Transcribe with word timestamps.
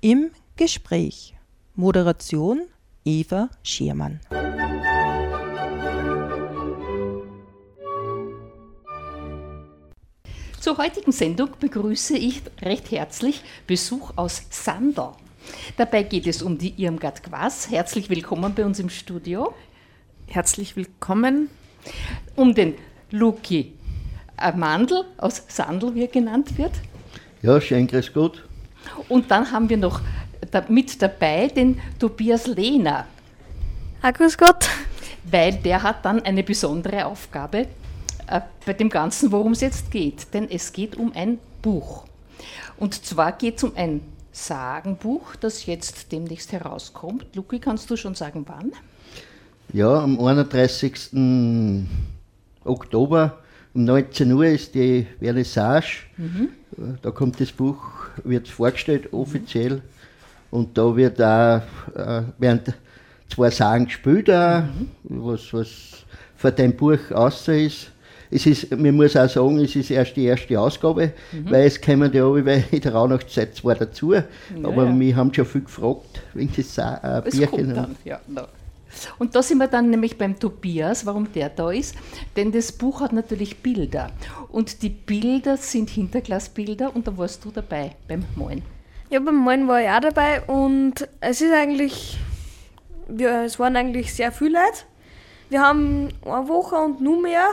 Im 0.00 0.32
Gespräch. 0.56 1.36
Moderation 1.76 2.62
Eva 3.04 3.48
Schiermann. 3.62 4.18
Zur 10.58 10.78
heutigen 10.78 11.12
Sendung 11.12 11.50
begrüße 11.60 12.16
ich 12.16 12.42
recht 12.60 12.90
herzlich 12.90 13.42
Besuch 13.68 14.12
aus 14.16 14.42
Sandel. 14.50 15.10
Dabei 15.76 16.02
geht 16.02 16.26
es 16.26 16.42
um 16.42 16.58
die 16.58 16.82
Irmgard 16.82 17.22
Quass. 17.22 17.70
Herzlich 17.70 18.10
willkommen 18.10 18.54
bei 18.56 18.64
uns 18.64 18.80
im 18.80 18.90
Studio. 18.90 19.54
Herzlich 20.26 20.74
willkommen. 20.74 21.48
Um 22.34 22.54
den 22.54 22.74
Luki 23.12 23.74
Mandel 24.56 25.04
aus 25.18 25.42
Sandel, 25.48 25.94
wie 25.94 26.02
er 26.02 26.08
genannt 26.08 26.58
wird. 26.58 26.72
Ja, 27.42 27.60
schön, 27.60 27.86
grüß 27.86 28.12
Gott. 28.12 28.44
Und 29.08 29.30
dann 29.30 29.50
haben 29.50 29.68
wir 29.68 29.76
noch 29.76 30.00
mit 30.68 31.00
dabei 31.00 31.48
den 31.48 31.80
Tobias 31.98 32.46
Lehner. 32.46 33.06
Ah, 34.00 34.10
grüß 34.10 34.36
Gott. 34.36 34.68
Weil 35.24 35.54
der 35.54 35.82
hat 35.82 36.04
dann 36.04 36.20
eine 36.22 36.42
besondere 36.42 37.06
Aufgabe 37.06 37.68
äh, 38.26 38.40
bei 38.66 38.72
dem 38.72 38.88
Ganzen, 38.88 39.30
worum 39.30 39.52
es 39.52 39.60
jetzt 39.60 39.90
geht. 39.90 40.34
Denn 40.34 40.50
es 40.50 40.72
geht 40.72 40.96
um 40.96 41.12
ein 41.14 41.38
Buch. 41.62 42.04
Und 42.76 43.04
zwar 43.04 43.32
geht 43.32 43.58
es 43.58 43.64
um 43.64 43.72
ein 43.76 44.00
Sagenbuch, 44.32 45.36
das 45.36 45.66
jetzt 45.66 46.10
demnächst 46.10 46.52
herauskommt. 46.52 47.26
Luki, 47.36 47.60
kannst 47.60 47.90
du 47.90 47.96
schon 47.96 48.14
sagen, 48.14 48.44
wann? 48.48 48.72
Ja, 49.72 50.00
am 50.00 50.18
31. 50.18 51.86
Oktober 52.64 53.38
um 53.74 53.84
19 53.84 54.32
Uhr 54.32 54.46
ist 54.46 54.74
die 54.74 55.06
Vernissage. 55.18 56.04
Mhm. 56.16 56.48
Da 57.00 57.10
kommt 57.10 57.40
das 57.40 57.52
Buch, 57.52 57.78
wird 58.24 58.48
vorgestellt, 58.48 59.12
offiziell. 59.12 59.76
Mhm. 59.76 59.82
Und 60.50 60.78
da 60.78 60.94
wird 60.96 61.20
auch, 61.20 61.62
äh, 61.94 62.22
werden 62.38 62.60
zwei 63.28 63.50
Sagen 63.50 63.86
gespielt, 63.86 64.30
auch, 64.30 64.62
mhm. 64.62 64.88
was, 65.04 65.52
was 65.52 65.68
für 66.36 66.52
dein 66.52 66.76
Buch 66.76 66.98
außer 67.10 67.54
ist 67.54 67.92
es 68.32 68.46
ist, 68.46 68.70
man 68.76 68.94
muss 68.96 69.14
auch 69.14 69.28
sagen, 69.28 69.58
es 69.58 69.76
ist 69.76 69.90
erst 69.90 70.16
die 70.16 70.24
erste 70.24 70.58
Ausgabe, 70.58 71.12
mhm. 71.32 71.50
weil 71.50 71.66
es 71.66 71.80
kommen 71.80 72.10
ja 72.12 72.26
alle 72.26 72.64
in 72.70 72.80
der 72.80 72.94
Rauhnachtzeit 72.94 73.54
zwar 73.54 73.74
dazu, 73.74 74.14
ja, 74.14 74.24
aber 74.62 74.86
ja. 74.86 74.98
wir 74.98 75.16
haben 75.16 75.34
schon 75.34 75.44
viel 75.44 75.60
gefragt 75.60 76.22
wegen 76.32 76.52
des 76.52 76.78
äh, 76.78 77.22
Bierchen. 77.30 77.74
Dann, 77.74 77.96
ja, 78.04 78.20
no. 78.26 78.42
Und 79.18 79.34
da 79.34 79.42
sind 79.42 79.58
wir 79.58 79.68
dann 79.68 79.90
nämlich 79.90 80.18
beim 80.18 80.38
Tobias, 80.38 81.06
warum 81.06 81.32
der 81.32 81.48
da 81.48 81.70
ist. 81.70 81.94
Denn 82.36 82.52
das 82.52 82.72
Buch 82.72 83.00
hat 83.00 83.12
natürlich 83.12 83.58
Bilder. 83.58 84.10
Und 84.50 84.82
die 84.82 84.90
Bilder 84.90 85.56
sind 85.56 85.90
Hinterglasbilder 85.90 86.94
und 86.94 87.06
da 87.06 87.16
warst 87.16 87.44
du 87.44 87.50
dabei 87.50 87.96
beim 88.08 88.24
Malen. 88.36 88.62
Ja, 89.10 89.20
beim 89.20 89.44
Malen 89.44 89.68
war 89.68 89.82
ich 89.82 89.88
auch 89.88 90.00
dabei 90.00 90.42
und 90.42 91.06
es 91.20 91.40
ist 91.40 91.52
eigentlich, 91.52 92.18
ja, 93.14 93.44
es 93.44 93.58
waren 93.58 93.76
eigentlich 93.76 94.14
sehr 94.14 94.32
viele 94.32 94.52
Leute. 94.52 94.84
Wir 95.50 95.60
haben 95.60 96.08
eine 96.24 96.48
Woche 96.48 96.76
und 96.76 97.02
nur 97.02 97.20
mehr 97.20 97.50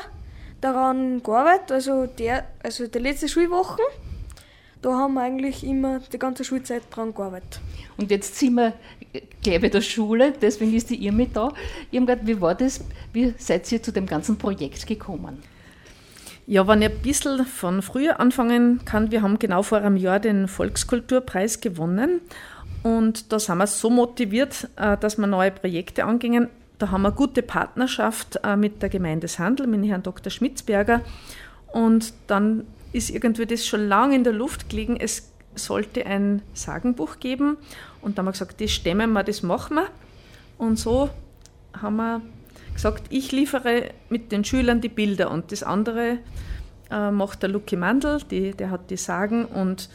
daran 0.62 1.22
gearbeitet, 1.22 1.72
also, 1.72 2.06
der, 2.06 2.46
also 2.64 2.88
die 2.88 3.00
letzte 3.00 3.28
Schulwoche. 3.28 3.82
Da 4.82 4.94
haben 4.94 5.16
wir 5.16 5.22
eigentlich 5.22 5.66
immer 5.66 6.00
die 6.00 6.18
ganze 6.18 6.46
Schulzeit 6.46 6.84
dran 6.90 7.14
gearbeitet. 7.14 7.60
Und 7.98 8.12
jetzt 8.12 8.38
sind 8.38 8.54
wir 8.54 8.72
bei 9.44 9.70
der 9.70 9.82
Schule, 9.82 10.34
deswegen 10.40 10.74
ist 10.76 10.90
die 10.90 10.96
ihr 10.96 11.12
mit 11.12 11.36
da. 11.36 11.52
Irmgard, 11.92 12.26
wie 12.26 12.40
war 12.40 12.56
das? 12.56 12.84
Wie 13.14 13.34
seid 13.38 13.72
ihr 13.72 13.82
zu 13.82 13.92
dem 13.92 14.06
ganzen 14.06 14.38
Projekt 14.38 14.86
gekommen? 14.86 15.40
Ja, 16.46 16.68
wenn 16.68 16.82
ich 16.82 16.90
ein 16.90 17.00
bisschen 17.00 17.46
von 17.46 17.82
früher 17.82 18.20
anfangen 18.20 18.84
kann, 18.84 19.12
wir 19.12 19.22
haben 19.22 19.38
genau 19.38 19.62
vor 19.62 19.80
einem 19.80 19.98
Jahr 19.98 20.20
den 20.20 20.48
Volkskulturpreis 20.48 21.62
gewonnen. 21.62 22.22
Und 22.82 23.32
da 23.32 23.40
sind 23.40 23.58
wir 23.58 23.68
so 23.68 23.90
motiviert, 23.90 24.68
äh, 24.76 24.98
dass 24.98 25.18
wir 25.18 25.28
neue 25.28 25.52
Projekte 25.52 26.06
angingen. 26.06 26.48
Da 26.80 26.92
haben 26.92 27.02
wir 27.04 27.10
eine 27.10 27.16
gute 27.16 27.44
Partnerschaft 27.44 28.40
äh, 28.44 28.56
mit 28.56 28.82
der 28.82 28.90
Gemeinde 28.90 29.28
Sandl, 29.28 29.68
mit 29.68 29.86
Herrn 29.86 30.02
Dr. 30.02 30.32
Schmitzberger. 30.32 31.02
Und 31.72 32.14
dann 32.28 32.66
ist 32.94 33.10
irgendwie 33.10 33.46
das 33.46 33.68
schon 33.68 33.88
lange 33.88 34.16
in 34.16 34.24
der 34.24 34.34
Luft 34.34 34.70
gelegen. 34.70 34.98
Es 35.00 35.32
sollte 35.56 36.06
ein 36.06 36.42
Sagenbuch 36.54 37.20
geben. 37.20 37.58
Und 38.02 38.18
da 38.18 38.22
haben 38.22 38.28
wir 38.28 38.32
gesagt, 38.32 38.62
das 38.62 38.72
stemmen 38.72 39.12
wir, 39.14 39.24
das 39.24 39.44
machen 39.44 39.76
wir. 39.76 39.88
Und 40.58 40.78
so 40.78 41.10
haben 41.74 41.98
wir 41.98 42.22
gesagt, 42.74 43.04
ich 43.10 43.32
liefere 43.32 43.92
mit 44.10 44.32
den 44.32 44.44
Schülern 44.44 44.82
die 44.82 44.90
Bilder 44.90 45.32
und 45.32 45.52
das 45.52 45.64
andere 45.64 46.20
äh, 46.92 47.12
macht 47.12 47.42
der 47.42 47.50
Lucky 47.50 47.76
Mandl, 47.76 48.20
die, 48.30 48.52
der 48.52 48.72
hat 48.72 48.90
die 48.90 48.98
Sagen 48.98 49.46
und 49.46 49.90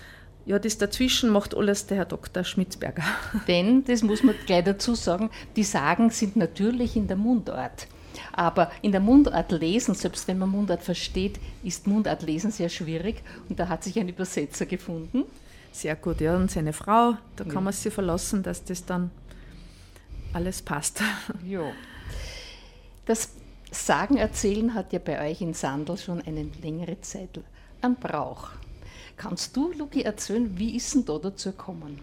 ja, 0.46 0.58
das 0.58 0.76
dazwischen 0.76 1.30
macht 1.30 1.56
alles 1.56 1.86
der 1.86 1.98
Herr 1.98 2.04
Dr. 2.04 2.44
Schmitzberger. 2.44 3.02
Denn, 3.48 3.84
das 3.84 4.02
muss 4.02 4.22
man 4.22 4.34
gleich 4.46 4.64
dazu 4.64 4.94
sagen, 4.94 5.30
die 5.56 5.64
Sagen 5.64 6.10
sind 6.10 6.36
natürlich 6.36 6.96
in 6.96 7.06
der 7.06 7.16
Mundart. 7.16 7.86
Aber 8.32 8.70
in 8.82 8.92
der 8.92 9.00
Mundart 9.00 9.52
lesen, 9.52 9.94
selbst 9.94 10.28
wenn 10.28 10.38
man 10.38 10.50
Mundart 10.50 10.82
versteht, 10.82 11.40
ist 11.62 11.86
Mundart 11.86 12.22
lesen 12.22 12.50
sehr 12.50 12.68
schwierig. 12.68 13.22
Und 13.48 13.58
da 13.58 13.68
hat 13.68 13.82
sich 13.84 13.98
ein 13.98 14.08
Übersetzer 14.08 14.66
gefunden. 14.66 15.24
Sehr 15.74 15.96
gut, 15.96 16.20
ja. 16.20 16.36
Und 16.36 16.52
seine 16.52 16.72
Frau, 16.72 17.16
da 17.34 17.44
kann 17.44 17.64
man 17.64 17.72
sich 17.72 17.92
verlassen, 17.92 18.44
dass 18.44 18.62
das 18.62 18.86
dann 18.86 19.10
alles 20.32 20.62
passt. 20.62 21.02
Ja. 21.46 21.72
Das 23.06 23.30
Sagen 23.72 24.16
erzählen 24.16 24.72
hat 24.72 24.92
ja 24.92 25.00
bei 25.00 25.28
euch 25.28 25.40
in 25.40 25.52
Sandl 25.52 25.96
schon 25.96 26.22
eine 26.22 26.46
längere 26.62 27.00
Zeit 27.00 27.40
an 27.80 27.96
Brauch. 27.96 28.50
Kannst 29.16 29.56
du, 29.56 29.72
Luki, 29.76 30.02
erzählen, 30.02 30.48
wie 30.56 30.76
ist 30.76 30.94
denn 30.94 31.04
da 31.04 31.18
dazu 31.18 31.50
gekommen? 31.50 31.98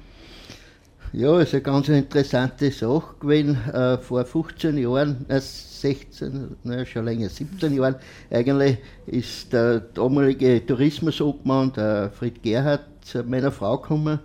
Ja, 1.13 1.39
es 1.39 1.47
ist 1.47 1.53
eine 1.55 1.63
ganz 1.63 1.87
interessante 1.87 2.71
Sache 2.71 3.15
gewesen. 3.21 3.55
Äh, 3.73 3.97
vor 3.99 4.25
15 4.25 4.77
Jahren, 4.77 5.25
äh, 5.29 5.39
16, 5.39 6.57
naja, 6.63 6.85
schon 6.85 7.05
länger, 7.05 7.29
17 7.29 7.73
Jahren 7.73 7.95
eigentlich, 8.29 8.77
ist 9.07 9.53
der 9.53 9.79
damalige 9.79 10.65
Tourismusobmann, 10.65 11.71
der 11.73 12.11
Fried 12.11 12.43
Gerhard, 12.43 12.90
zu 13.01 13.23
meiner 13.23 13.51
Frau 13.51 13.77
gekommen 13.77 14.19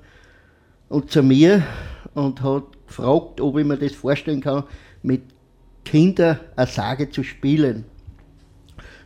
und 0.89 1.11
zu 1.11 1.23
mir 1.23 1.63
und 2.15 2.43
hat 2.43 2.65
gefragt, 2.87 3.41
ob 3.41 3.59
ich 3.59 3.65
mir 3.65 3.77
das 3.77 3.93
vorstellen 3.93 4.41
kann, 4.41 4.65
mit 5.03 5.23
Kindern 5.85 6.41
eine 6.57 6.67
Sage 6.67 7.11
zu 7.11 7.23
spielen. 7.23 7.85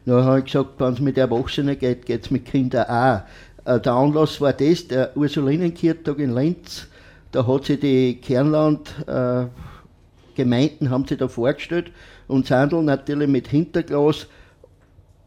Dann 0.07 0.25
habe 0.25 0.39
ich 0.41 0.47
gesagt, 0.47 0.75
wenn 0.79 0.95
es 0.95 1.01
mit 1.01 1.19
Erwachsenen 1.19 1.79
geht, 1.79 2.07
geht 2.07 2.25
es 2.25 2.31
mit 2.31 2.47
Kindern 2.47 2.87
auch. 2.87 3.23
Äh, 3.65 3.81
der 3.81 3.93
Anlass 3.93 4.41
war 4.41 4.53
das, 4.53 4.89
der 4.89 5.17
Ursulinenkirchtag 5.17 6.19
in 6.19 6.31
Lenz. 6.31 6.89
Da 7.33 7.47
hat 7.47 7.67
sich 7.67 7.81
die 7.81 8.21
Kernland-Gemeinden 8.21 10.87
äh, 10.87 10.89
haben 10.89 11.07
sich 11.07 11.19
da 11.19 11.29
vorgestellt 11.29 11.93
und 12.27 12.47
Sandl 12.47 12.83
natürlich 12.83 13.29
mit 13.29 13.49
Hinterglas 13.49 14.27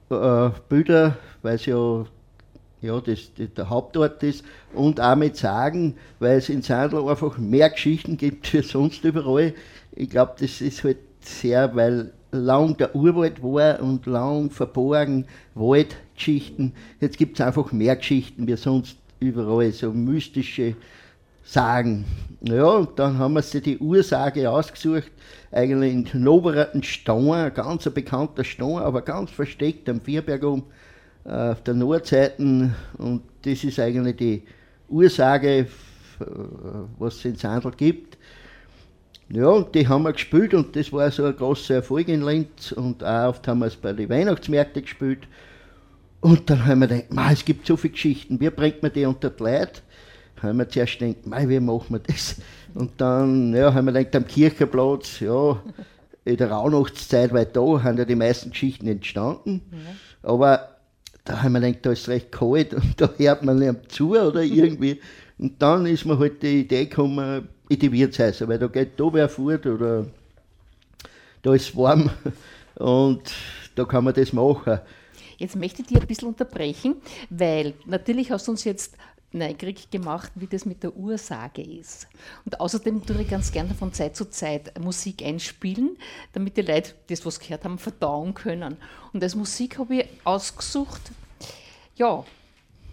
äh, 0.10 0.50
Bilder, 0.68 1.18
weil 1.42 1.56
es 1.56 1.66
ja, 1.66 2.06
ja 2.84 3.00
das, 3.00 3.32
das, 3.38 3.54
der 3.56 3.70
Hauptort 3.70 4.22
ist, 4.22 4.44
und 4.74 5.02
auch 5.02 5.16
mit 5.16 5.38
Sagen, 5.38 5.96
weil 6.20 6.38
es 6.38 6.50
in 6.50 6.62
Sandl 6.62 7.08
einfach 7.08 7.38
mehr 7.38 7.70
Geschichten 7.70 8.18
gibt 8.18 8.54
als 8.56 8.70
sonst 8.70 9.04
überall. 9.04 9.54
Ich 9.96 10.10
glaube, 10.10 10.34
das 10.40 10.62
ist 10.62 10.84
halt 10.84 10.98
sehr, 11.22 11.76
weil 11.76 12.12
lang 12.32 12.78
der 12.78 12.96
Urwald 12.96 13.42
war 13.42 13.80
und 13.82 14.06
lang 14.06 14.50
verborgen 14.50 15.26
Waldgeschichten. 15.56 16.74
Jetzt 17.00 17.18
gibt 17.18 17.40
es 17.40 17.46
einfach 17.46 17.72
mehr 17.72 17.96
Geschichten 17.96 18.48
wie 18.48 18.56
sonst 18.58 18.98
überall, 19.20 19.72
so 19.72 19.92
mystische 19.92 20.76
Sagen. 21.46 22.06
Ja, 22.42 22.66
und 22.66 22.98
dann 22.98 23.18
haben 23.18 23.34
wir 23.34 23.42
sich 23.42 23.62
die 23.64 23.78
Ursage 23.78 24.50
ausgesucht, 24.50 25.12
eigentlich 25.52 25.94
in 25.94 26.06
Knoberaten 26.06 26.84
Stein, 26.84 27.32
ein 27.32 27.54
ganz 27.54 27.84
bekannter 27.90 28.44
Stein, 28.44 28.78
aber 28.78 29.02
ganz 29.02 29.30
versteckt 29.30 29.88
am 29.88 30.02
Vierberg 30.02 30.44
um, 30.44 30.64
auf 31.26 31.62
der 31.64 31.74
Nordseite. 31.74 32.72
Und 32.98 33.22
das 33.44 33.64
ist 33.64 33.80
eigentlich 33.80 34.16
die 34.18 34.44
Ursage, 34.90 35.60
äh, 35.60 35.66
was 36.98 37.16
es 37.16 37.26
in 37.26 37.36
Sandl 37.36 37.72
gibt. 37.72 38.18
Ja, 39.30 39.48
und 39.48 39.74
die 39.74 39.88
haben 39.88 40.04
wir 40.04 40.14
gespielt 40.14 40.54
und 40.54 40.76
das 40.76 40.92
war 40.92 41.10
so 41.10 41.26
ein 41.26 41.36
großer 41.36 41.76
Erfolg 41.76 42.08
in 42.08 42.24
Linz 42.24 42.72
und 42.72 43.04
auch 43.04 43.30
oft 43.30 43.48
haben 43.48 43.60
wir 43.60 43.68
es 43.68 43.76
bei 43.76 43.94
den 43.94 44.10
Weihnachtsmärkten 44.10 44.84
gespielt. 44.84 45.28
Und 46.20 46.50
dann 46.50 46.66
haben 46.66 46.82
wir 46.82 46.88
gedacht, 46.88 47.34
es 47.34 47.44
gibt 47.44 47.66
so 47.66 47.76
viele 47.76 47.94
Geschichten, 47.94 48.40
wie 48.40 48.50
bringt 48.50 48.84
man 48.84 48.94
die 48.94 49.06
unter 49.06 49.30
die 49.30 49.44
Leute? 49.44 49.82
haben 50.44 50.58
wir 50.58 50.70
zuerst 50.70 51.00
gedacht, 51.00 51.50
wie 51.50 51.60
machen 51.60 51.96
wir 51.96 52.00
das? 52.00 52.36
Und 52.74 52.92
dann 52.98 53.54
ja, 53.56 53.74
haben 53.74 53.86
wir 53.86 53.94
gedacht, 53.94 54.16
am 54.16 54.28
Kirchenplatz, 54.28 55.20
ja, 55.20 55.62
in 56.26 56.38
der 56.38 56.52
Rauhnachtszeit, 56.52 57.34
weil 57.34 57.46
da 57.46 57.84
haben 57.84 57.98
ja 57.98 58.06
die 58.06 58.16
meisten 58.16 58.52
Geschichten 58.52 58.88
entstanden. 58.88 59.62
Ja. 59.72 60.30
Aber 60.30 60.73
da 61.24 61.42
haben 61.42 61.54
wir 61.54 61.62
gedacht, 61.62 61.86
da 61.86 61.92
ist 61.92 62.10
recht 62.10 62.32
kalt 62.32 62.74
und 62.74 62.94
da 63.02 63.10
hört 63.18 63.44
man 63.44 63.60
nicht 63.60 63.92
zu 63.92 64.12
oder 64.12 64.42
irgendwie. 64.42 65.00
Und 65.38 65.62
dann 65.62 65.86
ist 65.86 66.06
mir 66.06 66.18
halt 66.20 66.42
die 66.44 66.62
Idee 66.62 66.86
gekommen, 66.86 67.48
in 67.70 67.80
die 67.80 67.92
Wirtshäuser, 67.92 68.48
weil 68.48 68.60
da 68.60 68.68
geht 68.68 69.00
da 69.00 69.12
wer 69.12 69.30
fort 69.30 69.66
oder 69.66 70.06
da 71.42 71.54
ist 71.54 71.76
warm 71.76 72.10
und 72.76 73.34
da 73.76 73.86
kann 73.86 74.04
man 74.04 74.14
das 74.14 74.34
machen. 74.34 74.80
Jetzt 75.38 75.56
möchte 75.56 75.82
ich 75.82 75.88
dich 75.88 76.00
ein 76.00 76.08
bisschen 76.08 76.28
unterbrechen, 76.28 76.96
weil 77.30 77.74
natürlich 77.86 78.32
hast 78.32 78.48
du 78.48 78.52
uns 78.52 78.64
jetzt 78.64 78.96
neugierig 79.34 79.90
gemacht, 79.92 80.32
wie 80.36 80.48
das 80.48 80.66
mit 80.66 80.84
der 80.84 80.96
Ursage 80.96 81.62
ist. 81.62 82.08
Und 82.46 82.60
außerdem 82.60 83.06
tue 83.06 83.22
ich 83.22 83.30
ganz 83.30 83.52
gerne 83.52 83.74
von 83.74 83.94
Zeit 83.94 84.16
zu 84.16 84.30
Zeit 84.30 84.80
Musik 84.80 85.24
einspielen, 85.24 85.98
damit 86.34 86.58
die 86.58 86.62
Leute 86.62 86.94
das, 87.08 87.26
was 87.26 87.40
gehört 87.40 87.66
haben, 87.66 87.78
verdauen 87.78 88.34
können. 88.34 88.78
Und 89.12 89.24
als 89.24 89.36
Musik 89.36 89.78
habe 89.80 89.96
ich 89.96 90.10
ausgesucht, 90.24 91.02
ja, 91.96 92.24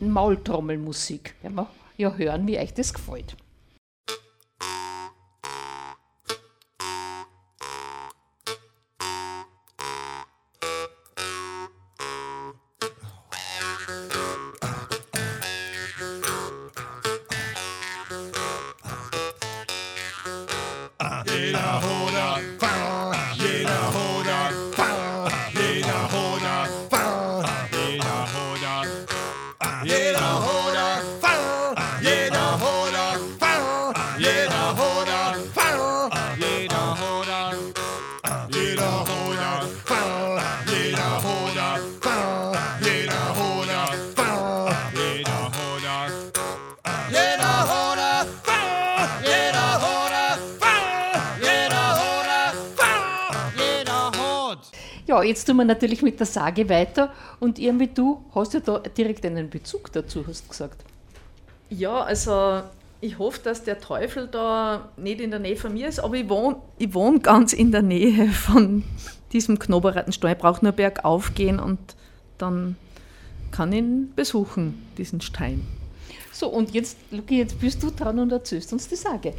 Maultrommelmusik. 0.00 1.34
Werden 1.42 1.56
wir 1.56 1.70
ja 1.96 2.14
hören, 2.14 2.46
wie 2.46 2.58
euch 2.58 2.72
das 2.74 2.94
gefällt. 2.94 3.36
Jetzt 55.30 55.46
tun 55.46 55.56
wir 55.56 55.64
natürlich 55.64 56.02
mit 56.02 56.18
der 56.18 56.26
Sage 56.26 56.68
weiter 56.68 57.12
und 57.38 57.58
irgendwie 57.58 57.86
du 57.88 58.24
hast 58.34 58.54
ja 58.54 58.60
da 58.60 58.78
direkt 58.78 59.24
einen 59.24 59.48
Bezug 59.48 59.92
dazu, 59.92 60.24
hast 60.26 60.44
du 60.44 60.48
gesagt. 60.50 60.84
Ja, 61.70 62.02
also 62.02 62.62
ich 63.00 63.18
hoffe, 63.18 63.40
dass 63.42 63.64
der 63.64 63.80
Teufel 63.80 64.26
da 64.26 64.90
nicht 64.96 65.20
in 65.20 65.30
der 65.30 65.40
Nähe 65.40 65.56
von 65.56 65.72
mir 65.72 65.88
ist, 65.88 66.00
aber 66.00 66.16
ich 66.16 66.28
wohne 66.28 66.56
ich 66.78 66.92
wohn 66.92 67.22
ganz 67.22 67.52
in 67.52 67.72
der 67.72 67.82
Nähe 67.82 68.28
von 68.28 68.82
diesem 69.32 69.58
Knoberattenstein. 69.58 70.32
Ich 70.32 70.38
brauche 70.38 70.64
nur 70.64 70.72
bergauf 70.72 71.34
gehen 71.34 71.58
und 71.60 71.78
dann 72.38 72.76
kann 73.52 73.72
ich 73.72 73.78
ihn 73.78 74.12
besuchen, 74.14 74.86
diesen 74.98 75.20
Stein. 75.20 75.66
So, 76.32 76.48
und 76.48 76.72
jetzt, 76.72 76.98
Luki, 77.10 77.38
jetzt 77.38 77.60
bist 77.60 77.82
du 77.82 77.90
dran 77.90 78.18
und 78.18 78.32
erzählst 78.32 78.72
uns 78.72 78.88
die 78.88 78.96
Sage. 78.96 79.34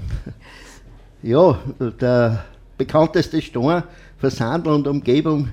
Ja, 1.23 1.59
der 1.79 2.45
bekannteste 2.77 3.41
Stein 3.41 3.83
für 4.17 4.31
Sandl 4.31 4.69
und 4.71 4.87
Umgebung 4.87 5.49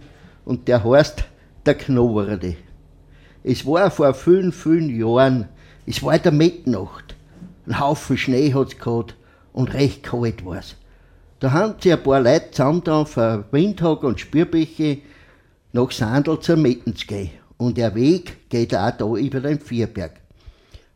und 0.49 0.67
der 0.67 0.83
heißt 0.83 1.25
der 1.67 1.75
Knoberde. 1.75 2.57
Es 3.45 3.67
war 3.67 3.91
vor 3.91 4.15
vielen, 4.15 4.51
vielen 4.51 4.89
Jahren, 4.99 5.47
es 5.85 6.03
war 6.03 6.19
der 6.19 6.33
Mitternacht. 6.33 7.17
Ein 7.67 7.79
Haufen 7.79 8.17
Schnee 8.17 8.55
hat 8.55 8.69
es 8.69 8.79
gehabt 8.79 9.15
und 9.53 9.75
recht 9.75 10.03
kalt 10.03 10.47
war 10.47 10.57
es. 10.57 10.77
Da 11.39 11.53
haben 11.53 11.75
sich 11.79 11.93
ein 11.93 12.03
paar 12.03 12.23
Leute 12.23 12.51
zusammen 12.51 12.83
da 12.83 13.05
für 13.05 13.45
Windhag 13.51 14.03
und 14.03 14.21
Spürbäche 14.21 15.03
nach 15.73 15.91
Sandl 15.91 16.41
zur 16.41 16.57
Mitten 16.57 16.97
zu 16.97 17.07
gehen. 17.07 17.31
Und 17.59 17.77
der 17.77 17.95
Weg 17.95 18.49
geht 18.49 18.75
auch 18.75 18.91
da 18.91 19.05
über 19.17 19.41
den 19.41 19.61
Vierberg. 19.61 20.19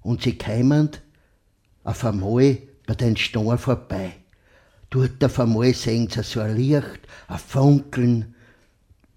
Und 0.00 0.22
sie 0.22 0.38
kämen 0.38 0.88
auf 1.84 2.06
einmal 2.06 2.56
bei 2.86 2.94
den 2.94 3.18
Steinen 3.18 3.58
vorbei. 3.58 4.12
Dort 4.88 5.22
auf 5.22 5.38
einmal 5.38 5.74
sehen 5.74 6.08
sie 6.08 6.22
so 6.22 6.40
ein 6.40 6.56
Licht, 6.56 7.00
ein 7.28 7.38
Funkeln, 7.38 8.31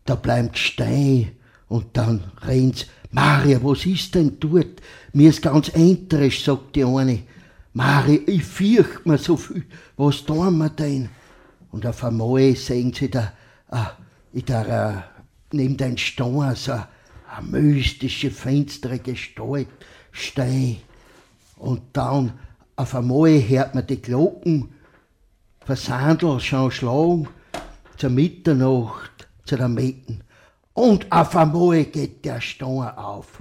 da 0.05 0.15
bleibt 0.15 0.57
stehen 0.57 1.31
und 1.67 1.97
dann 1.97 2.23
rennt 2.41 2.87
Maria, 3.11 3.59
was 3.63 3.85
ist 3.85 4.15
denn 4.15 4.39
dort? 4.39 4.81
Mir 5.13 5.29
ist 5.29 5.41
ganz 5.41 5.69
enterisch, 5.69 6.43
sagt 6.43 6.75
die 6.75 6.83
eine. 6.83 7.23
Maria, 7.73 8.19
ich 8.27 8.43
fürchte 8.43 9.07
mir 9.07 9.17
so 9.17 9.37
viel, 9.37 9.65
was 9.97 10.23
tun 10.23 10.57
wir 10.57 10.69
denn? 10.69 11.09
Und 11.71 11.85
auf 11.85 12.03
einmal 12.03 12.55
sehen 12.55 12.93
sie 12.93 13.09
da, 13.09 13.33
ah, 13.69 13.91
in 14.33 14.45
der, 14.45 14.67
äh, 14.67 15.55
neben 15.55 15.77
den 15.77 15.97
Stein 15.97 16.55
so 16.55 16.73
eine 16.73 17.47
mystische, 17.47 18.31
finstere 18.31 18.99
Gestalt 18.99 19.67
stehen. 20.11 20.77
Und 21.57 21.81
dann 21.93 22.33
auf 22.75 22.95
einmal 22.95 23.41
hört 23.47 23.75
man 23.75 23.87
die 23.87 24.01
Glocken 24.01 24.69
versandelt 25.61 26.43
schon 26.43 26.69
schlagen 26.69 27.27
zur 27.97 28.09
Mitternacht 28.09 29.14
zu 29.45 29.55
der 29.55 29.67
Mitten. 29.67 30.21
Und 30.73 31.11
auf 31.11 31.35
einmal 31.35 31.85
geht 31.85 32.25
der 32.25 32.41
Stein 32.41 32.67
auf. 32.67 33.39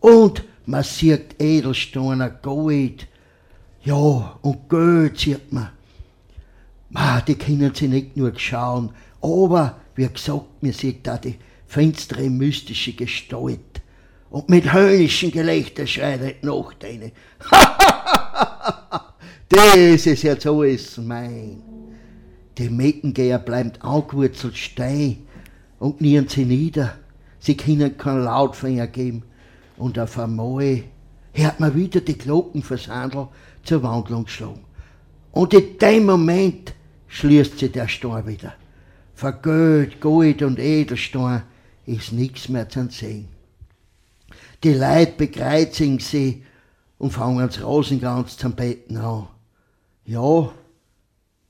Und 0.00 0.44
man 0.66 0.82
sieht 0.82 1.40
Edelsteine, 1.40 2.38
Gold. 2.42 3.06
Ja, 3.82 4.38
und 4.42 4.68
Geld 4.68 5.18
sieht 5.18 5.52
man. 5.52 5.70
Ma, 6.90 7.20
die 7.20 7.34
können 7.34 7.74
sie 7.74 7.88
nicht 7.88 8.16
nur 8.16 8.32
schauen, 8.38 8.90
aber 9.20 9.76
wie 9.94 10.06
gesagt, 10.06 10.62
mir 10.62 10.72
sieht 10.72 11.06
da 11.06 11.16
die 11.16 11.36
finstere, 11.66 12.28
mystische 12.28 12.92
Gestalt. 12.92 13.60
Und 14.30 14.48
mit 14.48 14.72
höhnischen 14.72 15.30
Gelächter 15.30 15.86
schreit 15.86 16.44
noch 16.44 16.72
deine. 16.74 17.12
das 19.48 20.06
ist 20.06 20.22
jetzt 20.22 20.46
alles 20.46 20.98
mein. 20.98 21.62
Die 22.58 22.68
Mettengeher 22.68 23.38
bleibt 23.38 23.82
angewurzelt 23.82 24.56
stehen 24.56 25.25
und 25.78 25.98
knieren 25.98 26.28
sie 26.28 26.44
nieder. 26.44 26.94
Sie 27.38 27.56
können 27.56 27.96
keinen 27.96 28.24
Lautfinger 28.24 28.86
geben. 28.86 29.22
Und 29.76 29.98
auf 29.98 30.18
einmal 30.18 30.84
hört 31.32 31.60
man 31.60 31.74
wieder 31.74 32.00
die 32.00 32.16
Glocken 32.16 32.62
fürs 32.62 32.88
zur 33.64 33.82
Wandlung 33.82 34.26
schlagen. 34.26 34.64
Und 35.32 35.52
in 35.52 35.78
dem 35.78 36.06
Moment 36.06 36.74
schließt 37.08 37.58
sich 37.58 37.72
der 37.72 37.88
Stein 37.88 38.26
wieder. 38.26 38.54
Für 39.14 39.32
Geld, 39.32 40.00
Gold 40.00 40.42
und 40.42 40.58
Edelstein 40.58 41.42
ist 41.84 42.12
nichts 42.12 42.48
mehr 42.48 42.68
zu 42.68 42.88
sehen. 42.90 43.28
Die 44.62 44.72
Leute 44.72 45.12
bekreuzigen 45.16 45.98
sie 45.98 46.44
und 46.98 47.12
fangen 47.12 47.46
das 47.46 47.62
Rosenkranz 47.62 48.36
zum 48.36 48.54
Betten 48.54 48.96
an. 48.96 49.28
Ja, 50.04 50.50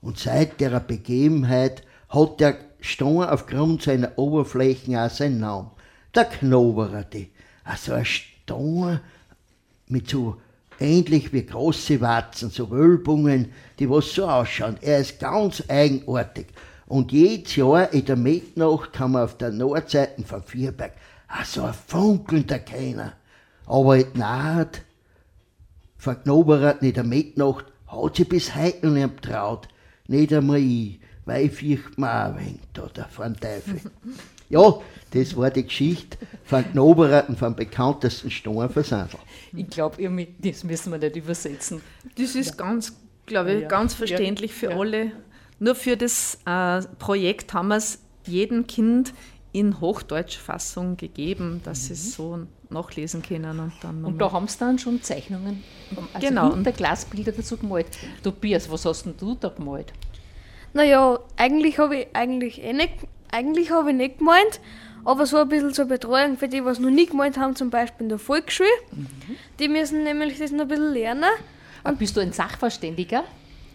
und 0.01 0.17
seit 0.17 0.59
der 0.59 0.79
Begebenheit 0.79 1.83
hat 2.09 2.39
der 2.39 2.57
Stein 2.87 3.23
aufgrund 3.23 3.83
seiner 3.83 4.17
Oberflächen 4.17 4.95
auch 4.95 5.09
seinen 5.09 5.39
Namen. 5.39 5.71
Der 6.15 6.25
Knobererte. 6.25 7.27
Also 7.63 7.93
ein 7.93 8.05
Stein 8.05 8.99
mit 9.87 10.09
so 10.09 10.37
ähnlich 10.79 11.33
wie 11.33 11.45
große 11.45 12.01
Watzen, 12.01 12.49
so 12.49 12.69
Wölbungen, 12.69 13.51
die 13.79 13.89
was 13.89 14.13
so 14.13 14.27
ausschauen. 14.27 14.77
Er 14.81 14.99
ist 14.99 15.19
ganz 15.19 15.63
eigenartig. 15.67 16.47
Und 16.87 17.11
jedes 17.11 17.55
Jahr 17.55 17.91
in 17.93 18.05
der 18.05 18.15
Mitternacht 18.15 18.93
kann 18.93 19.11
man 19.11 19.23
auf 19.23 19.37
der 19.37 19.51
Nordseite 19.51 20.23
von 20.23 20.43
Vierberg 20.43 20.93
also 21.27 21.63
ein 21.63 21.73
funkelnder 21.73 22.59
keiner. 22.59 23.13
Aber 23.65 23.97
in 23.97 24.13
Naht 24.13 24.81
von 25.97 26.21
Knoberrat 26.23 26.81
in 26.81 26.93
der 26.93 27.03
Mitternacht 27.03 27.65
hat 27.87 28.15
sie 28.15 28.23
bis 28.23 28.55
heute 28.55 28.87
noch 28.87 28.93
nicht 28.93 29.21
traut. 29.21 29.67
Nicht 30.07 30.33
einmal 30.33 30.59
ich 30.59 30.99
weil 31.27 31.45
ich 31.45 31.51
fürchte 31.51 31.99
mir 31.99 32.07
auch 32.09 32.33
ein 32.33 32.37
wenig 32.39 32.59
da, 32.73 33.03
vor 33.09 33.25
dem 33.25 33.39
Teufel. 33.39 33.81
ja, 34.49 34.73
das 35.11 35.35
war 35.35 35.51
die 35.51 35.63
Geschichte 35.63 36.17
von 36.45 36.63
Knoberer 36.71 37.25
und 37.27 37.37
vom 37.37 37.55
bekanntesten 37.55 38.31
Steinversandel. 38.31 39.19
Ich 39.55 39.69
glaube, 39.69 39.97
das 40.39 40.63
müssen 40.63 40.91
wir 40.91 40.99
nicht 40.99 41.15
übersetzen. 41.15 41.81
Das 42.17 42.33
ist 42.33 42.51
ja. 42.51 42.55
ganz, 42.55 42.93
glaube 43.25 43.53
ich, 43.53 43.61
ja. 43.63 43.67
ganz 43.67 43.93
verständlich 43.93 44.53
für 44.53 44.73
alle. 44.73 45.11
Nur 45.59 45.75
für 45.75 45.97
das 45.97 46.39
äh, 46.45 46.81
Projekt 46.97 47.53
haben 47.53 47.69
wir 47.69 47.77
es 47.77 47.99
jedem 48.25 48.65
Kind 48.67 49.13
in 49.51 49.81
Hochdeutschfassung 49.81 50.97
gegeben, 50.97 51.61
dass 51.63 51.83
mhm. 51.83 51.85
sie 51.85 51.93
es 51.93 52.13
so 52.13 52.39
nachlesen 52.69 53.21
können. 53.21 53.59
Und, 53.59 53.73
dann 53.81 54.05
und 54.05 54.19
da 54.19 54.31
haben 54.31 54.47
sie 54.47 54.59
dann 54.59 54.77
schon 54.77 55.01
Zeichnungen, 55.01 55.63
also 56.13 56.27
genau. 56.27 56.51
und 56.51 56.63
Glasbilder 56.75 57.31
dazu 57.31 57.57
gemalt. 57.57 57.87
Tobias, 58.23 58.69
was 58.69 58.85
hast 58.85 59.05
denn 59.05 59.15
du 59.17 59.35
da 59.35 59.49
gemalt? 59.49 59.93
Naja, 60.73 61.19
eigentlich 61.37 61.79
habe 61.79 61.97
ich 61.97 62.07
eigentlich 62.13 62.63
eh 62.63 62.73
nicht, 62.73 62.93
eigentlich 63.31 63.71
habe 63.71 63.91
ich 63.91 63.95
nicht 63.95 64.19
gemeint, 64.19 64.59
aber 65.05 65.25
so 65.25 65.37
ein 65.37 65.49
bisschen 65.49 65.73
zur 65.73 65.85
Betreuung 65.85 66.37
für 66.37 66.47
die, 66.47 66.63
was 66.65 66.79
noch 66.79 66.89
nie 66.89 67.05
gemeint 67.05 67.37
haben, 67.37 67.55
zum 67.55 67.69
Beispiel 67.69 68.03
in 68.03 68.09
der 68.09 68.19
Volksschule. 68.19 68.69
Mhm. 68.91 69.07
Die 69.59 69.67
müssen 69.69 70.03
nämlich 70.03 70.37
das 70.37 70.51
noch 70.51 70.63
ein 70.63 70.67
bisschen 70.67 70.93
lernen. 70.93 71.29
Und 71.83 71.99
bist 71.99 72.17
du 72.17 72.21
ein 72.21 72.33
Sachverständiger? 72.33 73.23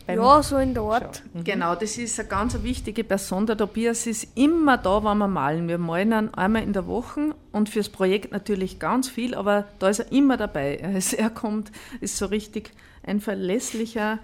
Ja, 0.08 0.42
so 0.42 0.58
in 0.58 0.75
der 0.75 0.82
Art. 0.82 1.22
Mhm. 1.32 1.44
Genau, 1.44 1.75
das 1.75 1.96
ist 1.96 2.18
eine 2.18 2.28
ganz 2.28 2.62
wichtige 2.62 3.04
Person. 3.04 3.46
Der 3.46 3.56
Tobias 3.56 4.06
ist 4.06 4.37
immer 4.37 4.76
da, 4.76 5.02
wenn 5.04 5.18
wir 5.18 5.28
malen. 5.28 5.68
Wir 5.68 5.78
malen 5.78 6.34
einmal 6.34 6.62
in 6.62 6.72
der 6.72 6.87
Woche 6.87 7.34
und 7.52 7.68
fürs 7.68 7.88
Projekt 7.88 8.32
natürlich 8.32 8.78
ganz 8.78 9.08
viel, 9.08 9.34
aber 9.34 9.66
da 9.78 9.88
ist 9.88 10.00
er 10.00 10.12
immer 10.12 10.37
dabei. 10.37 10.80
Also 10.82 11.16
er 11.16 11.30
kommt, 11.30 11.70
ist 12.00 12.16
so 12.16 12.26
richtig 12.26 12.72
ein 13.04 13.20
verlässlicher, 13.20 14.18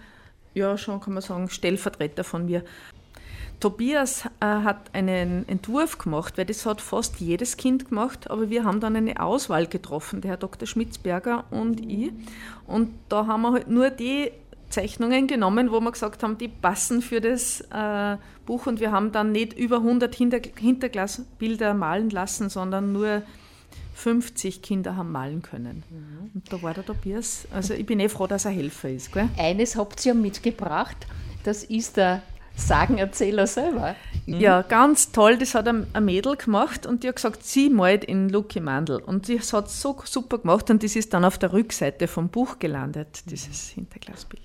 ja, 0.58 0.76
schon 0.76 1.00
kann 1.00 1.14
man 1.14 1.22
sagen, 1.22 1.48
Stellvertreter 1.48 2.24
von 2.24 2.46
mir. 2.46 2.62
Tobias 3.60 4.26
äh, 4.40 4.46
hat 4.46 4.94
einen 4.94 5.48
Entwurf 5.48 5.98
gemacht, 5.98 6.38
weil 6.38 6.44
das 6.46 6.64
hat 6.64 6.80
fast 6.80 7.18
jedes 7.18 7.56
Kind 7.56 7.88
gemacht, 7.88 8.30
aber 8.30 8.50
wir 8.50 8.64
haben 8.64 8.78
dann 8.78 8.94
eine 8.94 9.20
Auswahl 9.20 9.66
getroffen, 9.66 10.20
der 10.20 10.32
Herr 10.32 10.36
Dr. 10.36 10.68
Schmitzberger 10.68 11.44
und 11.50 11.80
ich. 11.80 12.12
Und 12.66 12.90
da 13.08 13.26
haben 13.26 13.42
wir 13.42 13.52
halt 13.52 13.68
nur 13.68 13.90
die 13.90 14.30
Zeichnungen 14.70 15.26
genommen, 15.26 15.72
wo 15.72 15.80
wir 15.80 15.90
gesagt 15.90 16.22
haben, 16.22 16.38
die 16.38 16.48
passen 16.48 17.02
für 17.02 17.20
das 17.20 17.62
äh, 17.72 18.16
Buch 18.46 18.66
und 18.66 18.80
wir 18.80 18.92
haben 18.92 19.10
dann 19.10 19.32
nicht 19.32 19.54
über 19.54 19.78
100 19.78 20.14
Hinter 20.14 20.40
Hinterglasbilder 20.56 21.74
malen 21.74 22.10
lassen, 22.10 22.50
sondern 22.50 22.92
nur 22.92 23.22
50 23.98 24.62
Kinder 24.62 24.96
haben 24.96 25.10
malen 25.10 25.42
können. 25.42 25.82
Mhm. 25.90 26.30
Und 26.32 26.52
da 26.52 26.62
war 26.62 26.72
der 26.72 26.86
Tobias, 26.86 27.48
also 27.52 27.74
ich 27.74 27.84
bin 27.84 27.98
eh 27.98 28.08
froh, 28.08 28.28
dass 28.28 28.44
er 28.44 28.52
Helfer 28.52 28.90
ist. 28.90 29.12
Gell? 29.12 29.28
Eines 29.36 29.74
habt 29.74 30.04
ihr 30.06 30.14
ja 30.14 30.18
mitgebracht, 30.18 30.96
das 31.42 31.64
ist 31.64 31.96
der 31.96 32.22
Sagenerzähler 32.54 33.46
selber. 33.46 33.96
Mhm. 34.26 34.40
Ja, 34.40 34.62
ganz 34.62 35.10
toll. 35.10 35.36
Das 35.38 35.54
hat 35.54 35.66
ein, 35.68 35.86
Mädel 36.00 36.36
gemacht 36.36 36.86
und 36.86 37.02
die 37.02 37.08
hat 37.08 37.16
gesagt, 37.16 37.44
sie 37.44 37.70
malt 37.70 38.04
in 38.04 38.28
Lucky 38.28 38.60
Mandel. 38.60 38.98
Und 38.98 39.26
sie 39.26 39.40
hat 39.40 39.70
so 39.70 39.96
super 40.04 40.38
gemacht 40.38 40.70
und 40.70 40.82
das 40.82 40.94
ist 40.94 41.12
dann 41.12 41.24
auf 41.24 41.38
der 41.38 41.52
Rückseite 41.52 42.06
vom 42.06 42.28
Buch 42.28 42.58
gelandet, 42.58 43.22
dieses 43.26 43.70
Hinterglasbild. 43.70 44.42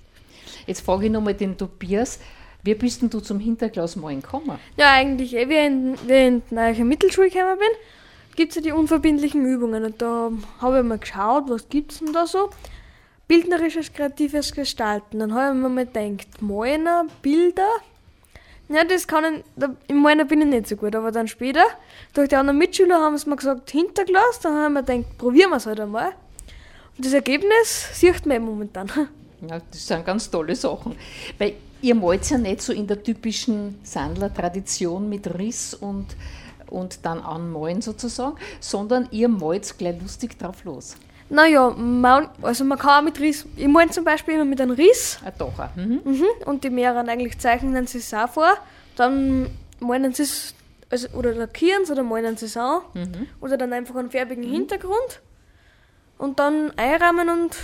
Jetzt 0.66 0.82
frage 0.82 1.06
ich 1.06 1.12
nochmal 1.12 1.36
den 1.36 1.58
Tobias, 1.58 2.20
wie 2.64 2.74
bist 2.74 3.02
denn 3.02 3.10
du 3.10 3.20
zum 3.20 3.40
Hinterglasmalen 3.40 4.22
gekommen? 4.22 4.58
Ja, 4.78 4.94
eigentlich, 4.94 5.36
eh, 5.36 5.50
wie 5.50 5.54
ich 5.54 5.68
in, 5.68 5.98
wie 6.08 6.66
in 6.66 6.76
die 6.76 6.84
Mittelschule 6.84 7.30
gekommen 7.30 7.60
bin, 7.60 7.68
gibt 8.36 8.52
es 8.52 8.56
ja 8.58 8.62
die 8.62 8.72
unverbindlichen 8.72 9.46
Übungen. 9.46 9.84
Und 9.84 10.02
da 10.02 10.32
habe 10.60 10.80
ich 10.80 10.86
mal 10.86 10.98
geschaut, 10.98 11.46
was 11.48 11.70
gibt 11.70 11.92
es 11.92 12.00
denn 12.00 12.14
da 12.14 12.26
so. 12.26 12.50
Bildnerisches, 13.28 13.94
kreatives 13.94 14.54
Gestalten. 14.54 15.20
Dann 15.20 15.34
habe 15.34 15.56
ich 15.56 15.62
mir 15.62 15.70
mal 15.70 15.86
gedacht, 15.86 16.42
malen, 16.42 17.10
Bilder. 17.22 17.70
Ja, 18.70 18.84
das 18.84 19.08
kann 19.08 19.44
ich, 19.58 19.66
im 19.88 20.02
Malen 20.02 20.28
bin 20.28 20.42
ich 20.42 20.48
nicht 20.48 20.68
so 20.68 20.76
gut, 20.76 20.96
aber 20.96 21.12
dann 21.12 21.28
später, 21.28 21.64
durch 22.14 22.30
die 22.30 22.36
anderen 22.36 22.58
Mitschüler 22.58 23.00
haben 23.00 23.18
sie 23.18 23.30
mir 23.30 23.36
gesagt, 23.36 23.70
Hinterglas, 23.72 24.40
dann 24.42 24.54
habe 24.54 24.68
ich 24.68 24.74
mir 24.74 24.84
gedacht, 24.84 25.18
probieren 25.18 25.50
wir 25.52 25.58
es 25.58 25.66
halt 25.66 25.80
einmal. 25.80 26.14
Und 26.98 27.06
das 27.06 27.14
Ergebnis 27.14 28.00
sieht 28.00 28.26
man 28.26 28.44
momentan. 28.44 28.90
Ja, 29.50 29.60
das 29.72 29.86
sind 29.86 30.06
ganz 30.06 30.32
tolle 30.32 30.56
Sachen. 30.56 30.96
Weil 31.38 31.56
ihr 31.82 31.96
malt 31.96 32.30
ja 32.30 32.38
nicht 32.38 32.62
so 32.62 32.72
in 32.72 32.88
der 32.88 33.04
typischen 33.04 33.78
Sandler-Tradition 33.84 35.10
mit 35.10 35.38
Riss 35.38 35.74
und, 35.74 36.16
und 36.74 37.06
dann 37.06 37.22
anmalen 37.22 37.82
sozusagen, 37.82 38.36
sondern 38.60 39.08
ihr 39.12 39.30
malt 39.30 39.78
gleich 39.78 40.02
lustig 40.02 40.38
drauf 40.40 40.64
los. 40.66 40.96
Naja, 41.30 41.70
man, 41.70 42.30
also 42.42 42.64
man 42.66 42.78
kann 42.78 43.00
auch 43.00 43.04
mit 43.04 43.20
Riss, 43.20 43.46
ich 43.56 43.68
male 43.68 43.90
zum 43.90 44.04
Beispiel 44.04 44.36
immer 44.36 44.46
mit 44.46 44.60
einem 44.60 44.72
Riss. 44.72 45.20
Ah, 45.26 45.32
doch. 45.32 45.54
Mhm. 45.76 46.02
Mhm, 46.04 46.26
und 46.46 46.64
die 46.64 46.70
mehreren 46.70 47.08
eigentlich 47.10 47.40
zeichnen 47.40 47.88
sie 47.88 48.00
es 48.00 48.14
auch 48.14 48.30
vor. 48.30 48.58
Dann 48.96 49.50
malen 49.80 50.14
sie 50.14 50.24
es, 50.24 50.54
also, 50.90 51.08
oder 51.10 51.34
lackieren 51.34 51.86
sie 51.86 51.94
oder 51.94 52.04
malen 52.04 52.38
sie 52.38 52.46
es 52.46 52.58
an. 52.58 52.82
Mhm. 52.94 53.28
Oder 53.40 53.58
dann 53.58 53.72
einfach 53.74 53.96
einen 53.96 54.12
farbigen 54.12 54.48
mhm. 54.48 54.52
Hintergrund. 54.52 55.22
Und 56.18 56.40
dann 56.40 56.72
einrahmen 56.78 57.30
und 57.30 57.56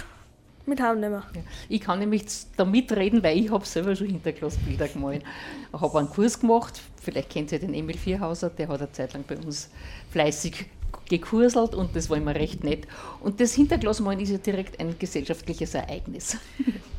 mit 0.70 0.82
Heimnehmen. 0.82 1.22
Ja. 1.36 1.42
Ich 1.68 1.82
kann 1.82 2.00
nämlich 2.00 2.24
da 2.56 2.66
mitreden, 2.66 3.22
weil 3.24 3.38
ich 3.38 3.52
habe 3.52 3.66
selber 3.66 3.96
schon 3.96 4.08
Hinterglasbilder 4.08 4.88
gemalt. 4.88 5.24
Ich 5.74 5.82
habe 5.82 6.00
einen 6.00 6.10
Kurs 6.10 6.40
gemacht, 6.40 6.82
vielleicht 7.02 7.30
kennt 7.30 7.52
ihr 7.52 7.60
den 7.60 7.74
Emil 7.74 7.98
Vierhauser, 7.98 8.50
der 8.50 8.68
hat 8.68 8.80
eine 8.80 8.92
Zeit 8.92 9.14
lang 9.14 9.24
bei 9.28 9.38
uns 9.38 9.70
fleißig 10.12 10.68
gekurselt 11.10 11.76
und 11.76 11.96
das 11.96 12.10
war 12.10 12.18
immer 12.18 12.36
recht 12.36 12.64
nett. 12.64 12.88
Und 13.22 13.42
das 13.42 13.54
Hinterglasmalen 13.54 14.20
ist 14.20 14.30
ja 14.30 14.38
direkt 14.38 14.80
ein 14.80 14.96
gesellschaftliches 14.98 15.74
Ereignis. 15.74 16.38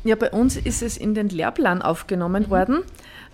Ja, 0.03 0.15
bei 0.15 0.31
uns 0.31 0.57
ist 0.57 0.81
es 0.81 0.97
in 0.97 1.13
den 1.13 1.29
Lehrplan 1.29 1.83
aufgenommen 1.83 2.43
mhm. 2.43 2.49
worden. 2.49 2.83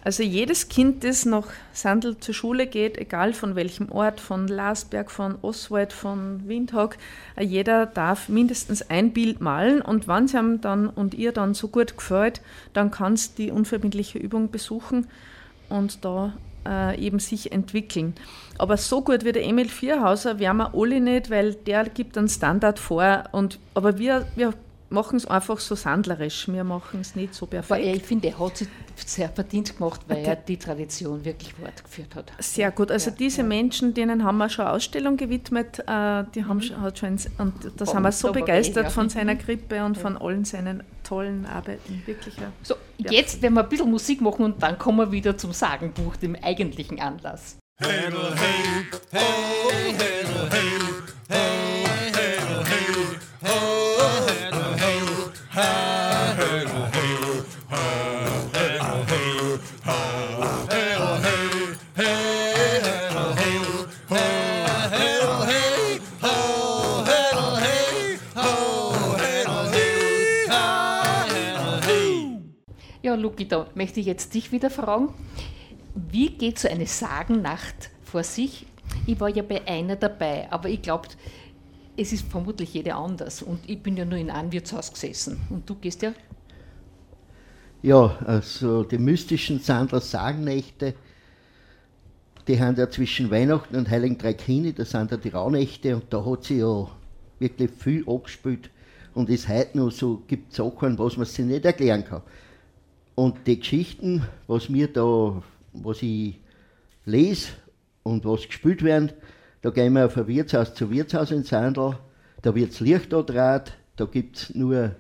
Also 0.04 0.24
jedes 0.24 0.70
Kind, 0.70 1.04
das 1.04 1.26
nach 1.26 1.48
Sandl 1.74 2.18
zur 2.18 2.34
Schule 2.34 2.68
geht, 2.68 2.98
egal 2.98 3.34
von 3.34 3.56
welchem 3.56 3.92
Ort, 3.92 4.22
von 4.22 4.48
Lasberg, 4.48 5.12
von 5.12 5.36
Oswald, 5.42 5.92
von 5.92 6.48
Windhoek, 6.48 6.98
äh, 7.36 7.44
jeder 7.44 7.86
darf 7.86 8.30
mindestens 8.30 8.90
ein 8.90 9.12
Bild 9.12 9.42
malen 9.42 9.82
und 9.82 10.08
wenn 10.08 10.26
es 10.26 10.34
ihm 10.34 10.62
dann 10.62 10.88
und 10.88 11.14
ihr 11.14 11.34
dann 11.34 11.54
so 11.54 11.68
gut 11.68 11.98
gefällt, 11.98 12.42
dann 12.74 12.90
kannst 12.90 13.38
die 13.38 13.52
unverbindliche 13.52 14.18
Übung 14.18 14.50
besuchen 14.50 15.08
und 15.68 16.06
da 16.06 16.34
äh, 16.68 17.00
eben 17.00 17.20
sich 17.20 17.52
entwickeln. 17.52 18.14
Aber 18.58 18.78
so 18.78 19.02
gut 19.02 19.24
wie 19.24 19.32
der 19.32 19.46
Emil 19.46 19.70
Vierhauser 19.70 20.40
wären 20.40 20.58
wir 20.58 20.74
alle 20.74 21.00
nicht, 21.00 21.30
weil 21.30 21.54
der 21.54 21.86
gibt 21.86 22.18
einen 22.18 22.28
Standard 22.28 22.80
vor. 22.80 23.26
Und, 23.32 23.60
aber 23.74 23.98
wir, 23.98 24.26
wir 24.36 24.54
machen 24.90 25.18
es 25.18 25.26
einfach 25.26 25.60
so 25.60 25.76
sandlerisch. 25.76 26.48
Wir 26.48 26.64
machen 26.64 27.02
es 27.02 27.16
nicht 27.16 27.34
so 27.34 27.46
perfekt. 27.46 27.72
Aber 27.72 27.82
ich 27.82 28.04
finde, 28.04 28.30
er 28.30 28.40
hat 28.40 28.58
sich 28.58 28.68
sehr 29.06 29.30
verdient 29.30 29.78
gemacht, 29.78 30.02
weil 30.08 30.20
okay. 30.20 30.30
er 30.30 30.36
die 30.36 30.58
Tradition 30.58 31.24
wirklich 31.24 31.54
fortgeführt 31.54 32.16
hat. 32.16 32.32
Sehr 32.40 32.72
gut. 32.72 32.92
Also 32.92 33.10
ja, 33.12 33.16
diese 33.18 33.42
ja. 33.42 33.48
Menschen, 33.48 33.94
denen 33.94 34.24
haben 34.24 34.38
wir 34.38 34.50
schon 34.50 34.66
eine 34.66 34.76
Ausstellung 34.76 35.18
gewidmet. 35.18 35.80
Äh, 35.80 36.24
die 36.34 36.46
haben 36.46 36.58
mhm. 36.58 36.82
hat 36.82 37.00
schon, 37.00 37.18
und 37.38 37.54
das 37.78 37.94
haben 37.94 38.04
wir 38.04 38.12
so 38.12 38.32
begeistert 38.32 38.86
ja. 38.86 38.90
von 38.90 39.10
seiner 39.10 39.36
Grippe 39.36 39.84
und 39.84 39.98
von 39.98 40.18
allen 40.18 40.46
seinen 40.46 40.84
tollen 41.04 41.46
Arbeiten. 41.46 42.02
Wirklich. 42.06 42.34
So, 42.64 42.76
jetzt 42.98 43.42
werden 43.42 43.54
wir 43.54 43.64
ein 43.64 43.70
bisschen 43.70 43.90
Musik 43.90 44.22
machen 44.22 44.46
und 44.46 44.64
dann 44.64 44.78
kommen 44.78 44.98
wir 44.98 45.12
wieder 45.12 45.38
zum 45.38 45.54
Sagenbuch, 45.54 46.16
dem 46.18 46.36
eigentlichen 46.36 47.00
Anlass. 47.00 47.58
Hey, 47.80 47.90
hey, 48.12 48.86
hey, 49.12 49.96
hey, 49.98 50.17
Da 73.46 73.68
möchte 73.76 74.00
ich 74.00 74.06
jetzt 74.06 74.34
dich 74.34 74.52
wieder 74.52 74.70
fragen. 74.70 75.14
Wie 75.96 76.30
geht 76.30 76.60
so 76.60 76.68
eine 76.68 76.86
Sagennacht 76.86 77.90
vor 78.04 78.24
sich? 78.24 78.66
Ich 79.06 79.20
war 79.20 79.30
ja 79.30 79.44
bei 79.44 79.68
einer 79.68 79.96
dabei, 79.96 80.52
aber 80.52 80.70
ich 80.70 80.82
glaube, 80.82 81.08
es 81.98 82.14
ist 82.14 82.30
vermutlich 82.30 82.74
jede 82.74 82.96
anders. 82.96 83.42
Und 83.42 83.68
ich 83.68 83.82
bin 83.82 83.98
ja 83.98 84.06
nur 84.06 84.18
in 84.18 84.30
einem 84.30 84.52
Wirtshaus 84.52 84.94
gesessen. 84.94 85.40
Und 85.50 85.70
du 85.70 85.76
gehst 85.76 86.02
ja? 86.02 86.14
Ja, 87.82 88.18
also 88.26 88.84
die 88.84 88.98
mystischen 88.98 89.60
Sandler 89.60 90.02
Sagennächte, 90.02 90.96
die 92.48 92.60
haben 92.60 92.76
ja 92.76 92.90
zwischen 92.90 93.30
Weihnachten 93.30 93.76
und 93.76 93.90
Heiligen 93.90 94.18
Drei 94.18 94.34
Kini, 94.34 94.74
das 94.74 94.92
sind 94.92 95.12
ja 95.12 95.18
die 95.18 95.30
Rauhnächte, 95.30 95.96
und 95.96 96.06
da 96.10 96.26
hat 96.26 96.46
sie 96.46 96.60
ja 96.60 96.88
wirklich 97.40 97.72
viel 97.72 98.04
abgespielt. 98.08 98.70
Und 99.14 99.30
es 99.30 99.48
heute 99.48 99.78
noch 99.78 99.92
so 99.92 100.24
gibt 100.28 100.54
Sachen, 100.54 100.98
was 100.98 101.18
man 101.18 101.26
sich 101.26 101.46
nicht 101.46 101.66
erklären 101.66 102.06
kann. 102.06 102.22
Und 103.18 103.48
die 103.48 103.58
Geschichten, 103.58 104.22
was 104.46 104.70
mir 104.70 104.94
da, 104.94 105.42
was 105.74 106.04
ich 106.04 106.40
lese 107.04 107.48
und 108.04 108.24
was 108.26 108.46
gespielt 108.46 108.84
werden, 108.84 109.12
da 109.64 109.72
gehen 109.72 109.94
wir 109.94 110.08
von 110.12 110.28
Wirtshaus 110.28 110.76
zu 110.76 110.92
Wirtshaus 110.92 111.32
in 111.32 111.44
Sandl, 111.44 111.98
da 112.44 112.54
wird 112.54 112.74
das 112.74 112.80
Licht 112.80 113.12
draht, 113.12 113.74
da 113.96 114.06
gibt 114.06 114.38
es 114.38 114.54
nur 114.54 114.92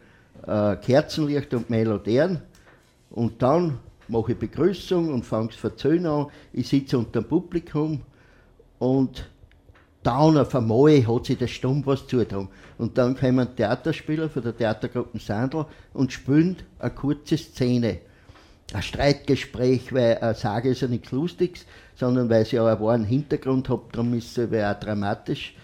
äh, 0.47 0.75
Kerzenlicht 0.77 1.53
und 1.53 1.69
Melodien. 1.69 2.41
Und 3.11 3.39
dann 3.39 3.77
mache 4.07 4.31
ich 4.31 4.39
Begrüßung 4.39 5.13
und 5.13 5.23
fange 5.23 5.49
es 5.49 5.55
verzöhnen 5.55 6.07
an. 6.07 6.25
Ich 6.53 6.69
sitze 6.69 6.97
unter 6.97 7.21
dem 7.21 7.27
Publikum 7.27 8.01
und 8.79 9.29
dann 10.01 10.39
auf 10.39 10.55
einmal 10.55 11.05
hat 11.05 11.27
sich 11.27 11.37
der 11.37 11.45
Stumm 11.45 11.85
was 11.85 12.07
zugetan. 12.07 12.47
Und 12.79 12.97
dann 12.97 13.15
kommen 13.15 13.55
Theaterspieler 13.55 14.27
von 14.27 14.41
der 14.41 14.57
Theatergruppe 14.57 15.19
Sandl 15.19 15.67
und 15.93 16.11
spielen 16.11 16.55
eine 16.79 16.89
kurze 16.89 17.37
Szene 17.37 18.06
ein 18.73 18.81
Streitgespräch, 18.81 19.93
weil 19.93 20.17
eine 20.17 20.35
Sage 20.35 20.69
ist 20.69 20.81
ja 20.81 20.87
nichts 20.87 21.11
Lustiges, 21.11 21.65
sondern 21.95 22.29
weil 22.29 22.45
sie 22.45 22.59
auch 22.59 22.67
einen 22.67 22.81
wahren 22.81 23.05
Auch 24.65 24.79
dramatisch. 24.79 25.55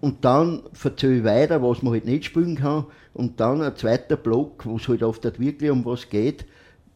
Und 0.00 0.24
dann 0.24 0.62
erzähle 0.84 1.18
ich 1.18 1.24
weiter, 1.24 1.62
was 1.62 1.82
man 1.82 1.94
halt 1.94 2.04
nicht 2.04 2.26
spielen 2.26 2.56
kann. 2.56 2.86
Und 3.14 3.40
dann 3.40 3.62
ein 3.62 3.74
zweiter 3.76 4.16
Block, 4.16 4.64
wo 4.64 4.76
es 4.76 4.86
halt 4.86 5.02
oft 5.02 5.24
wirklich 5.40 5.70
um 5.70 5.84
was 5.84 6.08
geht, 6.08 6.46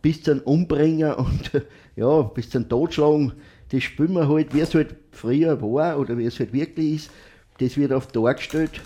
bis 0.00 0.22
zum 0.22 0.40
Umbringen 0.40 1.14
und 1.14 1.50
ja, 1.96 2.22
bis 2.22 2.50
zum 2.50 2.68
Totschlagen. 2.68 3.32
Das 3.70 3.82
spielen 3.82 4.12
wir 4.12 4.28
halt, 4.28 4.54
wie 4.54 4.60
es 4.60 4.74
halt 4.74 4.94
früher 5.10 5.60
war 5.60 5.98
oder 5.98 6.16
wie 6.18 6.26
es 6.26 6.38
halt 6.38 6.52
wirklich 6.52 6.94
ist. 6.94 7.10
Das 7.58 7.76
wird 7.76 7.92
oft 7.92 8.14
dargestellt. 8.14 8.80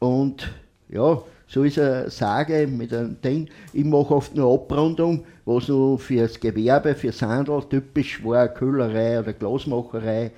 Und 0.00 0.52
ja, 0.88 1.22
so 1.48 1.62
ist 1.62 1.78
eine 1.78 2.10
Sage 2.10 2.66
mit 2.66 2.92
einem 2.92 3.20
Ding. 3.20 3.48
Ich 3.72 3.84
mache 3.84 4.14
oft 4.14 4.34
nur 4.34 4.52
Abrundung, 4.52 5.24
was 5.44 5.68
nur 5.68 5.98
fürs 5.98 6.40
Gewerbe, 6.40 6.94
fürs 6.94 7.22
Handel 7.22 7.62
typisch 7.68 8.24
war, 8.24 8.48
Köhlerei 8.48 9.20
oder 9.20 9.32
Glasmacherei. 9.32 10.32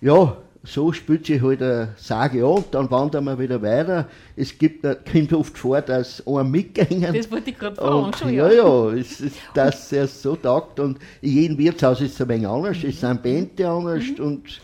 Ja, 0.00 0.36
so 0.66 0.92
spielt 0.92 1.26
sich 1.26 1.42
halt 1.42 1.62
eine 1.62 1.90
Sage 1.96 2.44
an, 2.44 2.64
dann 2.70 2.90
wandern 2.90 3.24
wir 3.24 3.38
wieder 3.38 3.60
weiter. 3.60 4.08
Es 4.34 4.56
gibt, 4.56 4.82
kommt 4.82 5.32
oft 5.34 5.58
vor, 5.58 5.82
dass 5.82 6.26
einer 6.26 6.42
mitgängen. 6.42 7.12
Das 7.14 7.30
wollte 7.30 7.50
ich 7.50 7.58
gerade 7.58 7.76
fragen, 7.76 8.04
und, 8.04 8.16
schon, 8.16 8.32
ja. 8.32 8.50
ja. 8.50 8.54
Ja, 8.64 8.92
es 8.92 9.20
ist, 9.20 9.36
dass 9.52 9.92
er 9.92 10.06
so 10.06 10.36
taugt. 10.36 10.80
Und 10.80 10.98
in 11.20 11.32
jedem 11.32 11.58
Wirtshaus 11.58 12.00
ist 12.00 12.14
es 12.14 12.20
ein 12.22 12.28
wenig 12.28 12.48
anders, 12.48 12.78
es 12.82 12.98
sind 12.98 13.22
Bände 13.22 13.68
anders 13.68 14.04
und 14.18 14.60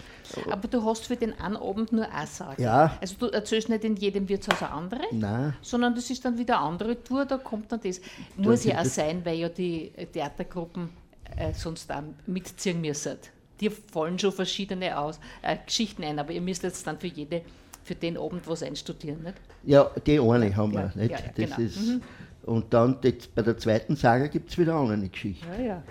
Aber 0.50 0.68
du 0.68 0.84
hast 0.84 1.06
für 1.06 1.16
den 1.16 1.38
einen 1.40 1.56
Abend 1.56 1.92
nur 1.92 2.10
eine 2.10 2.26
Sage. 2.26 2.62
Ja. 2.62 2.96
Also 3.00 3.14
du 3.18 3.26
erzählst 3.26 3.68
nicht 3.68 3.84
in 3.84 3.96
jedem 3.96 4.28
Wirtshaus 4.28 4.62
eine 4.62 4.72
andere, 4.72 5.00
nein. 5.12 5.54
sondern 5.62 5.94
das 5.94 6.10
ist 6.10 6.24
dann 6.24 6.38
wieder 6.38 6.58
eine 6.58 6.66
andere 6.68 7.02
Tour, 7.02 7.24
da 7.24 7.38
kommt 7.38 7.70
dann 7.72 7.80
das. 7.80 8.00
Muss 8.36 8.64
ja 8.64 8.76
auch 8.78 8.82
das- 8.82 8.94
sein, 8.94 9.24
weil 9.24 9.38
ja 9.38 9.48
die 9.48 9.90
Theatergruppen 10.12 10.90
äh, 11.36 11.52
sonst 11.52 11.90
auch 11.92 12.02
mitziehen 12.26 12.80
müssen. 12.80 13.16
Dir 13.60 13.70
fallen 13.92 14.18
schon 14.18 14.32
verschiedene 14.32 14.98
aus, 14.98 15.20
äh, 15.42 15.56
Geschichten 15.66 16.02
ein, 16.02 16.18
aber 16.18 16.32
ihr 16.32 16.40
müsst 16.40 16.62
jetzt 16.62 16.86
dann 16.86 16.98
für 16.98 17.06
jede, 17.08 17.42
für 17.84 17.94
den 17.94 18.16
Abend 18.16 18.48
was 18.48 18.62
einstudieren, 18.62 19.22
nicht? 19.22 19.34
Ja, 19.64 19.90
die 20.06 20.18
eine 20.18 20.56
haben 20.56 20.72
wir, 20.72 20.80
Ja, 20.80 20.92
nicht? 20.94 21.10
ja, 21.10 21.18
ja, 21.18 21.46
das 21.46 21.56
genau. 21.56 21.68
ist, 21.68 22.00
Und 22.44 22.72
dann 22.72 22.96
jetzt 23.02 23.34
bei 23.34 23.42
der 23.42 23.58
zweiten 23.58 23.96
Sage 23.96 24.28
gibt 24.30 24.50
es 24.50 24.56
wieder 24.58 24.72
eine 24.78 24.92
andere 24.94 25.08
Geschichte. 25.10 25.46
Ja, 25.58 25.62
ja. 25.62 25.82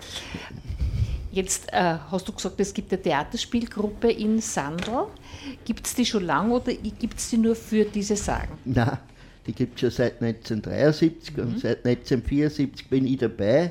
Jetzt 1.32 1.72
äh, 1.72 1.96
hast 2.10 2.26
du 2.28 2.32
gesagt, 2.32 2.58
es 2.58 2.74
gibt 2.74 2.92
eine 2.92 3.00
Theaterspielgruppe 3.02 4.10
in 4.10 4.40
Sandl. 4.40 5.06
Gibt 5.64 5.86
es 5.86 5.94
die 5.94 6.04
schon 6.04 6.24
lange 6.24 6.54
oder 6.54 6.72
gibt 6.72 7.18
es 7.18 7.30
die 7.30 7.36
nur 7.38 7.54
für 7.54 7.84
diese 7.84 8.16
Sagen? 8.16 8.58
Nein, 8.64 8.98
die 9.46 9.52
gibt 9.52 9.74
es 9.76 9.80
schon 9.80 9.90
seit 9.90 10.20
1973 10.20 11.36
Mhm. 11.36 11.42
und 11.42 11.60
seit 11.60 11.84
1974 11.84 12.88
bin 12.88 13.06
ich 13.06 13.18
dabei. 13.18 13.70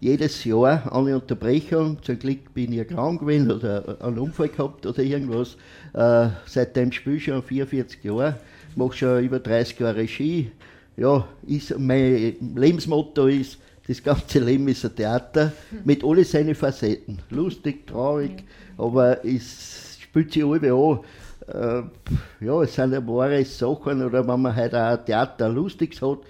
Jedes 0.00 0.44
Jahr 0.44 0.90
eine 0.94 1.16
Unterbrechung. 1.18 1.98
Zum 2.02 2.18
Glück 2.18 2.52
bin 2.54 2.72
ich 2.72 2.88
krank 2.88 3.20
gewesen 3.20 3.50
oder 3.50 3.98
einen 4.00 4.18
Unfall 4.18 4.48
gehabt 4.48 4.86
oder 4.86 5.02
irgendwas. 5.02 5.56
Äh, 5.92 6.28
seitdem 6.46 6.90
spiele 6.90 7.16
ich 7.16 7.24
schon 7.24 7.42
44 7.42 8.02
Jahre, 8.02 8.38
mache 8.76 8.96
schon 8.96 9.24
über 9.24 9.38
30 9.40 9.78
Jahre 9.78 9.96
Regie. 9.96 10.50
Ja, 10.96 11.26
ist, 11.46 11.76
mein 11.78 12.36
Lebensmotto 12.54 13.26
ist, 13.26 13.58
das 13.86 14.02
ganze 14.02 14.38
Leben 14.38 14.66
ist 14.68 14.84
ein 14.84 14.96
Theater 14.96 15.52
mit 15.84 16.02
all 16.02 16.24
seinen 16.24 16.54
Facetten. 16.54 17.18
Lustig, 17.30 17.86
traurig, 17.86 18.44
aber 18.78 19.24
es 19.24 19.98
spielt 20.00 20.32
sich 20.32 20.44
alle 20.44 20.72
an. 20.72 21.00
Äh, 21.46 22.44
ja, 22.44 22.62
es 22.62 22.74
sind 22.74 22.92
ja 22.92 23.06
wahre 23.06 23.44
Sachen, 23.44 24.02
oder 24.02 24.26
wenn 24.26 24.40
man 24.40 24.54
halt 24.56 24.74
auch 24.74 24.98
ein 24.98 25.04
Theater 25.04 25.50
Lustiges 25.50 26.00
hat, 26.00 26.20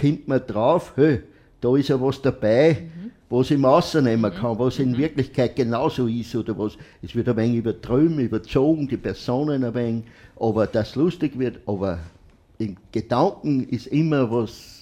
kommt 0.00 0.26
man 0.26 0.46
drauf, 0.46 0.94
hey, 0.96 1.22
da 1.60 1.76
ist 1.76 1.88
ja 1.88 2.00
was 2.00 2.22
dabei, 2.22 2.84
was 3.28 3.50
ich 3.50 3.62
rausnehmen 3.62 4.32
kann, 4.32 4.58
was 4.58 4.78
in 4.78 4.96
Wirklichkeit 4.96 5.56
genauso 5.56 6.06
ist, 6.06 6.34
oder 6.34 6.58
was, 6.58 6.78
es 7.02 7.14
wird 7.14 7.28
ein 7.28 7.36
wenig 7.36 7.58
übertrieben, 7.58 8.18
überzogen, 8.18 8.88
die 8.88 8.96
Personen 8.96 9.64
ein 9.64 9.74
wenig, 9.74 10.04
aber 10.40 10.66
das 10.66 10.94
lustig 10.94 11.38
wird, 11.38 11.60
aber 11.66 11.98
im 12.58 12.76
Gedanken 12.92 13.68
ist 13.68 13.88
immer 13.88 14.30
was 14.30 14.73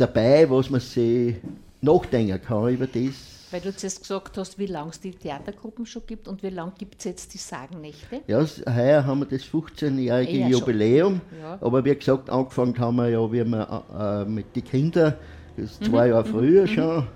dabei, 0.00 0.48
was 0.50 0.70
man 0.70 0.80
sich 0.80 1.36
nachdenken 1.80 2.40
kann 2.42 2.68
über 2.74 2.86
das. 2.86 3.14
Weil 3.50 3.60
du 3.60 3.74
zuerst 3.74 4.02
gesagt 4.02 4.38
hast, 4.38 4.58
wie 4.60 4.66
lange 4.66 4.90
es 4.90 5.00
die 5.00 5.10
Theatergruppen 5.10 5.84
schon 5.84 6.02
gibt 6.06 6.28
und 6.28 6.40
wie 6.44 6.50
lange 6.50 6.72
gibt 6.78 7.00
es 7.00 7.04
jetzt 7.04 7.34
die 7.34 7.38
Sagennächte? 7.38 8.20
Ja, 8.28 8.44
heuer 8.72 9.04
haben 9.04 9.20
wir 9.20 9.26
das 9.26 9.42
15-jährige 9.42 10.38
Ja. 10.38 10.48
Jubiläum, 10.48 11.20
Ja. 11.40 11.58
aber 11.60 11.84
wie 11.84 11.94
gesagt, 11.96 12.30
angefangen 12.30 12.78
haben 12.78 12.96
wir 12.96 13.08
ja 13.08 13.32
wie 13.32 13.44
wir, 13.44 13.84
äh, 13.98 14.24
mit 14.30 14.54
den 14.54 14.62
Kindern, 14.64 15.14
das 15.56 15.72
ist 15.72 15.80
Mhm. 15.80 15.84
zwei 15.86 16.08
Jahre 16.08 16.24
früher 16.24 16.66
schon. 16.68 17.06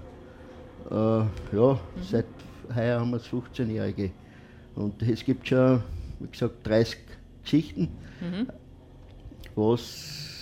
Äh, 0.90 0.94
ja, 1.56 1.80
seit 2.10 2.26
heuer 2.74 2.98
haben 3.00 3.10
wir 3.12 3.18
das 3.18 3.28
15-jährige. 3.28 4.10
Und 4.74 5.00
es 5.02 5.24
gibt 5.24 5.46
schon, 5.46 5.82
wie 6.18 6.28
gesagt, 6.28 6.66
30 6.66 6.98
Geschichten, 7.44 7.88
Mhm. 8.20 8.48
was 9.54 10.33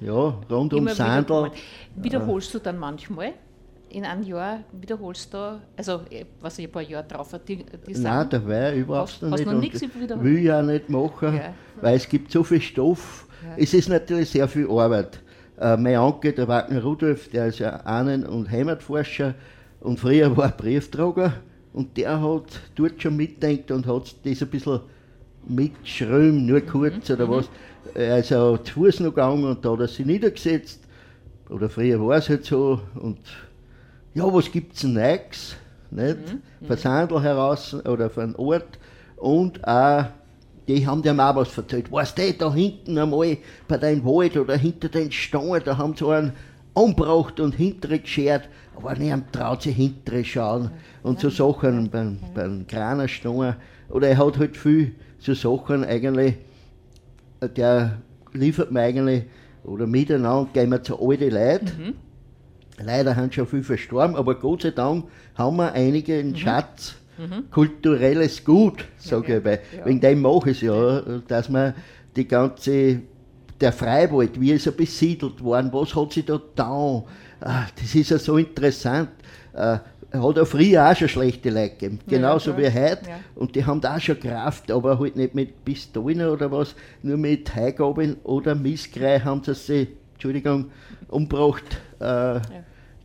ja, 0.00 0.34
rund 0.50 0.72
um 0.74 0.88
Sandl. 0.88 1.24
kommen. 1.26 1.50
Wiederholst 1.96 2.54
du 2.54 2.58
dann 2.58 2.78
manchmal? 2.78 3.32
In 3.90 4.04
einem 4.04 4.22
Jahr 4.22 4.60
wiederholst 4.72 5.32
du, 5.32 5.60
also 5.76 6.02
äh, 6.10 6.26
was 6.42 6.58
ich 6.58 6.66
ein 6.66 6.72
paar 6.72 6.82
Jahre 6.82 7.06
drauf 7.08 7.32
hat, 7.32 7.48
die, 7.48 7.56
die 7.56 7.92
Nein, 7.92 8.02
Sagen? 8.02 8.28
dabei 8.30 8.76
überhaupt 8.76 9.08
Hast- 9.12 9.22
noch 9.22 9.30
hast 9.30 9.38
nicht. 9.38 9.46
noch 9.46 9.54
und 9.54 9.60
nichts 9.60 9.80
wiederholt? 9.80 10.24
Will 10.24 10.38
ich 10.38 10.52
auch 10.52 10.62
nicht 10.62 10.90
machen, 10.90 11.34
Ja. 11.36 11.54
weil 11.80 11.96
es 11.96 12.06
gibt 12.08 12.30
so 12.30 12.44
viel 12.44 12.60
Stoff. 12.60 13.26
Es 13.56 13.72
ist 13.72 13.88
natürlich 13.88 14.28
sehr 14.30 14.46
viel 14.46 14.68
Arbeit. 14.70 15.20
Äh, 15.58 15.76
mein 15.78 15.96
Onkel, 15.96 16.32
der 16.32 16.46
Wagner 16.48 16.82
Rudolf, 16.82 17.30
der 17.30 17.46
ist 17.46 17.60
ja 17.60 17.70
Ahnen- 17.80 18.26
und 18.26 18.50
Heimatforscher 18.50 19.34
und 19.80 19.98
früher 19.98 20.36
war 20.36 20.46
er 20.46 20.52
Briefträger 20.52 21.32
und 21.72 21.96
der 21.96 22.20
hat 22.20 22.60
dort 22.74 23.02
schon 23.02 23.16
mitdenkt 23.16 23.70
und 23.70 23.86
hat 23.86 24.14
das 24.24 24.42
ein 24.42 24.48
bisschen 24.48 24.80
mitgeschrieben, 25.46 26.44
nur 26.46 26.60
kurz 26.60 27.10
oder 27.10 27.28
was. 27.30 27.48
Er 27.94 28.18
ist 28.18 28.32
auch 28.32 28.58
zu 28.58 28.74
Fuß 28.74 29.00
noch 29.00 29.10
gegangen 29.10 29.44
und 29.44 29.64
da 29.64 29.72
hat 29.72 29.80
er 29.80 29.88
sich 29.88 30.06
niedergesetzt. 30.06 30.80
Oder 31.48 31.68
früher 31.68 32.00
war 32.06 32.16
es 32.16 32.28
halt 32.28 32.44
so. 32.44 32.80
Und 32.94 33.18
ja, 34.14 34.24
was 34.32 34.50
gibt 34.50 34.74
es 34.74 34.82
denn 34.82 34.94
Neues? 34.94 35.56
Nicht? 35.90 36.18
Von 36.66 36.76
Sandl 36.76 37.22
heraus 37.22 37.74
oder 37.86 38.10
von 38.10 38.34
Ort. 38.36 38.78
Und 39.16 39.66
auch, 39.66 40.06
die 40.66 40.86
haben 40.86 41.02
dir 41.02 41.14
auch 41.14 41.36
was 41.36 41.56
erzählt. 41.56 41.90
Weißt 41.90 42.18
du, 42.18 42.32
da 42.34 42.52
hinten 42.52 42.98
einmal 42.98 43.38
bei 43.66 43.78
deinem 43.78 44.04
Wald 44.04 44.36
oder 44.36 44.56
hinter 44.56 44.88
den 44.88 45.10
Steinen, 45.10 45.62
da 45.64 45.78
haben 45.78 45.96
sie 45.96 46.06
einen 46.06 46.32
umgebracht 46.74 47.40
und 47.40 47.54
hintere 47.54 47.98
geschert. 47.98 48.48
Aber 48.76 48.94
niemand 48.94 49.32
traut 49.32 49.62
sich 49.62 49.74
hintere 49.74 50.24
schauen. 50.24 50.70
Und 51.02 51.20
so 51.20 51.30
Sachen 51.30 51.90
beim, 51.90 52.18
beim 52.34 52.66
Kranerstein. 52.66 53.56
Oder 53.88 54.08
er 54.08 54.18
hat 54.18 54.38
halt 54.38 54.56
viel 54.56 54.94
so 55.18 55.34
Sachen 55.34 55.84
eigentlich, 55.84 56.36
der 57.40 57.98
liefert 58.32 58.70
mir 58.70 58.80
eigentlich, 58.82 59.24
oder 59.64 59.86
miteinander 59.86 60.48
gehen 60.52 60.70
wir 60.70 60.82
zu 60.82 61.00
alten 61.00 61.30
Leuten. 61.30 61.94
Leider 62.80 63.16
haben 63.16 63.32
schon 63.32 63.46
viele 63.46 63.64
verstorben, 63.64 64.16
aber 64.16 64.36
Gott 64.36 64.62
sei 64.62 64.70
Dank 64.70 65.06
haben 65.34 65.56
wir 65.56 65.72
einige 65.72 66.18
einen 66.18 66.36
Schatz. 66.36 66.94
Kulturelles 67.50 68.44
Gut, 68.44 68.84
sage 68.96 69.38
ich, 69.38 69.44
weil 69.44 69.60
wegen 69.84 70.00
dem 70.00 70.22
mache 70.22 70.50
ich 70.50 70.58
es 70.58 70.60
ja, 70.62 71.00
dass 71.26 71.48
man 71.48 71.74
die 72.14 72.28
ganze, 72.28 73.00
der 73.60 73.72
Freiwald, 73.72 74.40
wie 74.40 74.52
ist 74.52 74.66
er 74.66 74.72
besiedelt 74.72 75.42
worden, 75.42 75.72
was 75.72 75.96
hat 75.96 76.12
sich 76.12 76.24
da 76.24 76.36
getan, 76.36 77.02
ah, 77.40 77.66
das 77.74 77.92
ist 77.96 78.10
ja 78.10 78.18
so 78.18 78.36
interessant. 78.36 79.08
Hat 80.10 80.38
auch 80.38 80.46
früher 80.46 80.90
auch 80.90 80.96
schon 80.96 81.08
schlechte 81.08 81.50
Leute 81.50 81.70
gegeben, 81.70 82.00
genauso 82.06 82.56
wie 82.56 82.66
heute. 82.66 83.08
Ja. 83.08 83.20
Und 83.34 83.54
die 83.54 83.64
haben 83.64 83.80
da 83.82 83.96
auch 83.96 84.00
schon 84.00 84.18
Kraft, 84.18 84.70
aber 84.70 84.98
halt 84.98 85.16
nicht 85.16 85.34
mit 85.34 85.64
Pistolen 85.66 86.26
oder 86.26 86.50
was, 86.50 86.74
nur 87.02 87.18
mit 87.18 87.54
Heugabeln 87.54 88.16
oder 88.24 88.54
Missgrei 88.54 89.20
haben 89.20 89.42
sie 89.44 89.54
sich, 89.54 89.88
Entschuldigung, 90.14 90.70
umgebracht, 91.08 91.64
äh, 92.00 92.40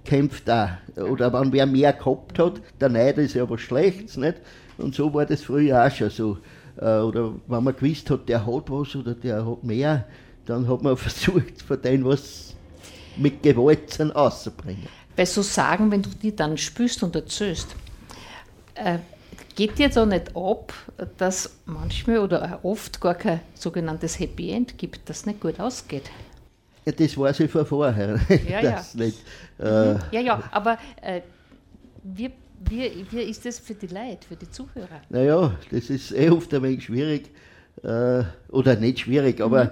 kämpft 0.06 0.50
auch. 0.50 0.70
Oder 0.96 1.34
wenn 1.34 1.52
wer 1.52 1.66
mehr 1.66 1.92
gehabt 1.92 2.40
hat, 2.40 2.62
der 2.80 2.90
Neid 2.90 3.18
ist 3.18 3.34
ja 3.34 3.50
was 3.50 3.60
Schlechtes, 3.60 4.16
nicht? 4.16 4.38
Und 4.78 4.96
so 4.96 5.14
war 5.14 5.26
das 5.26 5.44
früher 5.44 5.86
auch 5.86 5.92
schon 5.92 6.10
so. 6.10 6.38
Äh, 6.78 7.00
oder 7.00 7.34
wenn 7.48 7.64
man 7.64 7.76
gewusst 7.76 8.10
hat, 8.10 8.30
der 8.30 8.46
hat 8.46 8.72
was 8.72 8.96
oder 8.96 9.14
der 9.14 9.46
hat 9.46 9.64
mehr, 9.64 10.06
dann 10.46 10.68
hat 10.68 10.82
man 10.82 10.96
versucht, 10.98 11.62
von 11.62 11.82
denen 11.82 12.06
was 12.06 12.56
mit 13.18 13.44
Gewalt 13.44 14.00
auszubringen. 14.16 14.88
Bei 15.16 15.26
so 15.26 15.42
Sagen, 15.42 15.92
wenn 15.92 16.02
du 16.02 16.10
die 16.10 16.36
dann 16.36 16.58
spürst 16.58 17.04
und 17.04 17.16
erzählst, 17.16 17.76
äh, 18.76 18.98
geht 19.56 19.78
dir 19.78 19.90
da 19.90 20.06
nicht 20.06 20.36
ab, 20.36 20.74
dass 21.18 21.58
manchmal 21.66 22.20
oder 22.20 22.60
oft 22.64 23.00
gar 23.00 23.16
kein 23.16 23.42
sogenanntes 23.54 24.20
Happy 24.20 24.52
End 24.52 24.78
gibt, 24.78 25.10
das 25.10 25.26
nicht 25.26 25.40
gut 25.40 25.60
ausgeht? 25.60 26.10
Ja, 26.86 26.92
das 26.92 27.18
weiß 27.18 27.40
ich 27.42 27.52
von 27.52 27.66
vorher. 27.66 28.20
Ja, 28.50 28.62
das 28.62 28.96
Nicht, 28.96 29.20
äh, 29.60 29.94
Ja, 30.12 30.20
ja, 30.20 30.44
aber 30.52 30.78
äh, 31.02 31.22
wie, 32.04 32.32
wie, 32.70 33.06
wie 33.12 33.22
ist 33.22 33.46
das 33.46 33.60
für 33.60 33.74
die 33.74 33.88
Leute, 33.88 34.28
für 34.28 34.36
die 34.36 34.50
Zuhörer? 34.50 35.02
Naja, 35.10 35.56
das 35.72 35.90
ist 35.90 36.12
eh 36.12 36.30
oft 36.30 36.54
ein 36.54 36.64
wenig 36.64 36.84
schwierig. 36.86 37.30
Äh, 37.84 38.24
oder 38.50 38.76
nicht 38.76 39.00
schwierig, 39.00 39.42
aber 39.42 39.72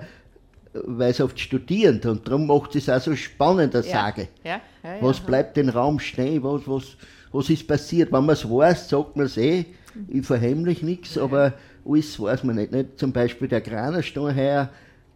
weil 0.73 1.13
sie 1.13 1.23
oft 1.23 1.39
studieren 1.39 1.99
und 2.05 2.27
darum 2.27 2.47
macht 2.47 2.75
es 2.75 2.89
auch 2.89 3.01
so 3.01 3.15
spannend, 3.15 3.75
eine 3.75 3.83
Sage. 3.83 4.29
Ja, 4.43 4.61
ja, 4.83 4.95
ja. 4.95 5.01
Was 5.01 5.19
bleibt 5.19 5.57
im 5.57 5.69
Raum 5.69 5.99
stehen? 5.99 6.43
Was, 6.43 6.61
was, 6.65 6.97
was 7.31 7.49
ist 7.49 7.67
passiert? 7.67 8.11
Wenn 8.11 8.25
man 8.25 8.33
es 8.33 8.49
weiß, 8.49 8.89
sagt 8.89 9.15
man 9.15 9.25
es 9.25 9.37
eh. 9.37 9.65
Ich 10.07 10.25
verheimlich 10.25 10.83
nichts, 10.83 11.17
aber 11.17 11.53
alles 11.85 12.19
weiß 12.19 12.43
man 12.45 12.55
nicht. 12.55 12.71
nicht? 12.71 12.97
Zum 12.97 13.11
Beispiel 13.11 13.49
der 13.49 13.61
Kranerstein 13.61 14.33
her, 14.33 14.69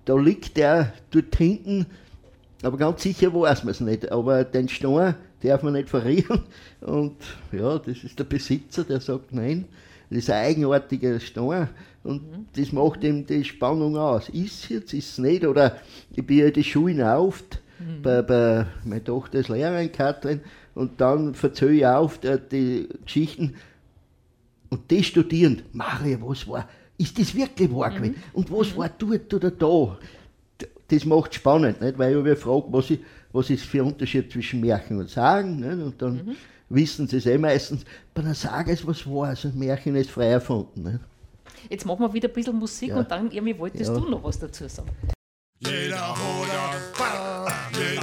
da 0.03 0.15
liegt 0.15 0.57
der 0.57 0.91
dort 1.11 1.35
hinten, 1.35 1.85
aber 2.61 2.77
ganz 2.77 3.03
sicher 3.03 3.33
weiß 3.33 3.63
man 3.63 3.71
es 3.71 3.79
nicht. 3.79 4.11
Aber 4.11 4.43
den 4.43 4.67
Stein 4.67 5.15
darf 5.41 5.63
man 5.63 5.73
nicht 5.73 5.89
verrieren. 5.89 6.43
Und 6.81 7.15
ja, 7.51 7.77
das 7.77 8.03
ist 8.03 8.19
der 8.19 8.25
Besitzer, 8.25 8.83
der 8.83 8.99
sagt 8.99 9.33
nein. 9.33 9.65
Das 10.09 10.19
ist 10.19 10.29
ein 10.29 10.45
eigenartiger 10.45 11.19
Stein 11.19 11.69
und 12.05 12.31
mhm. 12.31 12.45
das 12.55 12.71
macht 12.71 13.03
eben 13.03 13.25
die 13.25 13.43
Spannung 13.43 13.97
aus. 13.97 14.29
Ist 14.29 14.63
es 14.63 14.69
jetzt, 14.69 14.93
ist 14.93 15.09
es 15.13 15.17
nicht? 15.17 15.45
Oder 15.45 15.77
ich 16.11 16.25
bin 16.25 16.37
ja 16.37 16.51
die 16.51 16.63
Schulen 16.63 17.01
auf, 17.01 17.43
mhm. 17.79 18.01
bei, 18.03 18.21
bei 18.21 18.65
meiner 18.83 19.03
Tochter 19.03 19.39
ist 19.39 19.49
Lehrerin 19.49 19.91
Katrin 19.91 20.41
und 20.75 21.01
dann 21.01 21.33
verzähle 21.33 21.73
ich 21.73 21.85
auf 21.85 22.19
die, 22.19 22.37
die 22.51 22.89
Geschichten 23.03 23.55
und 24.69 24.89
die 24.91 25.03
studieren. 25.03 25.63
Maria, 25.73 26.17
was 26.21 26.47
war? 26.47 26.69
Ist 26.97 27.19
das 27.19 27.33
wirklich 27.33 27.73
wahr 27.73 27.89
mhm. 27.89 27.95
gewesen? 27.95 28.15
Und 28.33 28.51
was 28.51 28.73
mhm. 28.73 28.77
war 28.77 28.89
dort 28.89 29.33
oder 29.33 29.51
da? 29.51 29.97
Das 30.87 31.05
macht 31.05 31.33
spannend, 31.33 31.81
nicht? 31.81 31.97
weil 31.97 32.11
ich 32.11 32.17
habe 32.17 32.29
gefragt, 32.29 32.67
was, 32.69 32.91
ich, 32.91 32.99
was 33.33 33.49
ist 33.49 33.65
für 33.65 33.83
Unterschied 33.83 34.31
zwischen 34.31 34.61
Märchen 34.61 34.99
und 34.99 35.09
Sagen. 35.09 35.59
Nicht? 35.59 35.83
Und 35.83 35.99
dann 35.99 36.17
mhm. 36.17 36.35
wissen 36.69 37.07
sie 37.07 37.17
es 37.17 37.25
eh 37.25 37.39
meistens. 37.39 37.83
Bei 38.13 38.21
einer 38.21 38.35
Sage 38.35 38.73
ist 38.73 38.85
was 38.85 39.07
wahr, 39.07 39.29
also 39.29 39.49
Märchen 39.55 39.95
ist 39.95 40.11
frei 40.11 40.27
erfunden. 40.27 40.83
Nicht? 40.83 40.99
Jetzt 41.69 41.85
machen 41.85 41.99
wir 41.99 42.13
wieder 42.13 42.27
ein 42.27 42.33
bisschen 42.33 42.55
Musik 42.55 42.89
ja. 42.89 42.97
und 42.97 43.09
dann 43.09 43.31
irgendwie 43.31 43.57
wolltest 43.57 43.89
ja. 43.89 43.97
du 43.97 44.09
noch 44.09 44.23
was 44.23 44.39
dazu 44.39 44.67
sagen. 44.67 44.89
Jeder 45.59 46.15
Hoder, 46.15 46.81
jeder 47.79 47.94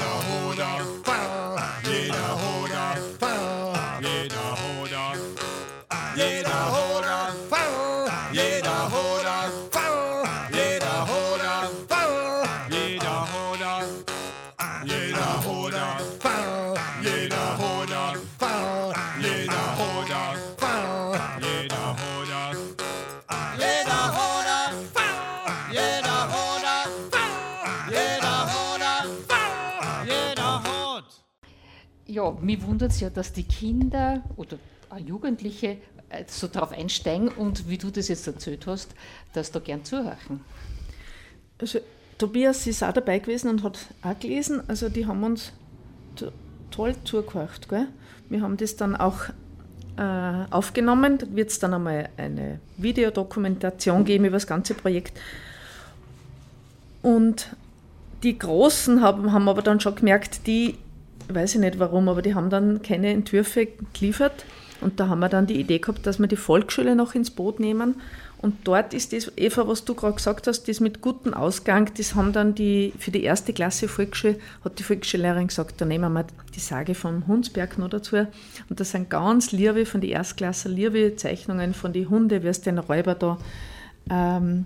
ja, 32.13 32.31
mich 32.41 32.65
wundert 32.67 32.93
es 32.93 33.01
ja, 33.01 33.11
dass 33.11 33.33
die 33.33 33.45
Kinder 33.45 34.23
oder 34.37 34.59
Jugendliche 34.99 35.79
äh, 36.11 36.25
so 36.27 36.47
darauf 36.47 36.73
einsteigen 36.73 37.29
und 37.29 37.69
wie 37.69 37.79
du 37.79 37.91
das 37.91 38.09
jetzt 38.09 38.27
erzählt 38.27 38.67
hast, 38.67 38.95
dass 39.33 39.51
da 39.51 39.61
gern 39.61 39.85
zuhören. 39.85 40.41
Also 41.59 41.81
Tobias 42.19 42.67
ist 42.67 42.83
auch 42.83 42.93
dabei 42.93 43.19
gewesen 43.19 43.49
und 43.49 43.63
hat 43.63 43.79
auch 44.03 44.19
gelesen. 44.19 44.63
Also 44.69 44.89
die 44.89 45.07
haben 45.07 45.25
uns 45.25 45.53
toll 46.71 46.95
zugehört. 47.05 47.69
Gell? 47.69 47.89
Wir 48.29 48.43
haben 48.43 48.57
das 48.57 48.77
dann 48.77 48.95
auch 48.95 49.25
äh, 49.97 50.45
aufgenommen. 50.51 51.19
Da 51.19 51.27
wird 51.31 51.51
es 51.51 51.59
dann 51.59 51.75
einmal 51.75 52.09
eine 52.17 52.59
Videodokumentation 52.77 54.05
geben 54.05 54.25
über 54.25 54.37
das 54.37 54.47
ganze 54.47 54.75
Projekt. 54.75 55.19
Und 57.03 57.49
die 58.23 58.39
Großen 58.39 59.03
haben, 59.03 59.33
haben 59.33 59.49
aber 59.49 59.63
dann 59.63 59.81
schon 59.81 59.97
gemerkt, 59.97 60.47
die 60.47 60.77
weiß 61.29 61.55
ich 61.55 61.61
nicht 61.61 61.79
warum, 61.79 62.09
aber 62.09 62.23
die 62.23 62.35
haben 62.35 62.51
dann 62.51 62.83
keine 62.83 63.11
Entwürfe 63.11 63.69
geliefert. 63.93 64.45
Und 64.81 64.99
da 64.99 65.09
haben 65.09 65.21
wir 65.21 65.29
dann 65.29 65.47
die 65.47 65.61
Idee 65.61 65.79
gehabt, 65.79 66.07
dass 66.07 66.19
wir 66.19 66.27
die 66.27 66.37
Volksschule 66.37 66.97
noch 66.97 67.15
ins 67.15 67.31
Boot 67.31 67.61
nehmen. 67.61 68.01
Und 68.43 68.57
dort 68.65 68.93
ist 68.93 69.13
das, 69.13 69.31
Eva, 69.37 69.69
was 69.69 69.85
du 69.85 69.95
gerade 69.95 70.17
gesagt 70.17 70.49
hast, 70.49 70.69
das 70.69 70.81
mit 70.81 71.01
gutem 71.01 71.33
Ausgang, 71.33 71.89
das 71.97 72.17
haben 72.17 72.33
dann 72.33 72.57
die, 72.57 72.93
für 72.99 73.13
die 73.13 73.23
erste 73.23 73.53
Klasse 73.53 73.87
Volksschule, 73.87 74.37
hat 74.65 74.81
die 74.81 74.83
Volksschullehrerin 74.83 75.47
gesagt, 75.47 75.81
da 75.81 75.85
nehmen 75.85 76.13
wir 76.13 76.27
die 76.53 76.61
Sage 76.61 76.97
vom 76.97 77.29
Hunsberg 77.29 77.79
noch 77.79 77.89
dazu. 77.89 78.17
Und 78.69 78.81
das 78.81 78.91
sind 78.91 79.09
ganz 79.09 79.53
liebe 79.53 79.87
von 79.87 80.01
den 80.01 80.11
Erstklasse, 80.11 80.69
liebe 80.69 81.15
Zeichnungen 81.15 81.73
von 81.73 81.93
den 81.93 82.11
Hunde, 82.11 82.43
wie 82.43 82.49
es 82.49 82.61
den 82.61 82.79
Räuber 82.79 83.15
da 83.15 83.39
ähm, 84.11 84.65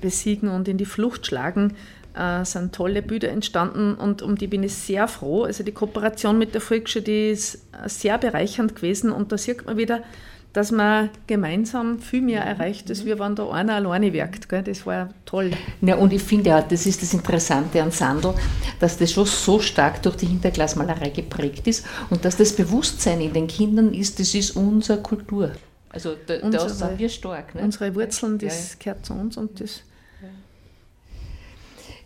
besiegen 0.00 0.48
und 0.48 0.68
in 0.68 0.78
die 0.78 0.86
Flucht 0.86 1.26
schlagen 1.26 1.74
äh, 2.14 2.44
sind 2.44 2.72
tolle 2.72 3.02
Bilder 3.02 3.30
entstanden 3.30 3.94
und 3.94 4.22
um 4.22 4.36
die 4.36 4.46
bin 4.46 4.62
ich 4.62 4.74
sehr 4.74 5.08
froh. 5.08 5.42
Also 5.42 5.64
die 5.64 5.72
Kooperation 5.72 6.38
mit 6.38 6.54
der 6.54 6.60
Volksschule, 6.60 7.04
die 7.04 7.30
ist 7.30 7.66
sehr 7.86 8.18
bereichernd 8.18 8.76
gewesen 8.76 9.10
und 9.10 9.32
da 9.32 9.38
sieht 9.38 9.66
man 9.66 9.76
wieder, 9.76 10.04
dass 10.52 10.70
man 10.70 11.10
gemeinsam 11.26 11.98
viel 11.98 12.20
mehr 12.20 12.42
erreicht, 12.42 12.90
als 12.90 13.04
wir, 13.04 13.18
wenn 13.18 13.34
da 13.34 13.48
einer 13.50 13.74
alleine 13.74 14.12
wirkt. 14.12 14.48
Gell? 14.48 14.62
Das 14.62 14.84
war 14.84 15.08
toll. 15.24 15.52
Ja, 15.80 15.96
und 15.96 16.12
ich 16.12 16.22
finde 16.22 16.50
ja, 16.50 16.62
das 16.62 16.86
ist 16.86 17.02
das 17.02 17.14
Interessante 17.14 17.82
an 17.82 17.90
Sandl, 17.90 18.34
dass 18.78 18.98
das 18.98 19.12
schon 19.12 19.26
so 19.26 19.60
stark 19.60 20.02
durch 20.02 20.16
die 20.16 20.26
Hinterglasmalerei 20.26 21.10
geprägt 21.10 21.66
ist 21.66 21.86
und 22.10 22.24
dass 22.24 22.36
das 22.36 22.54
Bewusstsein 22.54 23.20
in 23.20 23.32
den 23.32 23.46
Kindern 23.46 23.94
ist, 23.94 24.20
das 24.20 24.34
ist 24.34 24.56
unsere 24.56 25.00
Kultur. 25.00 25.52
Also 25.88 26.14
da, 26.26 26.34
unsere, 26.42 26.64
da 26.64 26.68
sind 26.68 26.98
wir 26.98 27.08
stark. 27.08 27.54
Ne? 27.54 27.62
Unsere 27.62 27.94
Wurzeln, 27.94 28.38
das 28.38 28.72
ja. 28.72 28.76
gehört 28.78 29.06
zu 29.06 29.12
uns 29.14 29.36
und 29.36 29.60
das 29.60 29.82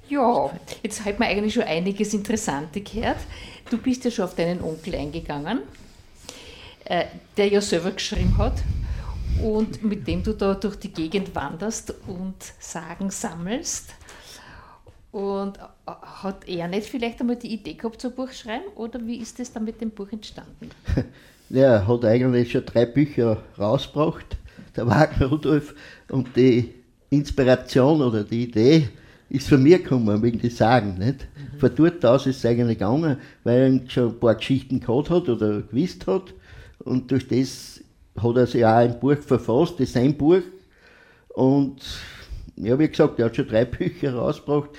ja, 0.08 0.50
jetzt 0.82 1.04
hat 1.04 1.18
man 1.18 1.28
eigentlich 1.28 1.54
schon 1.54 1.64
einiges 1.64 2.14
Interessante 2.14 2.80
gehört. 2.80 3.18
Du 3.70 3.78
bist 3.78 4.04
ja 4.04 4.10
schon 4.10 4.26
auf 4.26 4.36
deinen 4.36 4.62
Onkel 4.62 4.94
eingegangen, 4.94 5.60
äh, 6.86 7.06
der 7.36 7.48
ja 7.48 7.60
selber 7.60 7.90
geschrieben 7.90 8.36
hat 8.38 8.62
und 9.42 9.82
mit 9.82 10.06
dem 10.06 10.22
du 10.22 10.32
da 10.32 10.54
durch 10.54 10.76
die 10.76 10.92
Gegend 10.92 11.34
wanderst 11.34 11.94
und 12.06 12.36
Sagen 12.58 13.10
sammelst. 13.10 13.90
Und 15.12 15.58
äh, 15.58 15.60
hat 15.86 16.48
er 16.48 16.68
nicht 16.68 16.88
vielleicht 16.88 17.20
einmal 17.20 17.36
die 17.36 17.54
Idee 17.54 17.74
gehabt, 17.74 18.00
so 18.00 18.08
ein 18.08 18.14
Buch 18.14 18.32
schreiben 18.32 18.66
oder 18.76 19.04
wie 19.06 19.16
ist 19.16 19.38
das 19.38 19.52
dann 19.52 19.64
mit 19.64 19.80
dem 19.80 19.90
Buch 19.90 20.10
entstanden? 20.12 20.70
Ja, 21.48 21.74
er 21.74 21.86
hat 21.86 22.04
eigentlich 22.04 22.50
schon 22.50 22.66
drei 22.66 22.86
Bücher 22.86 23.40
rausgebracht, 23.56 24.36
der 24.74 24.88
Wagner 24.88 25.26
Rudolf, 25.28 25.76
und 26.08 26.34
die 26.34 26.74
Inspiration 27.08 28.02
oder 28.02 28.24
die 28.24 28.42
Idee, 28.42 28.88
ist 29.28 29.48
von 29.48 29.62
mir 29.62 29.78
gekommen, 29.78 30.22
wegen 30.22 30.40
die 30.40 30.50
Sagen. 30.50 30.98
Nicht? 30.98 31.20
Mhm. 31.20 31.58
Von 31.58 31.70
dort 31.74 32.04
aus 32.04 32.26
ist 32.26 32.38
es 32.38 32.46
eigentlich 32.46 32.78
gegangen, 32.78 33.18
weil 33.44 33.80
er 33.84 33.90
schon 33.90 34.08
ein 34.10 34.20
paar 34.20 34.34
Geschichten 34.34 34.80
gehabt 34.80 35.10
hat 35.10 35.28
oder 35.28 35.62
gewusst 35.62 36.06
hat. 36.06 36.34
Und 36.80 37.10
durch 37.10 37.26
das 37.28 37.80
hat 38.16 38.36
er 38.36 38.46
sich 38.46 38.64
auch 38.64 38.76
ein 38.76 38.98
Buch 38.98 39.18
verfasst, 39.18 39.74
das 39.74 39.88
ist 39.88 39.94
sein 39.94 40.16
Buch. 40.16 40.42
Und 41.28 41.82
ja, 42.56 42.78
wie 42.78 42.88
gesagt, 42.88 43.18
er 43.18 43.26
hat 43.26 43.36
schon 43.36 43.48
drei 43.48 43.64
Bücher 43.66 44.14
rausgebracht. 44.14 44.70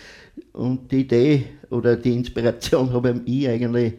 Und 0.54 0.92
die 0.92 1.02
Idee 1.02 1.46
oder 1.70 1.96
die 1.96 2.14
Inspiration 2.14 2.92
habe 2.94 3.22
ich 3.26 3.48
eigentlich, 3.48 3.94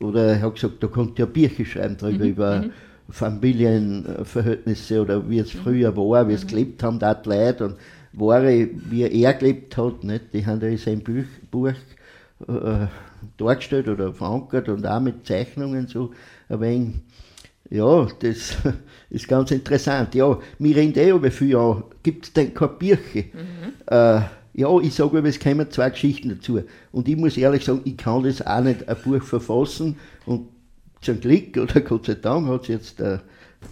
oder 0.00 0.26
er 0.26 0.42
hat 0.42 0.54
gesagt, 0.54 0.82
da 0.82 0.86
konnte 0.86 1.22
ja 1.22 1.26
Bücher 1.26 1.64
schreiben 1.64 1.96
darüber, 1.98 2.24
mhm. 2.24 2.30
über 2.30 2.58
mhm. 2.58 2.70
Familienverhältnisse 3.08 5.00
oder 5.00 5.28
wie 5.28 5.38
es 5.38 5.50
früher 5.50 5.96
war, 5.96 6.28
wie 6.28 6.34
es 6.34 6.44
mhm. 6.44 6.48
gelebt 6.48 6.82
haben, 6.82 6.98
da 6.98 7.14
die 7.14 7.28
Leute. 7.28 7.66
Und 7.66 7.76
Ware, 8.12 8.68
wie 8.72 9.02
er 9.02 9.34
gelebt 9.34 9.76
hat, 9.76 10.02
nicht? 10.02 10.32
die 10.32 10.46
haben 10.46 10.60
da 10.60 10.66
in 10.66 10.78
seinem 10.78 11.02
Buch, 11.02 11.24
Buch 11.50 11.74
äh, 12.48 12.86
dargestellt 13.36 13.88
oder 13.88 14.12
verankert 14.12 14.68
und 14.68 14.86
auch 14.86 15.00
mit 15.00 15.26
Zeichnungen 15.26 15.86
so 15.86 16.12
ein 16.48 16.60
wenig. 16.60 16.94
Ja, 17.70 18.06
das 18.20 18.56
ist 19.10 19.28
ganz 19.28 19.50
interessant. 19.50 20.14
Ja, 20.14 20.38
wir 20.58 20.76
reden 20.76 20.98
eh 20.98 21.10
über 21.10 21.30
viele 21.30 21.52
Jahre, 21.52 21.84
gibt 22.02 22.26
es 22.26 22.32
denn 22.32 22.54
keine 22.54 22.72
Bücher? 22.72 23.24
Mhm. 23.32 23.72
Äh, 23.86 24.20
ja, 24.54 24.80
ich 24.80 24.94
sage 24.94 25.18
aber, 25.18 25.28
es 25.28 25.38
kommen 25.38 25.70
zwei 25.70 25.90
Geschichten 25.90 26.30
dazu. 26.30 26.62
Und 26.92 27.08
ich 27.08 27.16
muss 27.16 27.36
ehrlich 27.36 27.64
sagen, 27.64 27.82
ich 27.84 27.96
kann 27.96 28.22
das 28.22 28.40
auch 28.46 28.62
nicht 28.62 28.88
ein 28.88 28.96
Buch 29.04 29.22
verfassen. 29.22 29.96
Und 30.24 30.48
zum 31.02 31.20
Glück, 31.20 31.56
oder 31.58 31.80
Gott 31.80 32.06
sei 32.06 32.14
Dank, 32.14 32.48
hat 32.48 32.62
es 32.62 32.68
jetzt 32.68 32.98
der 33.00 33.22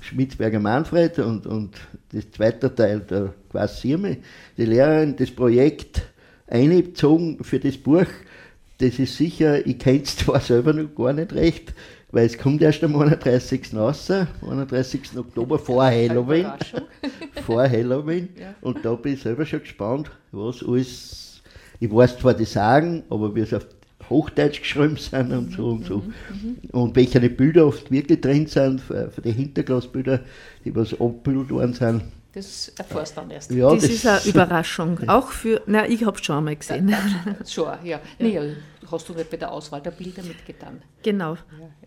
Schmitzberger 0.01 0.61
Manfred 0.61 1.19
und, 1.21 1.47
und 1.47 1.75
das 2.13 2.31
zweite 2.31 2.75
Teil 2.75 3.01
der 3.01 3.33
Quasirme, 3.51 4.19
die 4.57 4.67
Lehrerin, 4.67 5.17
das 5.17 5.31
Projekt 5.31 6.03
eingezogen 6.47 7.43
für 7.43 7.59
das 7.59 7.77
Buch. 7.77 8.07
Das 8.79 8.99
ist 8.99 9.17
sicher, 9.17 9.67
ich 9.67 9.79
kenne 9.79 10.03
es 10.03 10.17
zwar 10.19 10.41
selber 10.41 10.73
noch 10.73 10.95
gar 10.95 11.13
nicht 11.13 11.33
recht, 11.33 11.73
weil 12.15 12.27
es 12.27 12.39
kommt 12.39 12.63
erst 12.63 12.85
am 12.85 12.95
31. 12.95 13.75
raus, 13.75 14.09
31. 14.09 15.19
Oktober 15.19 15.59
vor 15.59 15.85
Halloween. 15.85 16.47
vor 17.45 17.69
Halloween. 17.69 18.29
Ja. 18.39 18.55
Und 18.61 18.85
da 18.85 18.95
bin 18.95 19.15
ich 19.15 19.23
selber 19.23 19.45
schon 19.45 19.61
gespannt, 19.61 20.11
was 20.31 20.63
alles. 20.63 21.43
Ich 21.81 21.93
weiß 21.93 22.19
zwar 22.19 22.35
die 22.35 22.45
Sagen, 22.45 23.03
aber 23.11 23.35
wie 23.35 23.41
es 23.41 23.53
auf 23.53 23.67
Hochdeutsch 24.09 24.61
geschrieben 24.61 24.97
sind 24.97 25.33
und 25.33 25.53
so 25.53 25.71
und 25.71 25.87
so. 25.87 25.97
Mhm. 25.99 26.57
Und 26.71 26.95
welche 26.95 27.19
Bilder 27.29 27.67
oft 27.67 27.91
wirklich 27.91 28.21
drin 28.21 28.47
sind, 28.47 28.81
für, 28.81 29.11
für 29.11 29.21
die 29.21 29.33
Hinterglasbilder, 29.33 30.21
die 30.65 30.75
was 30.75 30.93
abgebildet 30.93 31.51
worden 31.51 31.73
sind. 31.73 32.03
Das 32.35 32.69
erfährst 32.77 33.17
du 33.17 33.21
dann 33.21 33.31
erst. 33.31 33.51
Ja, 33.53 33.71
das, 33.71 33.83
das, 33.83 33.91
ist 33.91 34.07
eine 34.07 34.25
Überraschung. 34.25 35.09
Auch 35.09 35.31
für, 35.31 35.63
na, 35.67 35.89
ich 35.89 36.05
habe 36.05 36.19
es 36.19 36.25
schon 36.25 36.39
einmal 36.39 36.57
gesehen. 36.57 36.95
Schon, 37.47 37.73
ja. 37.85 38.01
Nee, 38.19 38.57
hast 38.91 39.09
du 39.09 39.15
nicht 39.15 39.31
bei 39.31 39.37
der 39.37 39.53
Auswahl 39.53 39.81
der 39.81 39.93
Bilder 39.93 40.23
mitgetan. 40.23 40.83
Genau. 41.03 41.37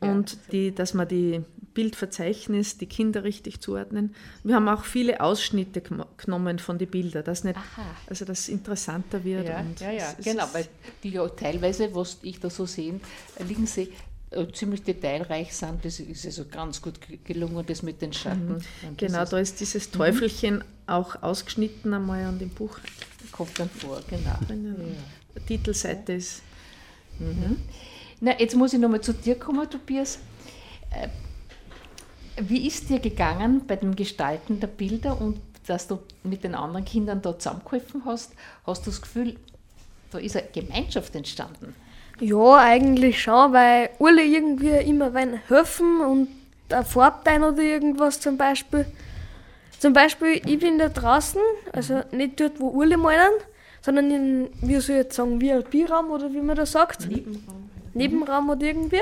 Ja, 0.01 0.11
und 0.11 0.37
die, 0.51 0.73
dass 0.73 0.93
man 0.93 1.07
die 1.07 1.43
Bildverzeichnis, 1.73 2.77
die 2.77 2.87
Kinder 2.87 3.23
richtig 3.23 3.61
zuordnen. 3.61 4.15
Wir 4.43 4.55
haben 4.55 4.67
auch 4.67 4.83
viele 4.83 5.21
Ausschnitte 5.21 5.81
genommen 6.17 6.57
von 6.57 6.79
den 6.79 6.89
Bildern, 6.89 7.23
dass 7.23 7.43
nicht, 7.43 7.59
also 8.07 8.25
das 8.25 8.49
interessanter 8.49 9.23
wird. 9.23 9.47
Ja, 9.47 9.63
ja, 9.79 9.91
ja 9.91 10.13
genau, 10.23 10.45
weil 10.53 10.67
die 11.03 11.11
ja 11.11 11.27
teilweise, 11.27 11.93
was 11.93 12.17
ich 12.23 12.39
da 12.39 12.49
so 12.49 12.65
sehe, 12.65 12.99
liegen 13.47 13.67
sie 13.67 13.91
ziemlich 14.53 14.83
detailreich 14.83 15.55
sind. 15.55 15.83
Das 15.85 15.99
ist 15.99 16.25
also 16.25 16.45
ganz 16.45 16.81
gut 16.81 16.99
ge- 17.01 17.17
gelungen, 17.23 17.65
das 17.65 17.81
mit 17.81 18.01
den 18.01 18.11
Schatten. 18.13 18.55
Das 18.55 18.65
Genau, 18.97 19.25
da 19.25 19.37
ist 19.39 19.59
dieses 19.59 19.89
Teufelchen 19.91 20.63
auch 20.85 21.21
ausgeschnitten 21.23 21.93
einmal 21.93 22.23
an 22.25 22.37
dem 22.39 22.49
Buch. 22.49 22.77
kommt 23.31 23.57
dann 23.59 23.69
vor, 23.69 24.01
genau. 24.09 24.37
Die 25.35 25.39
Titelseite 25.45 26.13
ist. 26.13 26.41
Na, 28.19 28.39
jetzt 28.39 28.55
muss 28.55 28.73
ich 28.73 28.79
nochmal 28.79 29.01
zu 29.01 29.13
dir 29.13 29.35
kommen, 29.39 29.69
Tobias. 29.69 30.19
Äh, 30.91 31.07
Wie 32.41 32.67
ist 32.67 32.89
dir 32.89 32.99
gegangen 32.99 33.65
bei 33.65 33.75
dem 33.75 33.95
Gestalten 33.95 34.59
der 34.59 34.67
Bilder 34.67 35.19
und 35.19 35.39
dass 35.67 35.87
du 35.87 35.99
mit 36.23 36.43
den 36.43 36.55
anderen 36.55 36.85
Kindern 36.85 37.21
da 37.21 37.37
zusammengeholfen 37.37 38.03
hast? 38.05 38.33
Hast 38.65 38.85
du 38.85 38.91
das 38.91 39.01
Gefühl, 39.01 39.35
da 40.11 40.17
ist 40.19 40.35
eine 40.35 40.47
Gemeinschaft 40.53 41.15
entstanden? 41.15 41.75
Ja, 42.19 42.55
eigentlich 42.57 43.21
schon, 43.21 43.53
weil 43.53 43.89
alle 43.99 44.23
irgendwie 44.23 44.69
immer 44.89 45.13
wollen 45.13 45.39
helfen 45.47 46.01
und 46.01 46.27
ein 46.69 47.43
oder 47.43 47.61
irgendwas 47.61 48.19
zum 48.19 48.37
Beispiel. 48.37 48.85
Zum 49.79 49.93
Beispiel, 49.93 50.41
ich 50.45 50.59
bin 50.59 50.79
da 50.79 50.89
draußen, 50.89 51.41
also 51.71 52.01
nicht 52.11 52.39
dort, 52.39 52.59
wo 52.59 52.81
alle 52.81 52.97
malen, 52.97 53.31
sondern 53.81 54.09
in, 54.09 54.49
wie 54.61 54.79
soll 54.79 54.95
ich 54.95 55.03
jetzt 55.03 55.15
sagen, 55.15 55.39
VIP-Raum 55.39 56.09
oder 56.09 56.33
wie 56.33 56.41
man 56.41 56.55
das 56.55 56.71
sagt. 56.71 57.07
Nebenraum. 57.07 57.69
Nebenraum 57.93 58.49
oder 58.49 58.65
irgendwie. 58.65 59.01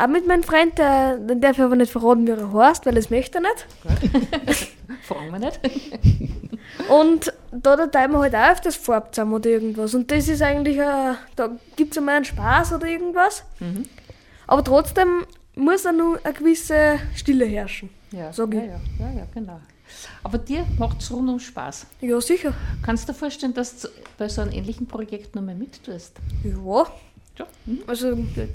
Auch 0.00 0.06
mit 0.06 0.28
meinem 0.28 0.44
Freund, 0.44 0.78
der, 0.78 1.16
den 1.16 1.40
darf 1.40 1.58
ich 1.58 1.64
aber 1.64 1.74
nicht 1.74 1.90
verraten, 1.90 2.24
wie 2.24 2.30
er 2.30 2.52
heißt, 2.52 2.86
weil 2.86 2.94
das 2.94 3.10
möchte 3.10 3.38
er 3.38 3.42
nicht. 3.42 4.68
Fragen 5.02 5.32
wir 5.32 5.38
nicht. 5.40 5.60
Und 6.88 7.32
da, 7.50 7.74
da 7.74 7.86
teilen 7.88 8.12
wir 8.12 8.20
halt 8.20 8.34
auch 8.36 8.52
öfters 8.52 8.76
Farbe 8.76 9.10
zusammen 9.10 9.32
oder 9.32 9.50
irgendwas. 9.50 9.94
Und 9.94 10.08
das 10.12 10.28
ist 10.28 10.40
eigentlich, 10.40 10.80
ein, 10.80 11.16
da 11.34 11.50
gibt 11.74 11.92
es 11.92 11.98
einmal 11.98 12.14
einen 12.16 12.24
Spaß 12.24 12.74
oder 12.74 12.86
irgendwas. 12.86 13.42
Aber 14.46 14.62
trotzdem 14.62 15.26
muss 15.56 15.84
auch 15.84 15.92
nur 15.92 16.20
eine 16.24 16.32
gewisse 16.32 17.00
Stille 17.16 17.46
herrschen. 17.46 17.90
Ja, 18.12 18.32
Sag 18.32 18.54
ja, 18.54 18.60
ich. 18.60 18.66
ja, 18.68 18.80
ja, 19.00 19.12
ja, 19.18 19.26
genau. 19.34 19.60
Aber 20.22 20.38
dir 20.38 20.64
macht 20.78 21.00
es 21.00 21.10
rundum 21.10 21.40
Spaß. 21.40 21.86
Ja, 22.02 22.20
sicher. 22.20 22.54
Kannst 22.82 23.08
du 23.08 23.12
dir 23.12 23.18
vorstellen, 23.18 23.54
dass 23.54 23.80
du 23.80 23.88
bei 24.16 24.28
so 24.28 24.42
einem 24.42 24.52
ähnlichen 24.52 24.86
Projekt 24.86 25.34
nochmal 25.34 25.56
mittust? 25.56 26.16
Ja. 26.44 26.86
Ja. 27.38 27.46
Mhm. 27.66 27.80
Also, 27.86 28.14
Gut. 28.14 28.50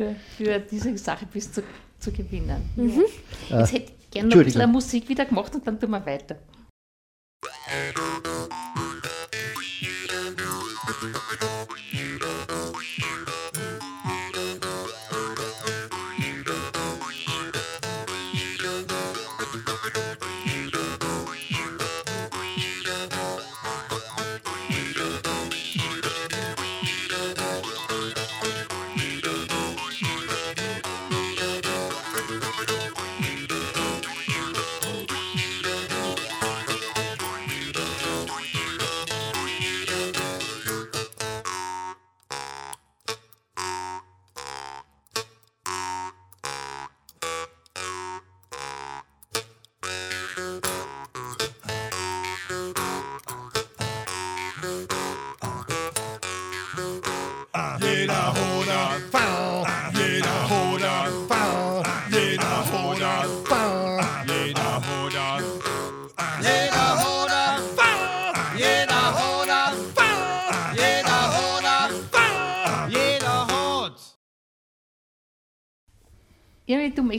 Für, 0.00 0.16
für 0.38 0.58
diese 0.60 0.96
Sache 0.96 1.26
bis 1.26 1.52
zu, 1.52 1.62
zu 1.98 2.10
gewinnen. 2.10 2.70
Mhm. 2.74 3.04
Ja. 3.50 3.60
Jetzt 3.60 3.72
hätte 3.74 3.92
ich 4.00 4.10
gerne 4.10 4.28
noch 4.30 4.36
ein 4.38 4.44
bisschen. 4.44 4.72
Musik 4.72 5.06
wieder 5.10 5.26
gemacht 5.26 5.54
und 5.54 5.66
dann 5.66 5.78
tun 5.78 5.90
wir 5.90 6.06
weiter. 6.06 6.38
Jeder 9.78 11.59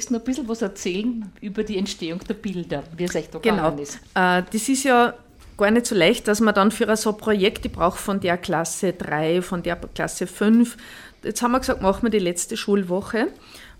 Noch 0.10 0.20
ein 0.20 0.26
bisschen 0.26 0.48
was 0.48 0.62
erzählen 0.62 1.32
über 1.42 1.64
die 1.64 1.78
Entstehung 1.78 2.20
der 2.28 2.34
Bilder, 2.34 2.84
wie 2.98 3.04
es 3.04 3.16
euch 3.16 3.30
da 3.30 3.40
Genau. 3.40 3.76
ist. 3.76 3.96
Äh, 4.16 4.44
das 4.52 4.70
ist 4.70 4.84
ja 4.84 5.14
gar 5.58 5.72
nicht 5.72 5.86
so 5.86 5.96
leicht, 5.96 6.28
dass 6.28 6.40
man 6.40 6.56
dann 6.56 6.72
für 6.72 6.96
so 6.96 7.12
ein 7.12 7.18
Projekt, 7.18 7.66
ich 7.66 7.72
brauche 7.72 7.98
von 7.98 8.20
der 8.20 8.38
Klasse 8.38 8.94
3, 8.94 9.42
von 9.42 9.62
der 9.62 9.76
Klasse 9.76 10.26
5. 10.26 10.78
Jetzt 11.24 11.42
haben 11.42 11.52
wir 11.52 11.60
gesagt, 11.60 11.82
machen 11.82 12.04
wir 12.04 12.10
die 12.10 12.20
letzte 12.20 12.58
Schulwoche. 12.58 13.28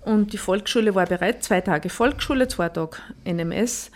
Und 0.04 0.34
die 0.34 0.38
Volksschule 0.38 0.96
war 0.96 1.06
bereit, 1.06 1.44
zwei 1.44 1.62
Tage 1.62 1.90
Volksschule, 1.90 2.48
zwei 2.48 2.70
Tage 2.70 2.98
NMS. 3.26 3.92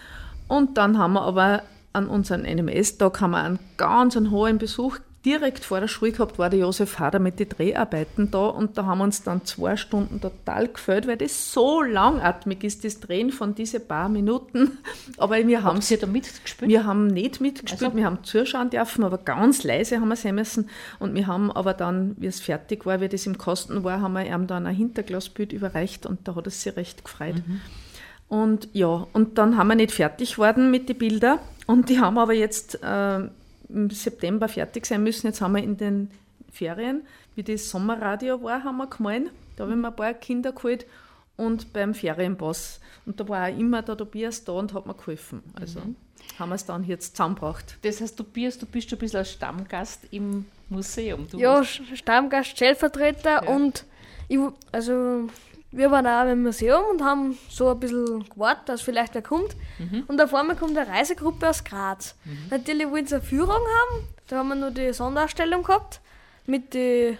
Und 0.48 0.78
dann 0.78 0.98
haben 0.98 1.14
wir 1.14 1.22
aber 1.22 1.64
an 1.94 2.08
unserem 2.08 2.42
NMS-Tag 2.42 3.22
haben 3.22 3.32
wir 3.32 3.44
einen 3.44 3.60
ganz 3.78 4.18
einen 4.18 4.30
hohen 4.30 4.58
Besuch. 4.58 4.98
Direkt 5.26 5.66
vor 5.66 5.80
der 5.80 5.88
Schule 5.88 6.12
gehabt 6.12 6.38
war 6.38 6.52
der 6.52 6.60
Josef 6.60 7.00
Hader 7.00 7.18
mit 7.18 7.40
den 7.40 7.50
Dreharbeiten 7.50 8.30
da 8.30 8.46
und 8.46 8.78
da 8.78 8.86
haben 8.86 9.00
wir 9.00 9.06
uns 9.06 9.24
dann 9.24 9.44
zwei 9.44 9.76
Stunden 9.76 10.22
total 10.22 10.68
gefällt, 10.68 11.08
weil 11.08 11.18
das 11.18 11.52
so 11.52 11.82
langatmig 11.82 12.64
ist, 12.64 12.84
das 12.86 13.00
Drehen 13.00 13.32
von 13.32 13.56
diese 13.56 13.80
paar 13.80 14.08
Minuten. 14.08 14.78
Aber 15.18 15.36
wir 15.48 15.64
haben 15.64 15.80
ihr 15.90 15.98
da 15.98 16.06
mitgespielt? 16.06 16.70
wir 16.70 16.86
haben 16.86 17.08
nicht 17.08 17.42
mitgespielt, 17.42 17.84
Also- 17.84 17.98
wir 17.98 18.06
haben 18.06 18.24
zuschauen 18.24 18.70
dürfen, 18.70 19.04
aber 19.04 19.18
ganz 19.18 19.64
leise 19.64 20.00
haben 20.00 20.10
wir 20.10 20.16
sehen 20.16 20.36
müssen. 20.36 20.70
Und 21.00 21.16
wir 21.16 21.26
haben 21.28 21.52
aber 21.52 21.74
dann, 21.74 22.16
wie 22.20 22.28
es 22.28 22.40
fertig 22.40 22.86
war, 22.86 23.02
wie 23.02 23.10
das 23.10 23.26
im 23.26 23.38
Kosten 23.38 23.84
war, 23.84 24.02
haben 24.02 24.14
wir 24.14 24.26
ihm 24.26 24.46
dann 24.48 24.68
ein 24.68 24.76
Hinterglasbild 24.76 25.54
überreicht 25.54 26.06
und 26.06 26.28
da 26.28 26.36
hat 26.36 26.46
es 26.48 26.62
sich 26.62 26.76
recht 26.76 27.04
gefreut. 27.04 27.36
Und 28.28 28.70
ja, 28.74 29.08
und 29.14 29.38
dann 29.38 29.58
haben 29.58 29.68
wir 29.70 29.76
nicht 29.76 29.92
fertig 29.92 30.34
geworden 30.34 30.72
mit 30.72 30.88
den 30.90 30.98
Bildern 30.98 31.40
und 31.68 31.90
die 31.90 32.00
haben 32.00 32.18
aber 32.18 32.34
jetzt 32.34 32.80
äh, 32.84 33.20
im 33.70 33.90
September 33.90 34.48
fertig 34.48 34.86
sein 34.86 35.04
müssen. 35.04 35.28
Jetzt 35.28 35.42
haben 35.42 35.56
wir 35.56 35.64
in 35.64 35.78
den 35.78 36.12
Ferien, 36.52 37.04
wie 37.36 37.44
das 37.44 37.70
Sommerradio 37.70 38.42
war, 38.44 38.64
haben 38.64 38.78
wir 38.78 38.88
gemahlen. 38.88 39.30
Da 39.56 39.66
haben 39.66 39.82
wir 39.82 39.88
ein 39.90 39.96
paar 39.96 40.14
Kinder 40.14 40.52
geholt 40.52 40.86
und 41.38 41.74
beim 41.74 41.94
Ferienpass. 41.94 42.80
Und 43.06 43.20
da 43.20 43.28
war 43.28 43.48
auch 43.50 43.58
immer 43.58 43.82
der 43.82 43.98
Tobias 43.98 44.44
da 44.44 44.54
und 44.54 44.74
hat 44.74 44.86
mir 44.86 44.94
geholfen. 44.94 45.44
Also 45.54 45.82
haben 46.40 46.50
wir 46.50 46.56
es 46.56 46.66
dann 46.66 46.84
jetzt 46.84 47.16
zusammengebracht. 47.16 47.78
Das 47.84 48.02
heißt, 48.02 48.18
Tobias, 48.18 48.58
du 48.58 48.66
bist 48.66 48.90
schon 48.90 48.98
ein 48.98 49.02
bisschen 49.02 49.20
ein 49.20 49.26
Stammgast 49.26 50.08
im 50.12 50.46
Museum. 50.70 51.28
Du 51.30 51.38
ja, 51.38 51.64
Stammgast, 51.64 52.50
Stellvertreter 52.52 53.44
Ja. 53.44 53.50
und 53.50 53.86
ich, 54.28 54.40
also 54.72 55.28
wir 55.76 55.92
waren 55.92 56.08
auch 56.08 56.32
im 56.32 56.44
Museum 56.44 56.84
und 56.92 57.04
haben 57.04 57.38
so 57.50 57.70
ein 57.70 57.80
bisschen 57.80 58.28
gewartet, 58.30 58.70
dass 58.70 58.82
vielleicht 58.82 59.14
wer 59.14 59.22
kommt. 59.22 59.56
Und 60.08 60.22
auf 60.22 60.34
einmal 60.34 60.56
kommt 60.56 60.78
eine 60.78 60.88
Reisegruppe 60.88 61.50
aus 61.50 61.64
Graz. 61.64 62.16
Natürlich 62.50 62.90
wollten 62.90 63.08
sie 63.08 63.16
eine 63.16 63.24
Führung 63.24 63.50
haben. 63.52 64.08
Da 64.28 64.38
haben 64.38 64.48
wir 64.50 64.56
nur 64.56 64.72
die 64.72 64.94
Sonderausstellung 64.94 65.64
gehabt 65.64 66.02
mit 66.46 66.74
die, 66.74 67.18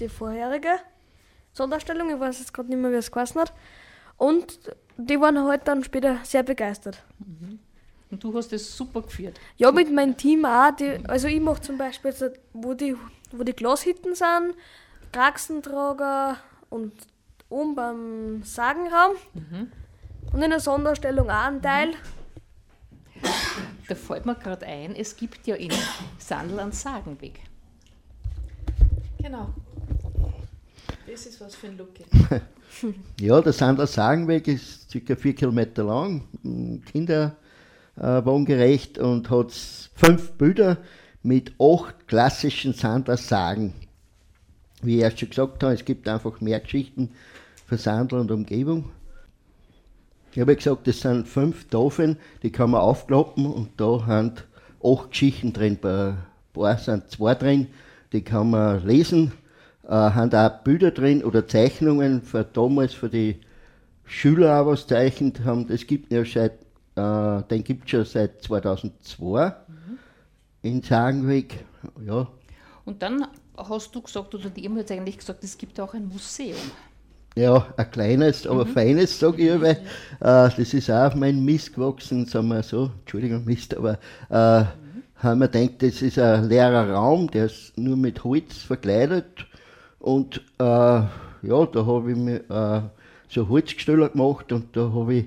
die 0.00 0.08
vorherige 0.08 0.78
Sonderausstellung. 1.52 2.08
Ich 2.10 2.20
weiß 2.20 2.38
jetzt 2.38 2.54
gerade 2.54 2.68
nicht 2.68 2.78
mehr, 2.78 2.92
wie 2.92 2.96
es 2.96 3.10
geheißen 3.10 3.40
hat. 3.40 3.52
Und 4.16 4.58
die 4.96 5.20
waren 5.20 5.38
halt 5.42 5.66
dann 5.66 5.82
später 5.82 6.18
sehr 6.22 6.42
begeistert. 6.42 7.02
Und 8.10 8.22
du 8.22 8.34
hast 8.36 8.52
das 8.52 8.76
super 8.76 9.02
geführt. 9.02 9.40
Ja, 9.56 9.72
mit 9.72 9.90
meinem 9.90 10.16
Team 10.16 10.44
auch. 10.44 10.70
Die, 10.76 11.00
also 11.08 11.28
ich 11.28 11.40
mache 11.40 11.62
zum 11.62 11.78
Beispiel, 11.78 12.14
wo 12.52 12.74
die, 12.74 12.96
wo 13.32 13.42
die 13.42 13.54
Glashitten 13.54 14.14
sind, 14.14 14.54
Kraxentrager 15.12 16.38
und 16.72 16.92
oben 17.48 17.74
beim 17.74 18.42
Sagenraum. 18.42 19.12
Und 20.32 20.42
in 20.42 20.50
der 20.50 20.60
Sonderausstellung 20.60 21.28
auch 21.28 21.44
ein 21.44 21.60
Teil. 21.60 21.90
Da 23.88 23.94
fällt 23.94 24.24
mir 24.24 24.34
gerade 24.34 24.66
ein, 24.66 24.96
es 24.96 25.14
gibt 25.14 25.46
ja 25.46 25.54
in 25.54 25.70
Sandl 26.18 26.58
einen 26.58 26.72
Sagenweg. 26.72 27.40
Genau. 29.22 29.50
Das 31.06 31.26
ist 31.26 31.40
was 31.40 31.54
für 31.54 31.68
ein 31.68 31.76
Look. 31.76 31.90
Ja, 33.20 33.42
der 33.42 33.52
Sandler 33.52 33.86
Sagenweg 33.86 34.48
ist 34.48 34.96
ca. 35.06 35.14
vier 35.14 35.34
Kilometer 35.34 35.84
lang, 35.84 36.24
m, 36.42 36.82
kinderwohngerecht 36.86 38.98
und 38.98 39.28
hat 39.28 39.52
fünf 39.94 40.32
Bilder 40.32 40.78
mit 41.22 41.52
acht 41.60 42.08
klassischen 42.08 42.72
Sandler 42.72 43.18
Sagen. 43.18 43.74
Wie 44.82 44.96
ich 44.96 45.02
erst 45.02 45.20
schon 45.20 45.30
gesagt 45.30 45.62
habe, 45.62 45.74
es 45.74 45.84
gibt 45.84 46.08
einfach 46.08 46.40
mehr 46.40 46.60
Geschichten 46.60 47.10
für 47.66 47.78
Sandler 47.78 48.20
und 48.20 48.30
Umgebung. 48.30 48.90
Ich 50.32 50.40
habe 50.40 50.56
gesagt, 50.56 50.86
das 50.86 51.00
sind 51.00 51.28
fünf 51.28 51.68
Tafeln, 51.68 52.16
die 52.42 52.50
kann 52.50 52.70
man 52.70 52.80
aufklappen 52.80 53.46
und 53.46 53.68
da 53.78 53.98
sind 54.06 54.46
acht 54.82 55.10
Geschichten 55.10 55.52
drin. 55.52 55.78
Bei 55.80 56.08
ein 56.10 56.18
paar 56.52 56.78
sind 56.78 57.10
zwei 57.10 57.34
drin, 57.34 57.68
die 58.12 58.22
kann 58.22 58.50
man 58.50 58.84
lesen. 58.86 59.32
äh, 59.84 59.88
haben 59.90 60.32
auch 60.34 60.62
Bilder 60.64 60.90
drin 60.90 61.24
oder 61.24 61.46
Zeichnungen 61.46 62.22
für 62.22 62.44
damals 62.44 62.94
für 62.94 63.08
die 63.08 63.40
Schüler 64.04 64.60
auch 64.60 64.66
was 64.66 64.86
zeichnet 64.86 65.44
haben. 65.44 65.66
Das 65.68 65.86
gibt 65.86 66.12
ja 66.12 66.24
seit, 66.24 66.52
äh, 66.96 67.42
den 67.48 67.64
gibt 67.64 67.84
es 67.84 67.90
schon 67.90 68.04
seit 68.04 68.42
2002 68.42 69.54
in 70.62 70.82
Sagenweg. 70.82 71.64
Ja, 72.06 72.28
Und 72.84 73.02
dann 73.02 73.26
hast 73.56 73.94
du 73.94 74.00
gesagt, 74.00 74.34
oder 74.34 74.50
die 74.50 74.64
haben 74.64 74.76
jetzt 74.76 74.90
eigentlich 74.90 75.18
gesagt, 75.18 75.44
es 75.44 75.56
gibt 75.56 75.78
auch 75.80 75.94
ein 75.94 76.08
Museum. 76.08 76.56
Ja, 77.34 77.66
ein 77.76 77.90
kleines, 77.90 78.46
aber 78.46 78.66
feines, 78.66 79.18
sage 79.18 79.42
ich 79.42 79.48
immer. 79.48 79.70
Äh, 79.70 79.76
das 80.20 80.58
ist 80.74 80.90
auch 80.90 81.14
meinen 81.14 81.44
Mist 81.44 81.74
gewachsen, 81.74 82.26
sagen 82.26 82.48
wir 82.48 82.62
so. 82.62 82.90
Entschuldigung, 83.00 83.44
Mist, 83.44 83.74
aber 83.74 83.98
äh, 84.28 84.64
haben 85.16 85.40
wir 85.40 85.48
gedacht, 85.48 85.82
das 85.82 86.02
ist 86.02 86.18
ein 86.18 86.48
leerer 86.48 86.90
Raum, 86.90 87.30
der 87.30 87.46
ist 87.46 87.76
nur 87.78 87.96
mit 87.96 88.22
Holz 88.22 88.58
verkleidet. 88.58 89.46
Und 89.98 90.42
äh, 90.58 90.64
ja, 90.64 91.08
da 91.42 91.86
habe 91.86 92.10
ich 92.10 92.18
mir 92.18 92.50
äh, 92.50 92.82
so 93.28 93.48
Holzgestelle 93.48 94.10
gemacht 94.10 94.52
und 94.52 94.76
da 94.76 94.92
habe 94.92 95.14
ich 95.14 95.24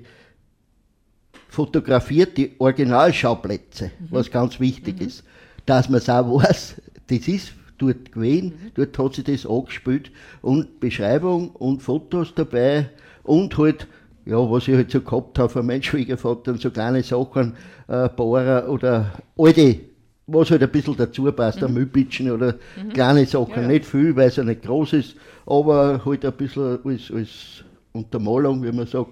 fotografiert 1.48 2.36
die 2.36 2.54
Originalschauplätze, 2.58 3.90
was 4.10 4.30
ganz 4.30 4.60
wichtig 4.60 5.00
ist. 5.00 5.24
Dass 5.64 5.88
man 5.88 5.98
es 5.98 6.08
auch 6.08 6.42
weiß, 6.42 6.80
das 7.08 7.26
ist 7.26 7.52
dort 7.78 8.12
gewesen, 8.12 8.54
dort 8.74 8.98
hat 8.98 9.14
sich 9.14 9.24
das 9.24 9.46
angespielt 9.46 10.10
und 10.42 10.80
Beschreibung 10.80 11.50
und 11.50 11.82
Fotos 11.82 12.34
dabei 12.34 12.90
und 13.22 13.56
halt, 13.58 13.86
ja, 14.24 14.38
was 14.38 14.68
ich 14.68 14.74
halt 14.74 14.90
so 14.90 15.00
gehabt 15.00 15.38
habe 15.38 15.48
von 15.48 15.66
meinem 15.66 15.82
Schwiegervater 15.82 16.52
und 16.52 16.60
so 16.60 16.70
kleine 16.70 17.02
Sachen, 17.02 17.54
äh, 17.88 18.08
Bohrer 18.08 18.68
oder 18.68 19.12
alte, 19.38 19.80
was 20.26 20.50
halt 20.50 20.62
ein 20.62 20.70
bisschen 20.70 20.96
dazu 20.96 21.30
passt, 21.32 21.62
ein 21.62 21.72
Müllbitschen 21.72 22.30
oder 22.30 22.56
kleine 22.92 23.26
Sachen, 23.26 23.68
nicht 23.68 23.84
viel, 23.84 24.16
weil 24.16 24.28
es 24.28 24.36
ja 24.36 24.44
nicht 24.44 24.62
groß 24.62 24.94
ist, 24.94 25.16
aber 25.46 26.04
halt 26.04 26.24
ein 26.24 26.32
bisschen 26.32 26.78
als, 26.84 27.10
als 27.12 27.64
Untermalung, 27.92 28.62
wie 28.62 28.72
man 28.72 28.86
sagt, 28.86 29.10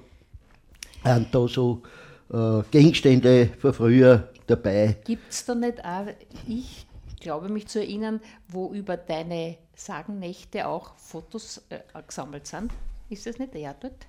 und 1.05 1.27
da 1.33 1.47
so 1.47 1.83
äh, 2.33 2.63
Gegenstände 2.71 3.51
von 3.59 3.73
früher 3.73 4.29
dabei. 4.47 4.97
Gibt 5.05 5.31
es 5.31 5.45
da 5.45 5.55
nicht 5.55 5.85
auch, 5.85 6.07
ich 6.49 6.87
glaube 7.25 7.49
mich 7.49 7.67
zu 7.67 7.81
erinnern, 7.81 8.21
wo 8.49 8.73
über 8.73 8.97
deine 8.97 9.57
Sagennächte 9.75 10.69
auch 10.69 10.95
Fotos 10.99 11.63
äh, 11.71 11.81
gesammelt 12.07 12.47
sind? 12.47 12.71
Ist 13.09 13.27
das 13.27 13.39
nicht 13.39 13.55
der 13.55 13.75
dort? 13.81 14.07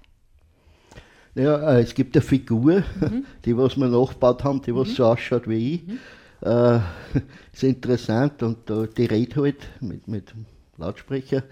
Ja, 1.33 1.75
äh, 1.75 1.81
es 1.81 1.95
gibt 1.95 2.15
eine 2.15 2.21
Figur, 2.21 2.83
die 3.45 3.57
was 3.57 3.77
wir 3.77 3.87
nachgebaut 3.87 4.43
haben, 4.43 4.61
die 4.61 4.75
was 4.75 4.93
so 4.93 5.05
ausschaut 5.05 5.47
wie 5.47 5.75
ich. 5.75 5.83
Äh, 6.41 6.79
ist 7.53 7.63
interessant 7.63 8.43
und 8.43 8.69
da, 8.69 8.85
die 8.85 9.05
redet 9.05 9.37
halt 9.37 9.69
mit, 9.79 10.07
mit 10.07 10.33
Lautsprecher, 10.77 11.43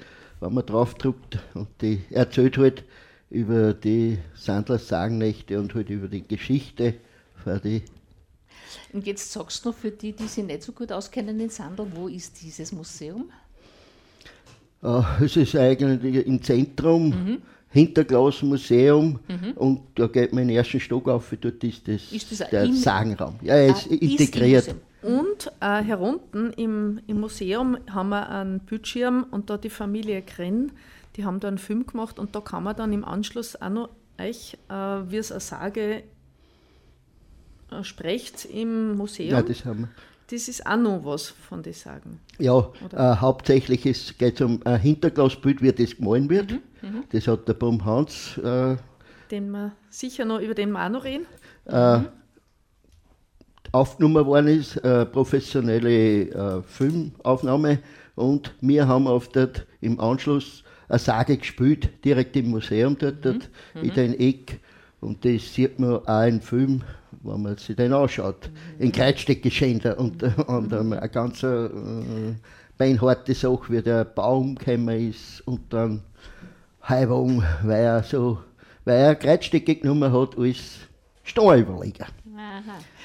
wenn 0.41 0.54
man 0.54 0.65
drauf 0.65 0.95
drückt 0.95 1.39
und 1.54 1.69
die 1.82 2.04
erzählt 2.10 2.58
halt 2.58 2.84
über 3.30 3.73
die 3.73 4.19
Sandlers 4.36 4.89
Sagennächte 4.89 5.60
und 5.60 5.73
halt 5.73 5.89
über 5.89 6.10
die 6.10 6.28
Geschichte 6.28 6.95
für 7.41 7.60
die 7.60 7.84
Und 8.94 9.06
jetzt 9.08 9.32
sagst 9.32 9.64
du 9.66 9.70
noch 9.70 9.76
für 9.76 9.92
die, 9.92 10.14
die 10.14 10.28
sich 10.28 10.44
nicht 10.44 10.64
so 10.64 10.72
gut 10.72 10.92
auskennen 10.92 11.40
in 11.40 11.50
Sandl, 11.50 11.86
wo 11.96 12.08
ist 12.08 12.42
dieses 12.42 12.72
Museum? 12.72 13.30
Äh, 14.84 15.02
Es 15.24 15.36
ist 15.38 15.56
eigentlich 15.56 16.26
im 16.26 16.42
Zentrum, 16.42 17.40
Hinterglasmuseum 17.70 19.20
und 19.56 19.82
da 19.96 20.08
geht 20.08 20.32
man 20.34 20.44
in 20.44 20.50
den 20.50 20.58
ersten 20.58 20.80
Stock 20.80 21.08
auf, 21.10 21.34
dort 21.42 21.64
ist 21.64 21.88
das, 21.88 22.12
Ist 22.12 22.32
das 22.40 22.50
der 22.50 22.72
Sagenraum. 22.74 23.36
Ja, 23.42 23.56
er 23.56 23.68
ist 23.72 23.88
Ah, 23.90 23.94
im 23.94 24.00
integriert. 24.00 24.68
Museum. 24.68 24.82
Und 25.22 25.52
äh, 25.60 25.84
herunten 25.84 26.54
im, 26.54 27.02
im 27.08 27.20
Museum 27.20 27.78
haben 27.92 28.10
wir 28.10 28.30
einen 28.30 28.60
Bildschirm 28.60 29.26
und 29.32 29.50
da 29.50 29.58
die 29.58 29.70
Familie 29.72 30.22
Grenn, 30.22 30.72
die 31.16 31.26
haben 31.26 31.40
da 31.40 31.48
einen 31.48 31.58
Film 31.58 31.86
gemacht 31.86 32.20
und 32.20 32.36
da 32.36 32.42
kann 32.42 32.64
man 32.64 32.76
dann 32.76 32.94
im 32.94 33.04
Anschluss 33.04 33.60
auch 33.62 33.70
noch 33.70 33.90
euch, 34.20 34.58
äh, 34.70 34.74
wie 34.74 35.18
es 35.18 35.32
eine 35.32 35.42
Sage 35.42 36.04
sprecht 37.82 38.46
im 38.46 38.96
Museum. 38.96 39.32
ja, 39.32 39.42
das 39.42 39.66
haben 39.66 39.82
wir. 39.82 39.90
das 40.30 40.48
ist 40.48 40.66
auch 40.66 40.78
noch 40.78 41.04
was 41.04 41.30
von 41.30 41.64
den 41.64 41.74
Sagen. 41.74 42.20
Ja, 42.40 42.70
äh, 42.94 43.16
hauptsächlich 43.18 43.82
geht 44.18 44.36
es 44.36 44.42
um 44.42 44.60
ein 44.66 44.80
Hinterglasbild, 44.80 45.62
wie 45.62 45.72
das 45.72 45.96
gemalt 45.98 46.30
wird. 46.30 46.52
Mhm, 46.52 47.04
Das 47.12 47.28
hat 47.28 47.48
der 47.48 47.54
Bum 47.54 47.84
Hans 47.86 48.38
äh, 48.38 48.76
Den 49.32 49.50
wir 49.52 49.72
sicher 49.90 50.26
noch, 50.26 50.40
über 50.40 50.54
den 50.54 50.72
wir 50.72 50.86
auch 50.86 50.90
noch 50.90 51.04
reden. 51.04 51.26
aufgenommen 53.72 54.26
worden 54.26 54.48
ist, 54.60 54.78
äh, 54.78 55.06
professionelle 55.06 56.30
äh, 56.30 56.62
Filmaufnahme. 56.64 57.80
Und 58.16 58.54
wir 58.62 58.88
haben 58.88 59.08
auf 59.08 59.30
dort 59.30 59.66
im 59.82 60.00
Anschluss 60.00 60.64
eine 60.88 61.00
Sage 61.00 61.38
gespielt, 61.38 61.90
direkt 62.06 62.36
im 62.36 62.52
Museum 62.52 62.96
dort, 62.98 63.26
dort 63.26 63.50
in 63.82 63.92
den 63.94 64.20
Eck. 64.20 64.60
Und 65.04 65.26
das 65.26 65.54
sieht 65.54 65.80
man 65.80 66.06
auch 66.06 66.28
im 66.28 66.42
Film, 66.42 66.82
wenn 67.24 67.42
man 67.42 67.58
sich 67.58 67.76
den 67.76 67.94
anschaut. 67.94 68.50
In 68.80 68.92
Kreuzsteck 68.92 69.44
geschehen 69.44 69.82
und, 69.98 70.24
und 70.48 70.72
ähm, 70.72 70.94
eine 70.94 71.10
ganz 71.10 71.44
äh, 71.44 71.70
beinharte 72.78 73.34
Sache, 73.34 73.70
wie 73.70 73.82
der 73.82 74.06
Baum 74.06 74.56
gekommen 74.56 75.10
ist 75.10 75.42
und 75.42 75.74
dann 75.74 76.02
Heibung, 76.88 77.44
weil 77.63 77.84
er 77.84 78.04
so, 78.04 78.39
weil 78.86 79.00
er 79.00 79.16
Kreuzstecke 79.16 79.76
genommen 79.76 80.12
hat 80.12 80.38
als 80.38 80.80
Steuerüberleger. 81.24 82.08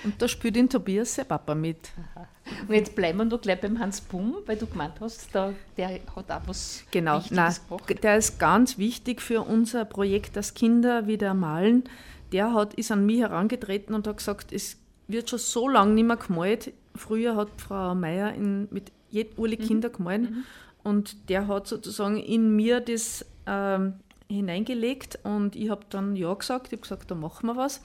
Und 0.04 0.20
da 0.20 0.28
spielt 0.28 0.56
den 0.56 0.68
Tobias 0.68 1.14
sein 1.14 1.26
Papa 1.26 1.54
mit. 1.54 1.90
Und 2.66 2.74
jetzt 2.74 2.94
bleiben 2.94 3.18
wir 3.18 3.24
noch 3.24 3.40
gleich 3.40 3.60
beim 3.60 3.78
Hans 3.78 4.00
Bum, 4.00 4.36
weil 4.46 4.56
du 4.56 4.66
gemeint 4.66 4.94
hast, 5.00 5.34
da, 5.34 5.52
der 5.76 6.00
hat 6.16 6.30
auch 6.30 6.40
was 6.46 6.84
Genau, 6.90 7.18
Wichtiges 7.18 7.66
gemacht. 7.68 8.02
der 8.02 8.16
ist 8.16 8.38
ganz 8.38 8.78
wichtig 8.78 9.20
für 9.20 9.42
unser 9.42 9.84
Projekt, 9.84 10.36
dass 10.36 10.54
Kinder 10.54 11.06
wieder 11.06 11.34
malen. 11.34 11.84
Der 12.32 12.52
hat, 12.52 12.74
ist 12.74 12.90
an 12.90 13.06
mich 13.06 13.20
herangetreten 13.20 13.94
und 13.94 14.06
hat 14.06 14.18
gesagt, 14.18 14.52
es 14.52 14.76
wird 15.06 15.30
schon 15.30 15.38
so 15.38 15.68
lange 15.68 15.92
nicht 15.94 16.04
mehr 16.06 16.16
gemalt. 16.16 16.72
Früher 16.94 17.36
hat 17.36 17.48
Frau 17.56 17.94
Meier 17.94 18.32
in, 18.34 18.68
mit 18.70 18.92
jed, 19.10 19.38
alle 19.38 19.56
Kinder 19.56 19.88
gemalt 19.88 20.28
und 20.82 21.28
der 21.30 21.46
hat 21.48 21.66
sozusagen 21.66 22.18
in 22.18 22.54
mir 22.54 22.80
das 22.80 23.24
ähm, 23.46 23.94
hineingelegt 24.28 25.18
und 25.22 25.56
ich 25.56 25.70
habe 25.70 25.86
dann 25.90 26.16
Ja 26.16 26.34
gesagt, 26.34 26.66
ich 26.66 26.72
habe 26.72 26.82
gesagt, 26.82 27.10
da 27.10 27.14
machen 27.14 27.46
wir 27.46 27.56
was. 27.56 27.80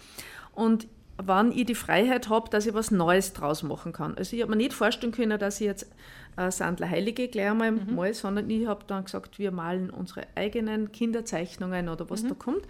Und 0.54 0.88
wann 1.18 1.52
ich 1.52 1.66
die 1.66 1.76
Freiheit 1.76 2.30
habe, 2.30 2.50
dass 2.50 2.66
ich 2.66 2.74
was 2.74 2.92
Neues 2.92 3.34
draus 3.34 3.64
machen 3.64 3.94
kann. 3.94 4.18
Also 4.18 4.36
ich 4.36 4.42
habe 4.42 4.52
mir 4.52 4.58
nicht 4.58 4.74
vorstellen 4.74 5.14
können, 5.14 5.40
dass 5.40 5.62
ich 5.62 5.68
jetzt 5.68 5.92
äh, 6.38 6.50
Sandler 6.50 6.90
Heilige 6.90 7.28
gleich 7.28 7.52
einmal 7.52 7.72
mal, 7.72 8.14
sondern 8.14 8.50
ich 8.50 8.66
habe 8.66 8.84
dann 8.88 9.06
gesagt, 9.06 9.38
wir 9.38 9.52
malen 9.52 9.90
unsere 9.90 10.26
eigenen 10.36 10.92
Kinderzeichnungen 10.92 11.90
oder 11.90 12.10
was 12.10 12.24
da 12.24 12.34
kommt. 12.34 12.64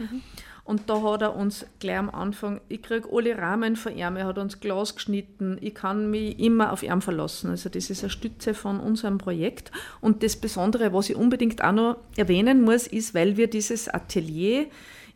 Und 0.66 0.90
da 0.90 1.02
hat 1.02 1.22
er 1.22 1.36
uns 1.36 1.66
gleich 1.80 1.98
am 1.98 2.10
Anfang, 2.10 2.62
ich 2.70 2.82
kriege 2.82 3.10
alle 3.12 3.38
Rahmen 3.38 3.76
von 3.76 3.94
ihm, 3.94 4.16
er 4.16 4.26
hat 4.26 4.38
uns 4.38 4.60
Glas 4.62 4.96
geschnitten, 4.96 5.58
ich 5.60 5.76
kann 5.76 6.10
mich 6.10 6.40
immer 6.40 6.72
auf 6.72 6.84
ihn 6.84 7.02
verlassen. 7.02 7.50
Also 7.50 7.70
das 7.70 7.90
ist 7.90 8.04
eine 8.04 8.10
Stütze 8.10 8.54
von 8.54 8.80
unserem 8.80 9.18
Projekt. 9.18 9.72
Und 10.00 10.24
das 10.24 10.38
Besondere, 10.38 10.94
was 10.94 11.10
ich 11.10 11.16
unbedingt 11.16 11.64
auch 11.64 11.74
noch 11.74 11.98
erwähnen 12.16 12.62
muss, 12.62 12.88
ist, 12.88 13.14
weil 13.14 13.36
wir 13.36 13.48
dieses 13.50 13.90
Atelier 13.90 14.68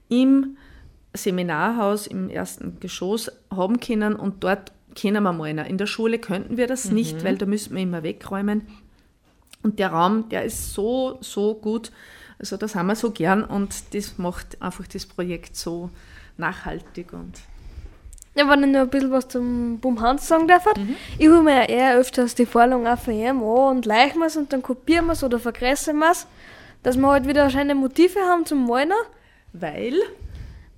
im 0.09 0.57
Seminarhaus 1.13 2.07
im 2.07 2.29
ersten 2.29 2.79
Geschoss 2.79 3.31
haben 3.49 3.79
können 3.79 4.15
und 4.15 4.43
dort 4.43 4.71
können 4.99 5.23
wir 5.23 5.33
malen. 5.33 5.59
In 5.59 5.77
der 5.77 5.85
Schule 5.85 6.19
könnten 6.19 6.57
wir 6.57 6.67
das 6.67 6.91
nicht, 6.91 7.23
weil 7.23 7.37
da 7.37 7.45
müssen 7.45 7.75
wir 7.75 7.83
immer 7.83 8.03
wegräumen. 8.03 8.67
Und 9.63 9.79
der 9.79 9.89
Raum, 9.89 10.29
der 10.29 10.43
ist 10.43 10.73
so, 10.73 11.17
so 11.21 11.55
gut. 11.55 11.91
Also 12.39 12.57
das 12.57 12.75
haben 12.75 12.87
wir 12.87 12.95
so 12.95 13.11
gern 13.11 13.43
und 13.43 13.93
das 13.95 14.17
macht 14.17 14.61
einfach 14.61 14.87
das 14.87 15.05
Projekt 15.05 15.55
so 15.55 15.89
nachhaltig 16.37 17.13
und 17.13 17.33
Ja, 18.35 18.47
wenn 18.47 18.63
ich 18.63 18.69
noch 18.69 18.81
ein 18.81 18.89
bisschen 18.89 19.11
was 19.11 19.27
zum 19.27 19.79
Bum 19.79 19.99
Hans 19.99 20.27
sagen 20.27 20.47
darf. 20.47 20.65
Ich 21.17 21.27
hole 21.27 21.41
mir 21.41 21.55
ja 21.55 21.63
eher 21.63 21.97
öfters 21.97 22.35
die 22.35 22.45
Vorlagen 22.45 22.85
auch 22.85 22.99
von 22.99 23.15
ihm 23.15 23.41
an 23.41 23.77
und 23.77 23.85
leichen 23.87 24.19
wir 24.19 24.27
es 24.27 24.37
und 24.37 24.53
dann 24.53 24.61
kopieren 24.61 25.07
wir 25.07 25.13
es 25.13 25.23
oder 25.23 25.39
vergrässen 25.39 25.97
wir 25.97 26.11
es, 26.11 26.27
dass 26.83 26.95
wir 26.95 27.07
halt 27.07 27.27
wieder 27.27 27.49
schöne 27.49 27.73
Motive 27.73 28.19
haben 28.19 28.45
zum 28.45 28.67
Malen, 28.67 28.91
weil 29.53 29.95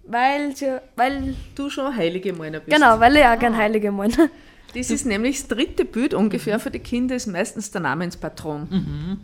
weil, 0.09 0.55
sie, 0.55 0.79
weil 0.95 1.35
du 1.55 1.69
schon 1.69 1.95
heilige 1.95 2.33
Maler 2.33 2.59
bist. 2.59 2.75
genau, 2.75 2.99
weil 2.99 3.15
ich 3.15 3.23
auch 3.23 3.37
gerne 3.37 3.57
Heilige 3.57 3.91
malen. 3.91 4.29
Das 4.75 4.91
ist 4.91 5.05
nämlich 5.05 5.39
das 5.39 5.47
dritte 5.47 5.83
Bild 5.83 6.13
ungefähr 6.13 6.59
für 6.59 6.69
die 6.69 6.79
Kinder, 6.79 7.15
ist 7.15 7.25
meistens 7.25 7.71
der 7.71 7.81
Namenspatron. 7.81 9.19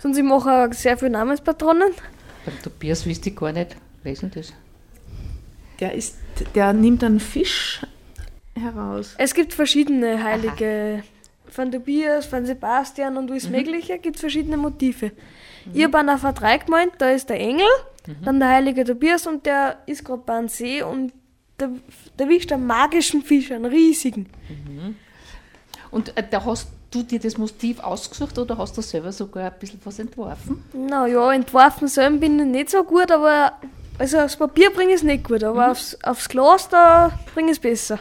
Sonst 0.00 0.18
ich 0.18 0.24
mache 0.24 0.50
auch 0.50 0.72
sehr 0.72 0.98
viele 0.98 1.12
Namenspatronen. 1.12 1.92
Beim 2.44 2.62
Tobias 2.62 3.06
wüsste 3.06 3.30
ich 3.30 3.36
gar 3.36 3.52
nicht, 3.52 3.76
lesen 4.02 4.30
das. 4.34 4.52
Der, 5.78 5.94
ist, 5.94 6.16
der 6.54 6.72
nimmt 6.72 7.04
einen 7.04 7.20
Fisch 7.20 7.82
heraus. 8.54 9.14
Es 9.18 9.34
gibt 9.34 9.52
verschiedene 9.52 10.22
Heilige. 10.22 11.02
Von 11.48 11.70
Tobias, 11.70 12.26
von 12.26 12.44
Sebastian 12.44 13.16
und 13.16 13.30
alles 13.30 13.48
Mögliche 13.48 13.98
gibt 13.98 14.16
es 14.16 14.20
verschiedene 14.20 14.56
Motive. 14.56 15.12
Ich 15.72 15.84
habe 15.84 15.98
einen 15.98 16.10
auf 16.10 16.22
gemeint, 16.64 16.92
da 16.98 17.10
ist 17.10 17.28
der 17.30 17.38
Engel, 17.38 17.68
dann 18.22 18.40
der 18.40 18.48
heilige 18.48 18.84
Tobias 18.84 19.26
und 19.26 19.46
der 19.46 19.78
ist 19.86 20.04
gerade 20.04 20.22
beim 20.24 20.48
See 20.48 20.82
und 20.82 21.12
der, 21.58 21.70
der 22.18 22.28
wischt 22.28 22.52
einen 22.52 22.66
magischen 22.66 23.22
Fisch, 23.22 23.50
einen 23.50 23.64
riesigen. 23.66 24.26
Und 25.90 26.16
äh, 26.16 26.22
da 26.28 26.44
hast 26.44 26.68
du 26.90 27.02
dir 27.02 27.18
das 27.18 27.38
Motiv 27.38 27.80
ausgesucht 27.80 28.38
oder 28.38 28.58
hast 28.58 28.76
du 28.76 28.82
selber 28.82 29.12
sogar 29.12 29.52
ein 29.52 29.58
bisschen 29.58 29.80
was 29.84 29.98
entworfen? 29.98 30.62
Naja, 30.72 31.32
entworfen 31.32 31.88
selber 31.88 32.18
bin 32.18 32.38
ich 32.38 32.46
nicht 32.46 32.70
so 32.70 32.84
gut, 32.84 33.10
aber 33.10 33.52
also 33.98 34.18
aufs 34.18 34.36
Papier 34.36 34.70
bringe 34.70 34.90
ich 34.90 34.96
es 34.96 35.02
nicht 35.02 35.24
gut, 35.24 35.42
aber 35.42 35.70
aufs, 35.70 35.96
aufs 36.02 36.28
Glas, 36.28 36.68
da 36.68 37.18
bringe 37.34 37.50
ich 37.50 37.56
es 37.56 37.60
besser. 37.60 37.98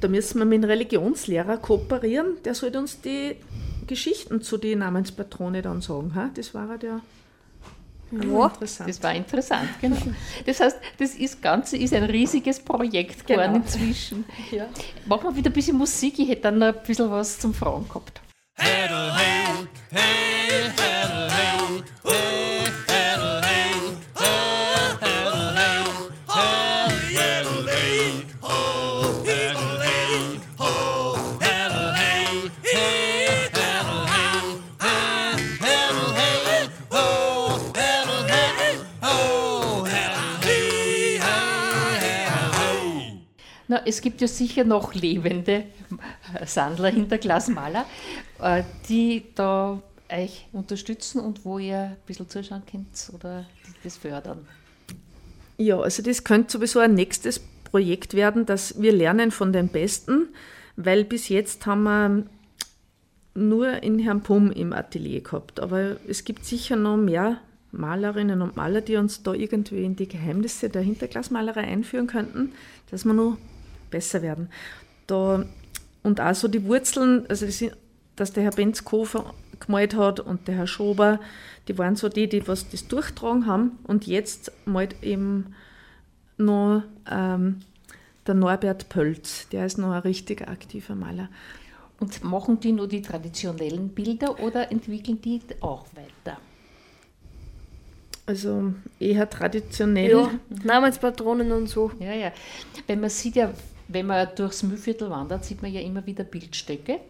Da 0.00 0.08
müssen 0.08 0.40
wir 0.40 0.44
mit 0.44 0.64
dem 0.64 0.68
Religionslehrer 0.68 1.58
kooperieren. 1.58 2.38
Der 2.44 2.54
sollte 2.56 2.80
uns 2.80 3.00
die 3.00 3.36
Geschichten 3.86 4.42
zu 4.42 4.56
den 4.58 4.80
Namenspatrone 4.80 5.62
dann 5.62 5.80
sagen. 5.80 6.14
Ha? 6.16 6.30
Das 6.34 6.54
war 6.54 6.68
ja 6.70 6.76
der. 6.76 7.00
Ja. 8.12 8.46
interessant. 8.46 8.88
Das 8.88 9.02
war 9.02 9.14
interessant, 9.14 9.68
genau. 9.80 9.96
Das 10.46 10.60
heißt, 10.60 10.76
das 10.98 11.14
ist 11.14 11.40
Ganze 11.42 11.76
ist 11.76 11.94
ein 11.94 12.04
riesiges 12.04 12.60
Projekt 12.60 13.26
geworden 13.26 13.52
Genau. 13.54 13.64
inzwischen. 13.64 14.24
Machen 15.06 15.30
wir 15.30 15.36
wieder 15.36 15.50
ein 15.50 15.52
bisschen 15.54 15.76
Musik, 15.78 16.18
ich 16.18 16.28
hätte 16.28 16.42
dann 16.42 16.58
noch 16.58 16.68
ein 16.68 16.82
bisschen 16.86 17.10
was 17.10 17.38
zum 17.38 17.54
Frauen 17.54 17.88
gehabt. 17.88 18.20
Heddle 18.54 19.16
hey, 19.16 19.66
hey, 19.90 20.70
heddle 20.76 21.30
hey, 21.30 21.82
hey, 22.04 22.12
heddle 22.12 22.41
Es 43.84 44.00
gibt 44.00 44.20
ja 44.20 44.28
sicher 44.28 44.64
noch 44.64 44.94
lebende 44.94 45.64
Sandler 46.46 46.90
hinter 46.90 47.18
Glasmaler, 47.18 47.84
äh, 48.40 48.62
die 48.88 49.24
da 49.34 49.82
euch 50.10 50.46
unterstützen 50.52 51.20
und 51.20 51.44
wo 51.44 51.58
ihr 51.58 51.78
ein 51.78 51.96
bisschen 52.06 52.28
zuschauen 52.28 52.62
könnt 52.70 53.10
oder 53.14 53.46
das 53.82 53.96
fördern. 53.96 54.46
Ja, 55.56 55.78
also 55.80 56.02
das 56.02 56.24
könnte 56.24 56.52
sowieso 56.52 56.80
ein 56.80 56.94
nächstes 56.94 57.40
Projekt 57.64 58.14
werden, 58.14 58.46
dass 58.46 58.80
wir 58.80 58.92
lernen 58.92 59.30
von 59.30 59.52
den 59.52 59.68
Besten, 59.68 60.28
weil 60.76 61.04
bis 61.04 61.28
jetzt 61.28 61.66
haben 61.66 61.82
wir 61.84 62.26
nur 63.34 63.82
in 63.82 63.98
Herrn 63.98 64.22
Pum 64.22 64.50
im 64.50 64.72
Atelier 64.72 65.22
gehabt. 65.22 65.60
Aber 65.60 65.96
es 66.06 66.24
gibt 66.24 66.44
sicher 66.44 66.76
noch 66.76 66.96
mehr 66.96 67.38
Malerinnen 67.70 68.42
und 68.42 68.56
Maler, 68.56 68.82
die 68.82 68.96
uns 68.96 69.22
da 69.22 69.32
irgendwie 69.32 69.84
in 69.84 69.96
die 69.96 70.08
Geheimnisse 70.08 70.68
der 70.68 70.82
Hinterglasmalerei 70.82 71.62
einführen 71.62 72.06
könnten, 72.06 72.52
dass 72.90 73.06
wir 73.06 73.14
noch 73.14 73.38
besser 73.92 74.22
werden. 74.22 74.48
Da, 75.06 75.44
und 76.02 76.20
auch 76.20 76.34
so 76.34 76.48
die 76.48 76.64
Wurzeln, 76.64 77.26
also 77.28 77.46
das 77.46 77.58
sind, 77.58 77.76
dass 78.16 78.32
der 78.32 78.42
Herr 78.42 78.50
Benzkofer 78.50 79.32
gemalt 79.60 79.94
hat 79.94 80.18
und 80.18 80.48
der 80.48 80.56
Herr 80.56 80.66
Schober, 80.66 81.20
die 81.68 81.78
waren 81.78 81.94
so 81.94 82.08
die, 82.08 82.28
die 82.28 82.46
was 82.48 82.68
das 82.68 82.88
durchtragen 82.88 83.46
haben. 83.46 83.78
Und 83.84 84.06
jetzt 84.06 84.50
malt 84.64 84.96
eben 85.02 85.54
noch 86.36 86.82
ähm, 87.10 87.60
der 88.26 88.34
Norbert 88.34 88.88
Pölz, 88.88 89.48
der 89.50 89.66
ist 89.66 89.78
noch 89.78 89.92
ein 89.92 90.02
richtig 90.02 90.48
aktiver 90.48 90.94
Maler. 90.94 91.28
Und 92.00 92.24
machen 92.24 92.58
die 92.58 92.72
nur 92.72 92.88
die 92.88 93.02
traditionellen 93.02 93.90
Bilder 93.90 94.40
oder 94.40 94.72
entwickeln 94.72 95.20
die 95.20 95.40
auch 95.60 95.86
weiter? 95.94 96.38
Also 98.26 98.72
eher 98.98 99.28
traditionell. 99.28 100.10
Ja, 100.10 100.30
Namenspatronen 100.64 101.52
und 101.52 101.68
so. 101.68 101.90
Ja, 101.98 102.12
ja. 102.12 102.32
Wenn 102.86 103.00
man 103.00 103.10
sieht 103.10 103.36
ja, 103.36 103.52
wenn 103.92 104.06
man 104.06 104.28
durchs 104.34 104.62
Mühlviertel 104.62 105.10
wandert, 105.10 105.44
sieht 105.44 105.62
man 105.62 105.72
ja 105.72 105.80
immer 105.80 106.04
wieder 106.06 106.24
Bildstöcke, 106.24 107.00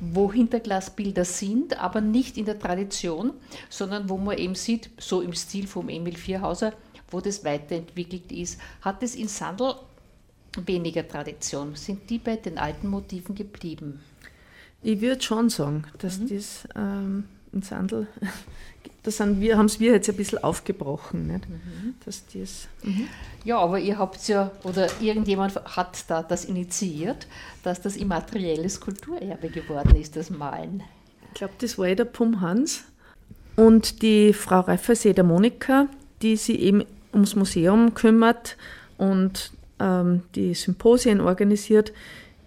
wo 0.00 0.32
Hinterglasbilder 0.32 1.24
sind, 1.24 1.78
aber 1.78 2.00
nicht 2.00 2.36
in 2.36 2.44
der 2.44 2.58
Tradition, 2.58 3.32
sondern 3.68 4.08
wo 4.08 4.16
man 4.16 4.38
eben 4.38 4.54
sieht, 4.54 4.90
so 4.98 5.20
im 5.20 5.32
Stil 5.32 5.66
vom 5.66 5.88
Emil 5.88 6.16
Vierhauser, 6.16 6.72
wo 7.10 7.20
das 7.20 7.44
weiterentwickelt 7.44 8.30
ist. 8.32 8.60
Hat 8.82 9.02
es 9.02 9.14
in 9.14 9.28
Sandl 9.28 9.74
weniger 10.64 11.06
Tradition? 11.06 11.74
Sind 11.76 12.08
die 12.10 12.18
bei 12.18 12.36
den 12.36 12.58
alten 12.58 12.88
Motiven 12.88 13.34
geblieben? 13.34 14.00
Ich 14.82 15.00
würde 15.00 15.22
schon 15.22 15.50
sagen, 15.50 15.84
dass 15.98 16.24
das 16.24 16.66
ähm, 16.74 17.24
in 17.52 17.62
Sandl, 17.62 18.06
da 19.02 19.10
sind 19.10 19.40
wir, 19.40 19.58
haben 19.58 19.66
es 19.66 19.80
wir 19.80 19.92
jetzt 19.92 20.08
ein 20.08 20.16
bisschen 20.16 20.42
aufgebrochen, 20.42 21.26
nicht? 21.26 21.46
dass 22.04 22.24
das. 22.26 22.68
Ja, 23.44 23.58
aber 23.58 23.78
ihr 23.78 23.98
habt 23.98 24.26
ja, 24.28 24.50
oder 24.64 24.88
irgendjemand 25.00 25.54
hat 25.76 26.04
da 26.08 26.22
das 26.22 26.44
initiiert, 26.44 27.26
dass 27.62 27.80
das 27.80 27.96
immaterielles 27.96 28.80
Kulturerbe 28.80 29.48
geworden 29.48 29.96
ist, 29.96 30.16
das 30.16 30.30
Malen. 30.30 30.82
Ich 31.28 31.34
glaube, 31.34 31.54
das 31.58 31.78
war 31.78 31.94
der 31.94 32.04
Pum 32.04 32.40
Hans. 32.40 32.84
Und 33.56 34.02
die 34.02 34.32
Frau 34.32 34.60
Reifersee, 34.60 35.12
der 35.12 35.24
Monika, 35.24 35.86
die 36.22 36.36
sich 36.36 36.60
eben 36.60 36.84
ums 37.12 37.34
Museum 37.34 37.94
kümmert 37.94 38.56
und 38.96 39.52
ähm, 39.78 40.22
die 40.34 40.54
Symposien 40.54 41.20
organisiert. 41.20 41.92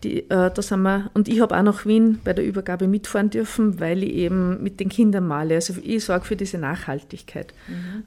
Die, 0.03 0.29
äh, 0.29 0.51
da 0.53 0.61
sind 0.61 0.81
wir, 0.81 1.09
und 1.13 1.27
ich 1.27 1.39
habe 1.39 1.57
auch 1.57 1.63
nach 1.63 1.85
Wien 1.85 2.19
bei 2.23 2.33
der 2.33 2.45
Übergabe 2.45 2.87
mitfahren 2.87 3.29
dürfen, 3.29 3.79
weil 3.79 4.03
ich 4.03 4.13
eben 4.13 4.61
mit 4.61 4.79
den 4.79 4.89
Kindern 4.89 5.27
male. 5.27 5.55
Also 5.55 5.75
ich 5.81 6.03
sorge 6.03 6.25
für 6.25 6.35
diese 6.35 6.57
Nachhaltigkeit. 6.57 7.53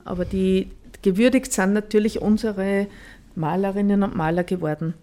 Aber 0.04 0.24
die 0.24 0.68
gewürdigt 1.06 1.52
sind 1.52 1.72
natürlich 1.72 2.20
unsere 2.20 2.88
Malerinnen 3.36 4.02
und 4.02 4.16
Maler 4.16 4.42
geworden. 4.42 4.94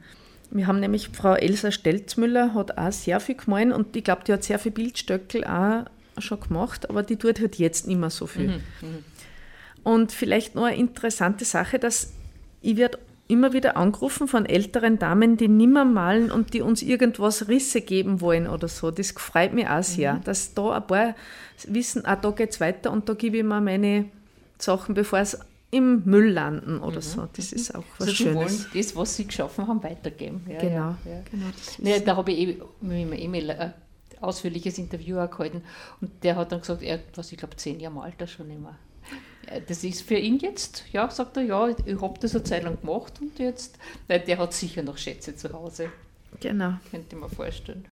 Wir 0.51 0.67
haben 0.67 0.81
nämlich 0.81 1.09
Frau 1.13 1.33
Elsa 1.33 1.71
Stelzmüller, 1.71 2.53
hat 2.53 2.77
auch 2.77 2.91
sehr 2.91 3.21
viel 3.21 3.35
gemahlen 3.35 3.71
und 3.71 3.95
ich 3.95 4.03
glaube, 4.03 4.23
die 4.27 4.33
hat 4.33 4.43
sehr 4.43 4.59
viel 4.59 4.73
Bildstöckel 4.73 5.45
auch 5.45 5.85
schon 6.17 6.41
gemacht, 6.41 6.89
aber 6.89 7.03
die 7.03 7.15
tut 7.15 7.39
halt 7.39 7.55
jetzt 7.55 7.87
nicht 7.87 7.97
mehr 7.97 8.09
so 8.09 8.27
viel. 8.27 8.59
Und 9.83 10.11
vielleicht 10.11 10.55
noch 10.55 10.65
eine 10.65 10.75
interessante 10.75 11.45
Sache, 11.45 11.79
dass 11.79 12.11
ich 12.61 12.75
werde 12.75 12.99
immer 13.29 13.53
wieder 13.53 13.77
angerufen 13.77 14.27
von 14.27 14.45
älteren 14.45 14.99
Damen, 14.99 15.37
die 15.37 15.47
nimmer 15.47 15.85
malen 15.85 16.31
und 16.31 16.53
die 16.53 16.61
uns 16.61 16.81
irgendwas 16.81 17.47
Risse 17.47 17.79
geben 17.79 18.19
wollen 18.19 18.47
oder 18.47 18.67
so. 18.67 18.91
Das 18.91 19.11
freut 19.11 19.53
mich 19.53 19.69
auch 19.69 19.83
sehr, 19.83 20.19
dass 20.25 20.53
da 20.53 20.75
ein 20.75 20.85
paar 20.85 21.15
wissen, 21.65 22.05
ah, 22.05 22.17
da 22.17 22.31
geht's 22.31 22.59
weiter 22.59 22.91
und 22.91 23.07
da 23.07 23.13
gebe 23.13 23.37
ich 23.37 23.43
mir 23.43 23.61
meine 23.61 24.05
Sachen, 24.57 24.95
bevor 24.95 25.19
es 25.19 25.39
im 25.73 26.03
Müll 26.05 26.31
landen 26.31 26.79
oder 26.79 27.01
so. 27.01 27.27
Das 27.35 27.51
ist 27.51 27.73
auch 27.75 27.83
was 27.97 28.07
Also 28.07 28.23
sie 28.23 28.33
wollen 28.35 28.47
Schönes. 28.49 28.67
das, 28.73 28.95
was 28.95 29.15
sie 29.15 29.25
geschaffen 29.27 29.67
haben, 29.67 29.81
weitergeben. 29.83 30.45
Ja, 30.49 30.59
Genau, 30.59 30.75
Ja, 30.75 30.97
ja. 31.05 31.21
genau. 31.29 31.45
Nee, 31.79 31.99
da 31.99 32.15
habe 32.15 32.31
ich 32.31 32.39
eh 32.39 32.61
mit 32.81 32.91
dem 32.99 33.13
Emil 33.13 33.51
ein 33.51 33.73
ausführliches 34.21 34.77
Interview 34.77 35.17
auch 35.19 35.29
gehalten 35.29 35.63
und 35.99 36.11
der 36.23 36.35
hat 36.35 36.51
dann 36.51 36.61
gesagt, 36.61 36.81
er, 36.81 36.99
was 37.15 37.31
ich 37.31 37.37
glaube, 37.37 37.55
zehn 37.57 37.79
Jahre 37.79 38.01
alt 38.01 38.15
er 38.19 38.27
schon 38.27 38.49
immer. 38.49 38.77
Das 39.67 39.83
ist 39.83 40.01
für 40.03 40.15
ihn 40.15 40.39
jetzt, 40.39 40.85
ja, 40.93 41.09
sagt 41.09 41.35
er, 41.35 41.43
ja, 41.43 41.67
ich 41.67 42.01
habe 42.01 42.17
das 42.19 42.33
eine 42.33 42.43
Zeit 42.45 42.63
lang 42.63 42.79
gemacht 42.79 43.19
und 43.19 43.37
jetzt, 43.39 43.77
weil 44.07 44.21
der 44.21 44.37
hat 44.37 44.53
sicher 44.53 44.81
noch 44.83 44.97
Schätze 44.97 45.35
zu 45.35 45.51
Hause, 45.51 45.89
genau. 46.39 46.75
könnte 46.89 47.15
ich 47.15 47.21
mir 47.21 47.29
vorstellen. 47.29 47.85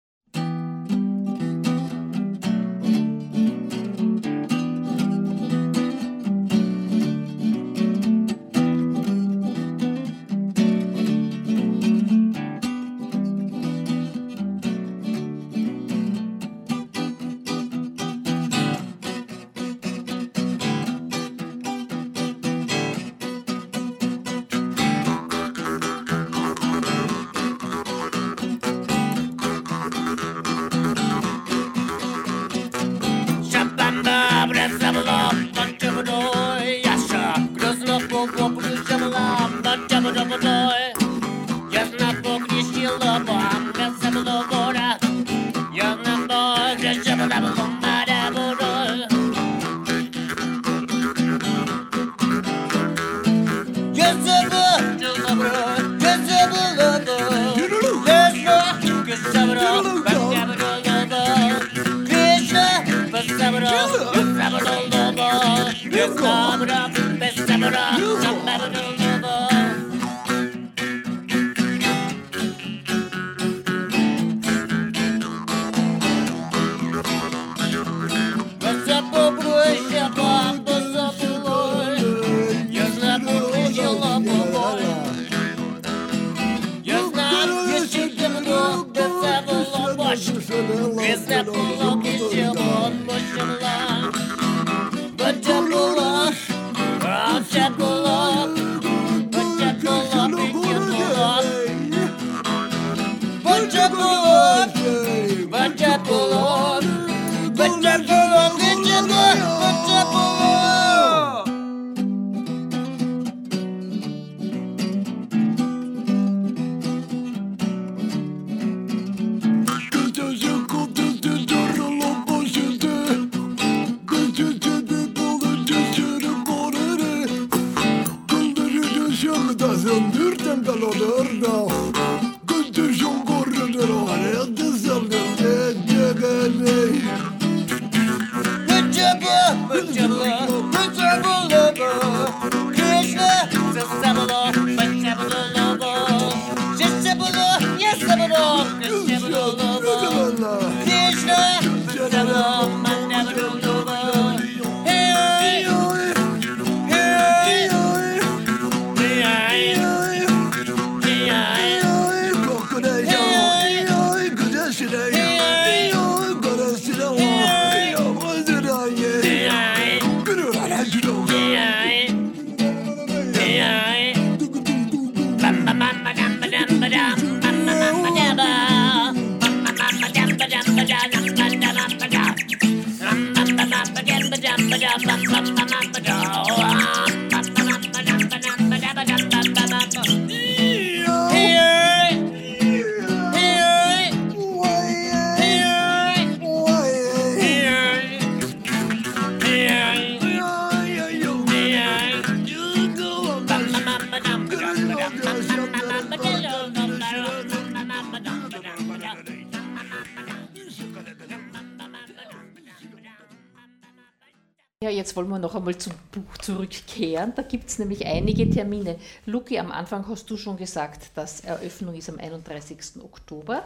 Jetzt 215.01 215.15
wollen 215.15 215.29
wir 215.29 215.39
noch 215.39 215.55
einmal 215.55 215.75
zum 215.77 215.93
Buch 216.11 216.37
zurückkehren. 216.37 217.33
Da 217.35 217.41
gibt 217.41 217.69
es 217.69 217.79
nämlich 217.79 218.05
einige 218.05 218.47
Termine. 218.49 218.97
Luki, 219.25 219.57
am 219.57 219.71
Anfang 219.71 220.07
hast 220.07 220.29
du 220.29 220.37
schon 220.37 220.57
gesagt, 220.57 221.09
dass 221.15 221.41
Eröffnung 221.41 221.95
ist 221.95 222.07
am 222.07 222.19
31. 222.19 223.01
Oktober. 223.03 223.63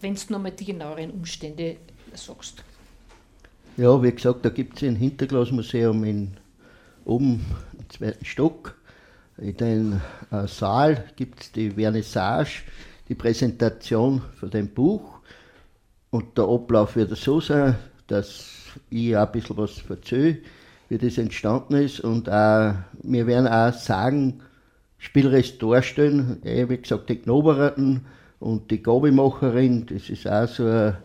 Wenn 0.00 0.14
du 0.14 0.20
nochmal 0.28 0.52
die 0.52 0.66
genaueren 0.66 1.10
Umstände 1.10 1.76
sagst. 2.12 2.62
Ja, 3.78 4.02
wie 4.02 4.12
gesagt, 4.12 4.44
da 4.44 4.50
gibt 4.50 4.76
es 4.76 4.86
ein 4.86 4.96
Hinterglasmuseum 4.96 6.04
in, 6.04 6.36
oben 7.06 7.44
im 7.78 7.90
zweiten 7.90 8.24
Stock. 8.24 8.76
In 9.38 9.56
den 9.56 10.02
äh, 10.30 10.46
Saal 10.46 11.04
gibt 11.16 11.42
es 11.42 11.52
die 11.52 11.70
Vernissage, 11.70 12.62
die 13.08 13.14
Präsentation 13.14 14.20
von 14.38 14.50
dem 14.50 14.68
Buch. 14.68 15.18
Und 16.10 16.36
der 16.36 16.44
Ablauf 16.44 16.94
wird 16.96 17.16
so 17.16 17.40
sein, 17.40 17.76
dass 18.06 18.65
ich 18.90 19.16
auch 19.16 19.26
ein 19.26 19.32
bisschen 19.32 19.56
was 19.56 19.82
erzähle, 19.88 20.38
wie 20.88 20.98
das 20.98 21.18
entstanden 21.18 21.74
ist. 21.76 22.00
Und 22.00 22.28
auch, 22.28 22.74
wir 23.02 23.26
werden 23.26 23.48
auch 23.48 23.72
sagen, 23.72 24.40
spielerisch 24.98 25.58
darstellen. 25.58 26.42
Eh, 26.44 26.68
wie 26.68 26.78
gesagt, 26.78 27.08
die 27.08 27.16
Knoberten 27.16 28.06
und 28.40 28.70
die 28.70 28.82
Gabelmacherin, 28.82 29.86
das 29.86 30.10
ist 30.10 30.28
auch 30.28 30.48
so 30.48 30.64
eine, 30.64 30.98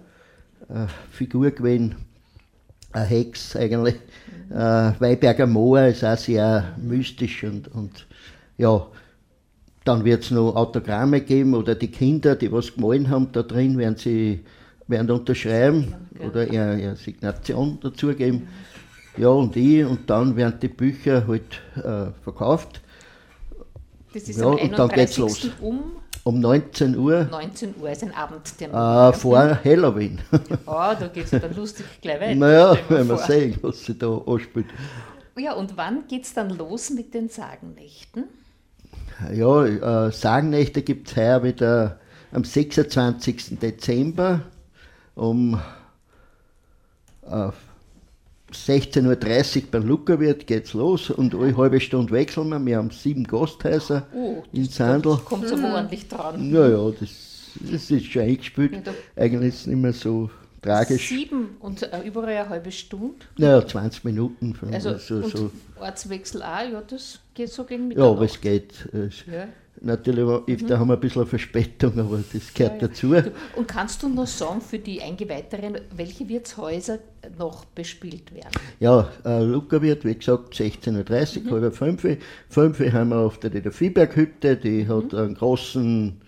eine 0.69 0.87
Figur 1.11 1.51
gewesen, 1.51 1.95
eine 2.91 3.05
Hex 3.05 3.55
eigentlich. 3.55 3.95
Äh, 4.49 4.91
Weiberger 4.99 5.47
Moor 5.47 5.85
ist 5.85 6.03
auch 6.03 6.17
sehr 6.17 6.75
mystisch 6.77 7.43
und, 7.43 7.69
und 7.69 8.05
ja, 8.57 8.85
dann 9.85 10.05
wird 10.05 10.23
es 10.23 10.31
noch 10.31 10.55
Autogramme 10.55 11.21
geben 11.21 11.53
oder 11.53 11.73
die 11.73 11.89
Kinder, 11.89 12.35
die 12.35 12.51
was 12.51 12.75
gemalt 12.75 13.07
haben, 13.07 13.31
da 13.31 13.43
drin 13.43 13.77
werden 13.77 13.95
sie 13.95 14.41
werden 14.91 15.09
unterschreiben 15.11 15.95
oder 16.19 16.47
ihre, 16.47 16.79
ihre 16.79 16.95
Signation 16.95 17.79
dazugeben. 17.81 18.47
Ja, 19.17 19.29
und 19.29 19.55
ich, 19.55 19.83
und 19.85 20.09
dann 20.09 20.35
werden 20.35 20.59
die 20.61 20.67
Bücher 20.69 21.25
halt 21.27 21.61
äh, 21.77 22.11
verkauft. 22.23 22.81
Das 24.13 24.23
ist 24.23 24.39
Ja, 24.39 24.47
am 24.47 24.57
und 24.57 24.77
dann 24.77 24.89
geht's 24.89 25.17
31. 25.17 25.17
los. 25.17 25.49
um 25.61 25.91
Um 26.23 26.39
19 26.39 26.97
Uhr 26.97 27.27
19 27.31 27.75
Uhr, 27.81 27.89
ist 27.91 28.03
ein 28.03 28.13
Abendtermin. 28.13 28.75
äh, 28.75 29.13
vor 29.13 29.59
Halloween. 29.63 30.19
Oh, 30.65 30.93
da 30.99 31.09
geht 31.11 31.25
es 31.25 31.31
dann 31.31 31.55
lustig 31.55 31.85
gleich 32.01 32.19
weiter. 32.21 32.35
naja, 32.35 32.77
wenn 32.89 33.07
wir 33.07 33.17
sehen, 33.17 33.57
was 33.61 33.83
sie 33.85 33.97
da 33.97 34.07
anspielt. 34.27 34.67
Ja, 35.37 35.53
und 35.53 35.77
wann 35.77 36.07
geht 36.07 36.25
es 36.25 36.33
dann 36.33 36.49
los 36.57 36.89
mit 36.91 37.13
den 37.13 37.29
Sagennächten? 37.29 38.25
Ja, 39.33 39.65
äh, 40.07 40.11
Sagennächte 40.11 40.81
gibt 40.83 41.09
es 41.09 41.15
heuer 41.15 41.43
wieder 41.43 41.99
am 42.31 42.43
26. 42.43 43.59
Dezember 43.59 44.41
um 45.15 45.59
äh, 47.27 47.49
16.30 48.51 49.57
Uhr 49.63 49.71
beim 49.71 49.87
Luckerwirt 49.87 50.45
geht's 50.45 50.73
los 50.73 51.09
und 51.09 51.33
alle 51.33 51.55
halbe 51.55 51.79
Stunde 51.79 52.11
wechseln 52.11 52.49
wir. 52.49 52.59
Wir 52.65 52.77
haben 52.77 52.89
sieben 52.91 53.23
Gasthäuser 53.23 54.07
Oh, 54.13 54.43
in 54.51 54.65
Sandl. 54.65 55.17
Kommt 55.23 55.47
so 55.47 55.55
ordentlich 55.55 56.07
dran. 56.09 56.51
Naja, 56.51 56.91
das, 56.99 57.09
das 57.61 57.89
ist 57.89 58.05
schon 58.07 58.23
eingespielt. 58.23 58.73
Ja, 58.73 58.81
da- 58.81 58.93
Eigentlich 59.15 59.53
ist 59.53 59.61
es 59.61 59.67
nicht 59.67 59.77
mehr 59.77 59.93
so 59.93 60.29
tragisch. 60.61 61.07
Sieben 61.07 61.55
und 61.61 61.81
äh, 61.81 62.01
überall 62.05 62.27
eine 62.35 62.49
halbe 62.49 62.71
Stunde. 62.73 63.15
Naja, 63.37 63.65
20 63.65 64.03
Minuten. 64.03 64.53
Also, 64.71 64.97
so, 64.97 65.15
und 65.15 65.25
so. 65.37 65.51
Ortswechsel 65.79 66.43
auch, 66.43 66.69
ja, 66.71 66.81
das 66.85 67.19
geht 67.33 67.49
so 67.51 67.63
gegen 67.63 67.83
Ja, 67.83 67.87
Mitternacht. 67.87 68.15
aber 68.17 68.25
es 68.25 68.41
geht. 68.41 68.85
Es, 68.93 69.25
Ja. 69.31 69.47
Natürlich, 69.83 70.25
war- 70.27 70.43
da 70.67 70.77
haben 70.77 70.89
wir 70.89 70.93
ein 70.93 70.99
bisschen 70.99 71.21
eine 71.23 71.29
Verspätung, 71.29 71.97
aber 71.99 72.19
das 72.31 72.53
gehört 72.53 72.81
Ja, 72.81 72.87
dazu. 72.87 73.15
Und 73.55 73.67
kannst 73.67 74.03
du 74.03 74.09
noch 74.09 74.27
sagen, 74.27 74.61
für 74.61 74.77
die 74.77 75.01
Eingeweihten, 75.01 75.79
welche 75.95 76.29
Wirtshäuser 76.29 76.99
noch 77.39 77.65
bespielt 77.65 78.31
werden? 78.33 78.51
Ja, 78.79 79.09
äh, 79.25 79.41
Luckerwirt, 79.43 80.05
wie 80.05 80.13
gesagt, 80.13 80.53
16.30 80.53 81.49
Uhr, 81.51 81.61
halb 81.61 81.75
fünf. 81.75 82.05
Fünf 82.49 82.79
haben 82.93 83.09
wir 83.09 83.17
auf 83.17 83.39
der, 83.39 83.49
der 83.49 83.71
Viehberghütte, 83.71 84.55
die 84.55 84.87
hat 84.87 85.15
einen 85.15 85.33
großen, 85.33 86.21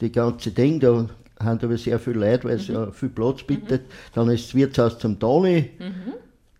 die 0.00 0.12
ganze 0.12 0.52
Ding, 0.52 0.78
da 0.78 1.08
haben 1.40 1.58
aber 1.64 1.78
sehr 1.78 1.98
viel 1.98 2.12
Leute, 2.16 2.44
weil 2.44 2.56
es 2.56 2.68
ja 2.68 2.92
viel 2.92 3.08
Platz 3.08 3.42
bietet. 3.42 3.82
Dann 4.14 4.30
ist 4.30 4.44
das 4.46 4.54
Wirtshaus 4.54 4.98
zum 5.00 5.18
Toni, 5.18 5.70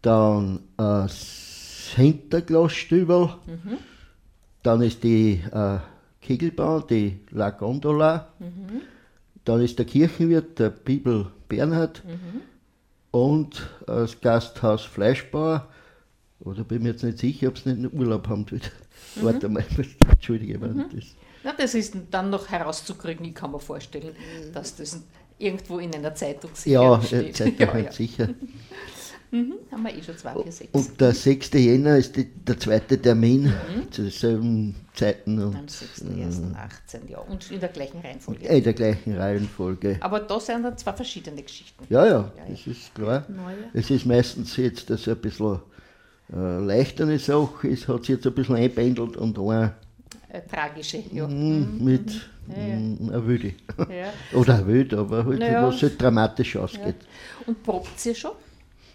dann 0.03 0.57
äh, 0.57 0.61
das 1.07 1.93
Hinterglasstübel, 1.95 3.29
dann 4.65 4.83
ist 4.83 5.05
die 5.05 5.41
äh, 5.53 5.79
Kegelbahn, 6.21 6.85
die 6.89 7.21
La 7.31 7.51
Gondola, 7.51 8.29
dann 9.45 9.61
ist 9.63 9.79
der 9.79 9.87
Kirchenwirt, 9.87 10.59
der 10.59 10.71
Bibel 10.71 11.27
Bernhard, 11.49 12.03
und 13.11 13.57
äh, 13.83 13.87
das 13.87 14.21
Gasthaus 14.21 14.83
Fleischbauer. 14.83 15.69
Oder 16.41 16.65
bin 16.65 16.83
mir 16.83 16.91
jetzt 16.91 17.03
nicht 17.03 17.19
sicher, 17.19 17.49
ob 17.49 17.59
sie 17.59 17.71
nicht 17.71 17.93
einen 17.93 18.01
Urlaub 18.01 18.29
haben. 18.29 18.47
Warte 19.17 19.49
mal, 19.49 19.65
entschuldige, 20.11 20.61
wenn 20.61 20.89
das. 20.95 21.05
Na, 21.43 21.53
das 21.53 21.75
ist 21.75 21.95
dann 22.11 22.31
noch 22.31 22.49
herauszukriegen. 22.49 23.25
Ich 23.27 23.35
kann 23.35 23.51
mir 23.51 23.61
vorstellen, 23.61 24.15
dass 24.53 24.77
das 24.77 25.03
irgendwo 25.39 25.79
in 25.79 25.95
einer 25.95 26.15
Zeitung 26.15 26.51
sicher 26.55 26.83
Ja, 26.83 27.03
steht. 27.03 27.37
Zeitung 27.37 27.59
ja, 27.59 27.73
halt 27.73 27.87
ja. 27.87 27.93
sicher. 27.93 28.29
Mhm, 29.33 29.55
haben 29.71 29.83
wir 29.85 29.95
eh 29.97 30.03
schon 30.03 30.17
zwei, 30.19 30.33
vier, 30.43 30.51
sechs. 30.53 30.71
Und 30.73 31.01
der 31.01 31.13
6. 31.15 31.51
Jänner 31.53 31.97
ist 31.97 32.17
die, 32.17 32.25
der 32.25 32.59
zweite 32.59 33.01
Termin 33.01 33.53
zu 33.91 34.03
denselben 34.03 34.75
Zeiten 34.95 35.39
Am 35.41 35.55
und 35.55 35.71
6.1.18, 35.71 37.09
ja. 37.09 37.19
Und 37.19 37.51
in 37.51 37.61
der 37.61 37.69
gleichen 37.69 38.01
Reihenfolge. 38.01 38.49
äh, 38.49 38.59
in 38.59 38.65
der 38.65 38.73
gleichen 38.73 39.17
Reihenfolge. 39.17 39.99
Aber 40.01 40.21
da 40.21 40.41
sind 40.41 40.63
dann 40.65 40.77
zwei 40.77 40.93
verschiedene 40.93 41.43
Geschichten. 41.43 41.85
Ja, 41.89 42.05
ja, 42.07 42.11
Ja, 42.13 42.33
ja. 42.37 42.51
das 42.51 42.67
ist 42.67 42.95
klar. 42.95 43.25
Neue. 43.29 43.57
Es 43.73 43.91
ist 43.91 44.05
meistens 44.05 44.57
jetzt 44.57 44.91
das 44.91 45.07
ein 45.09 45.17
bisschen 45.17 45.61
äh, 46.33 46.59
leichtere 46.59 47.19
Sache, 47.19 47.69
es 47.69 47.87
hat 47.89 48.01
sich 48.01 48.17
jetzt 48.17 48.27
ein 48.27 48.35
bisschen 48.35 48.57
einpendelt 48.57 49.17
und 49.17 49.39
ein 49.39 49.71
Äh, 50.29 50.41
tragische, 50.49 51.03
ja. 51.13 51.27
mm, 51.29 51.83
mit 51.85 52.11
Ja, 52.49 52.57
ja. 52.67 52.77
mm, 52.77 53.09
einer 53.11 53.27
Wilde. 53.27 53.53
ja. 53.79 54.13
Oder 54.39 54.55
eine 54.57 54.67
Wilde, 54.67 54.99
aber 54.99 55.25
halt, 55.25 55.39
Naja. 55.39 55.67
was 55.69 55.81
halt 55.83 56.01
dramatisch 56.03 56.57
ausgeht. 56.57 56.97
Und 57.47 57.63
probt 57.63 58.05
ihr 58.07 58.15
schon? 58.15 58.33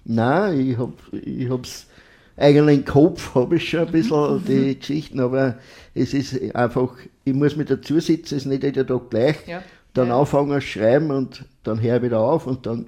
Nein, 0.06 0.70
ich 0.72 0.78
hab 0.78 0.92
ich 1.12 1.50
hab's 1.50 1.88
eigentlich 2.38 2.80
im 2.80 2.86
Kopf, 2.86 3.34
habe 3.36 3.56
ich 3.58 3.70
schon 3.70 3.82
ein 3.88 3.92
bisschen 3.92 4.36
Mhm. 4.38 4.44
die 4.48 4.76
Geschichten, 4.80 5.20
aber 5.20 5.58
es 5.94 6.14
ist 6.14 6.40
einfach, 6.56 6.94
ich 7.24 7.34
muss 7.34 7.56
mich 7.56 7.68
dazu 7.68 8.00
sitzen, 8.00 8.36
es 8.36 8.44
ist 8.44 8.46
nicht 8.46 8.64
jeder 8.64 8.86
Tag 8.86 9.10
gleich. 9.10 9.38
Ja. 9.48 9.62
Dann 9.94 10.10
Ja. 10.10 10.20
anfangen 10.20 10.60
zu 10.60 10.68
schreiben 10.68 11.10
und 11.12 11.46
dann 11.64 11.82
höre 11.82 11.98
ich 11.98 12.02
wieder 12.04 12.20
auf 12.20 12.46
und 12.48 12.66
dann 12.66 12.88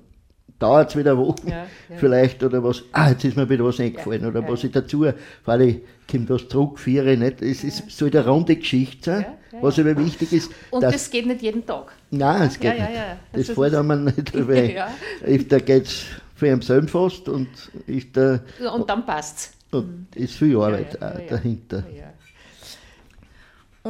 dauert 0.60 0.90
es 0.90 0.96
wieder 0.98 1.18
Wochen 1.18 1.48
Ja, 1.50 1.66
vielleicht 1.98 2.44
oder 2.44 2.64
was, 2.64 2.84
ah, 2.92 3.10
jetzt 3.12 3.24
ist 3.24 3.38
mir 3.38 3.50
wieder 3.50 3.64
was 3.64 3.80
eingefallen 3.80 4.26
oder 4.26 4.48
was 4.48 4.64
ich 4.64 4.72
dazu, 4.72 5.06
weil 5.46 5.62
ich 5.62 5.78
kommt 6.12 6.30
was 6.30 6.48
zurückführe, 6.48 7.16
nicht? 7.18 7.42
Es 7.42 7.64
ist, 7.64 7.90
soll 7.90 8.10
eine 8.10 8.26
runde 8.28 8.56
Geschichte 8.58 9.12
sein, 9.12 9.26
was 9.62 9.80
aber 9.80 9.96
wichtig 9.98 10.34
ist, 10.34 10.52
Und 10.72 10.82
dass, 10.84 10.94
das 10.94 11.10
geht 11.10 11.26
nicht 11.26 11.42
jeden 11.42 11.66
Tag. 11.66 11.92
nein, 12.12 12.48
es 12.48 12.60
geht 12.60 12.74
nicht. 12.74 12.90
Das 13.34 13.50
Also 13.50 13.64
das- 13.66 13.74
einem 13.76 14.06
nicht, 14.06 14.48
weil 14.48 14.72
Ja. 14.72 14.88
da 15.50 15.60
geht 15.60 15.86
es 15.86 16.06
für 16.38 16.48
ihn 16.48 16.62
selber 16.62 16.88
fast 16.88 17.28
und 17.28 17.50
ist, 17.88 18.16
der, 18.16 18.42
Und 18.74 18.90
dann 18.90 19.06
passt's. 19.06 19.54
und 19.72 20.08
ist 20.16 20.36
viel 20.36 20.56
Arbeit 20.56 20.94
Ja, 20.94 21.08
ja, 21.08 21.10
auch 21.10 21.16
ja, 21.16 21.22
ja. 21.24 21.30
dahinter. 21.30 21.84
Ja. 21.96 22.14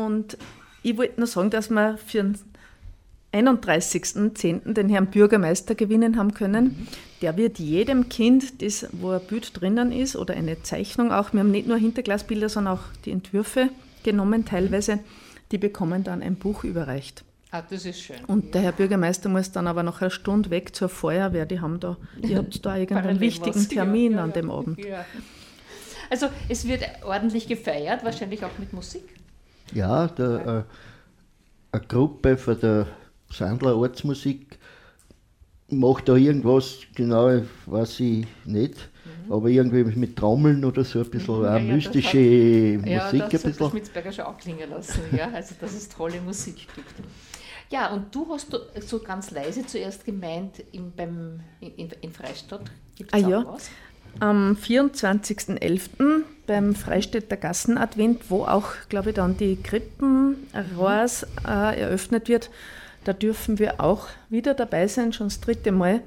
Und 0.01 0.37
ich 0.81 0.97
wollte 0.97 1.19
nur 1.19 1.27
sagen, 1.27 1.49
dass 1.49 1.69
wir 1.69 1.97
für 1.97 2.23
den 2.23 2.37
31.10. 3.33 4.73
den 4.73 4.89
Herrn 4.89 5.07
Bürgermeister 5.07 5.75
gewinnen 5.75 6.17
haben 6.17 6.33
können. 6.33 6.87
Der 7.21 7.35
wird 7.35 7.59
jedem 7.59 8.07
Kind, 8.07 8.61
das, 8.61 8.87
wo 8.93 9.11
ein 9.11 9.21
Bild 9.27 9.59
drinnen 9.59 9.91
ist 9.91 10.15
oder 10.15 10.33
eine 10.33 10.63
Zeichnung 10.63 11.11
auch, 11.11 11.33
wir 11.33 11.41
haben 11.41 11.51
nicht 11.51 11.67
nur 11.67 11.77
Hinterglasbilder, 11.77 12.47
sondern 12.47 12.77
auch 12.77 12.83
die 13.05 13.11
Entwürfe 13.11 13.69
genommen 14.03 14.45
teilweise, 14.45 14.99
die 15.51 15.57
bekommen 15.57 16.03
dann 16.03 16.21
ein 16.21 16.35
Buch 16.35 16.63
überreicht. 16.63 17.25
Ah, 17.51 17.61
das 17.61 17.85
ist 17.85 18.01
schön. 18.01 18.17
Und 18.27 18.53
der 18.53 18.61
Herr 18.61 18.71
Bürgermeister 18.73 19.29
muss 19.29 19.51
dann 19.51 19.67
aber 19.67 19.81
noch 19.83 20.01
eine 20.01 20.11
Stunde 20.11 20.49
weg 20.49 20.75
zur 20.75 20.89
Feuerwehr. 20.89 21.45
Die 21.45 21.61
haben 21.61 21.79
da, 21.79 21.97
ihr 22.21 22.37
habt 22.37 22.65
da 22.65 22.75
irgendeinen 22.77 23.19
wichtigen 23.21 23.55
was. 23.55 23.67
Termin 23.69 24.13
Ja, 24.13 24.17
ja, 24.17 24.23
an 24.23 24.29
ja. 24.29 24.33
dem 24.35 24.51
Abend. 24.51 24.79
Ja. 24.83 25.05
Also 26.09 26.27
es 26.49 26.67
wird 26.67 26.83
ordentlich 27.05 27.47
gefeiert, 27.47 28.03
wahrscheinlich 28.03 28.43
auch 28.43 28.57
mit 28.59 28.73
Musik. 28.73 29.03
Ja, 29.73 30.07
der, 30.07 30.65
äh, 31.71 31.75
eine 31.75 31.85
Gruppe 31.87 32.37
von 32.37 32.59
der 32.59 32.87
Sandler 33.29 33.75
Ortsmusik 33.77 34.57
macht 35.69 36.07
da 36.07 36.15
irgendwas, 36.15 36.77
genau 36.95 37.41
weiß 37.65 37.99
ich 37.99 38.25
nicht, 38.45 38.89
aber 39.29 39.49
irgendwie 39.49 39.83
mit 39.83 40.15
Trommeln 40.15 40.63
oder 40.63 40.85
so 40.85 40.99
ein 41.01 41.09
bisschen 41.09 41.35
Mhm, 41.35 41.43
ja, 41.43 41.49
auch 41.49 41.59
ja, 41.59 41.59
das 41.59 41.63
mystische 41.75 42.17
Ja, 42.19 42.77
Musik 42.77 42.85
das 42.85 43.13
ein 43.13 43.21
hat 43.21 43.33
der 43.33 43.39
bisschen. 43.49 43.69
Schmitzberger 43.71 44.11
schon 44.13 44.25
auch 44.25 44.37
klingen 44.37 44.69
lassen, 44.69 45.01
ja, 45.11 45.29
also 45.33 45.55
dass 45.59 45.73
es 45.73 45.89
tolle 45.89 46.21
Musik 46.21 46.67
gibt. 46.73 46.93
Ja, 47.69 47.91
und 47.91 48.13
du 48.15 48.27
hast 48.31 48.47
so 48.81 48.99
ganz 48.99 49.31
leise 49.31 49.65
zuerst 49.65 50.05
gemeint, 50.05 50.59
in, 50.71 50.91
beim, 50.95 51.41
in, 51.59 51.89
in 52.01 52.11
Freistadt 52.11 52.61
gibt 52.95 53.13
es 53.13 53.23
Ah, 53.23 53.27
ja. 53.27 53.45
was. 53.45 53.69
Am 54.19 54.53
24.11. 54.55 56.23
beim 56.47 56.73
Freistädter 56.75 57.37
Gassenadvent, 57.37 58.29
wo 58.29 58.45
auch, 58.45 58.69
glaube 58.89 59.09
ich, 59.09 59.15
dann 59.15 59.37
die 59.37 59.57
Krippenrohrs 59.61 61.23
äh, 61.45 61.79
eröffnet 61.81 62.27
wird, 62.27 62.49
da 63.03 63.13
dürfen 63.13 63.59
wir 63.59 63.79
auch 63.79 64.07
wieder 64.29 64.53
dabei 64.53 64.87
sein, 64.87 65.13
schon 65.13 65.27
das 65.27 65.39
dritte 65.39 65.71
Mal. 65.71 66.01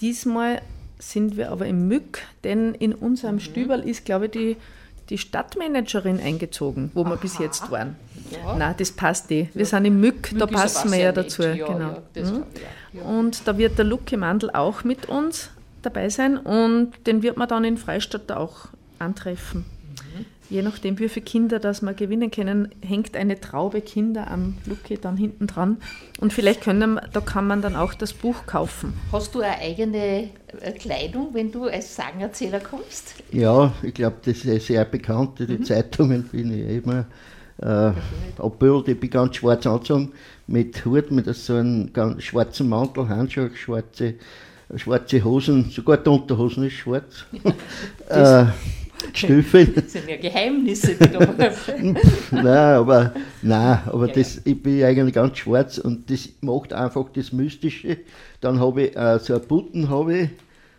Diesmal 0.00 0.62
sind 0.98 1.36
wir 1.36 1.50
aber 1.50 1.66
im 1.66 1.88
Mück, 1.88 2.20
denn 2.44 2.74
in 2.74 2.94
unserem 2.94 3.40
Stüberl 3.40 3.80
ist, 3.80 4.04
glaube 4.04 4.26
ich, 4.26 4.30
die, 4.32 4.56
die 5.10 5.18
Stadtmanagerin 5.18 6.20
eingezogen, 6.20 6.90
wo 6.94 7.04
wir 7.04 7.16
bis 7.16 7.36
Aha. 7.36 7.44
jetzt 7.44 7.70
waren. 7.70 7.96
Ja. 8.30 8.54
Nein, 8.56 8.74
das 8.78 8.92
passt 8.92 9.30
eh. 9.30 9.48
Wir 9.54 9.64
sind 9.66 9.84
im 9.86 10.00
Mück, 10.00 10.30
da 10.30 10.34
Mück 10.34 10.42
aber 10.42 10.52
passen 10.52 10.92
wir 10.92 10.98
ja 10.98 11.12
dazu. 11.12 11.42
Ja, 11.42 11.54
genau. 11.66 12.02
ja, 12.14 12.22
Mhm. 12.22 12.42
ja. 12.92 13.00
Ja. 13.00 13.02
Und 13.02 13.46
da 13.46 13.56
wird 13.58 13.78
der 13.78 13.84
Lucky 13.84 14.16
Mandl 14.16 14.50
auch 14.50 14.84
mit 14.84 15.06
uns 15.06 15.50
dabei 15.82 16.08
sein 16.08 16.36
und 16.38 16.92
den 17.06 17.22
wird 17.22 17.36
man 17.36 17.48
dann 17.48 17.64
in 17.64 17.76
Freistadt 17.76 18.30
auch 18.32 18.68
antreffen. 18.98 19.64
Je 20.50 20.62
nachdem, 20.62 20.98
wie 20.98 21.08
viele 21.10 21.26
Kinder 21.26 21.58
das 21.58 21.82
wir 21.82 21.92
gewinnen 21.92 22.30
können, 22.30 22.68
hängt 22.80 23.16
eine 23.16 23.38
Traube 23.38 23.82
Kinder 23.82 24.30
am 24.30 24.56
Lucky 24.64 24.96
dann 24.96 25.18
hinten 25.18 25.46
dran. 25.46 25.76
Und 26.20 26.32
vielleicht 26.32 26.62
können, 26.62 26.98
da 27.12 27.20
kann 27.20 27.46
man 27.46 27.60
dann 27.60 27.76
auch 27.76 27.92
das 27.92 28.14
Buch 28.14 28.46
kaufen. 28.46 28.94
Hast 29.12 29.34
du 29.34 29.40
eine 29.40 29.58
eigene 29.58 30.30
äh, 30.60 30.72
Kleidung, 30.72 31.28
wenn 31.34 31.52
du 31.52 31.64
als 31.64 31.94
Sagenerzähler 31.94 32.60
kommst? 32.60 33.14
Ja, 33.30 33.74
ich 33.82 33.92
glaube, 33.92 34.16
das 34.24 34.44
ist 34.44 34.66
sehr 34.66 34.86
bekannt. 34.86 35.38
Mhm. 35.40 35.46
Die 35.48 35.60
Zeitungen 35.62 36.22
bin 36.24 36.50
ich 36.50 36.82
immer 36.82 37.04
äh, 37.60 37.92
abbildet. 38.40 38.88
Ich 38.88 39.00
bin 39.00 39.10
ganz 39.10 39.36
schwarz 39.36 39.66
angezogen, 39.66 40.12
mit 40.46 40.84
Hut, 40.86 41.10
mit 41.10 41.26
so 41.34 41.56
einem 41.56 41.92
ganz 41.92 42.22
schwarzen 42.22 42.70
Mantel, 42.70 43.06
Handschuhe, 43.08 43.50
schwarze, 43.54 44.14
schwarze 44.76 45.22
Hosen, 45.22 45.70
sogar 45.70 45.98
die 45.98 46.08
Unterhosen 46.08 46.64
ist 46.64 46.74
schwarz. 46.74 47.26
äh, 48.08 48.46
Stiefel. 49.12 49.66
Das 49.74 49.92
sind 49.92 50.08
ja 50.08 50.16
Geheimnisse, 50.16 50.94
die 50.94 51.10
da 51.10 51.18
nein, 52.30 52.46
aber, 52.46 53.14
nein, 53.42 53.80
aber 53.86 54.08
Ja, 54.08 54.14
das, 54.14 54.40
ich 54.44 54.62
bin 54.62 54.82
eigentlich 54.82 55.14
ganz 55.14 55.38
schwarz 55.38 55.78
und 55.78 56.10
das 56.10 56.28
macht 56.40 56.72
einfach 56.72 57.08
das 57.12 57.32
Mystische. 57.32 57.98
Dann 58.40 58.60
habe 58.60 58.84
ich 58.84 58.96
äh, 58.96 59.18
so 59.18 59.34
einen 59.34 59.46
Button, 59.46 59.88
habe 59.88 60.18
ich, 60.18 60.28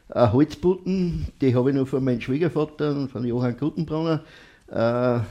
einen 0.10 0.34
Holzbutton, 0.34 1.28
die 1.42 1.56
habe 1.56 1.70
ich 1.70 1.76
noch 1.76 1.88
von 1.88 2.04
meinem 2.04 2.22
Schwiegervater 2.22 3.08
von 3.08 3.26
Johann 3.26 3.58
Gutenbrunner. 3.58 4.24
Äh, 4.70 4.74
das 4.74 5.26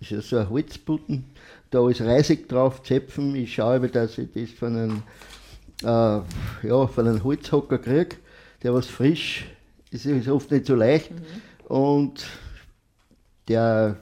ist 0.00 0.10
ja 0.10 0.20
so 0.20 0.38
ein 0.38 0.50
Holzbutton, 0.50 1.24
da 1.70 1.88
ist 1.88 2.00
Reisig 2.00 2.48
drauf, 2.48 2.82
Zäpfen. 2.82 3.34
Ich 3.36 3.54
schaue, 3.54 3.76
aber, 3.76 3.88
dass 3.88 4.18
ich 4.18 4.28
das 4.32 4.50
von 4.50 4.76
einem, 4.76 5.02
äh, 5.82 6.66
ja, 6.66 6.86
von 6.86 7.06
einem 7.06 7.22
Holzhocker 7.22 7.78
kriege, 7.78 8.16
der 8.62 8.74
was 8.74 8.86
frisch, 8.86 9.46
das 9.92 10.06
ist 10.06 10.28
oft 10.28 10.50
nicht 10.50 10.66
so 10.66 10.74
leicht. 10.74 11.10
Und 11.70 12.26
der 13.46 13.94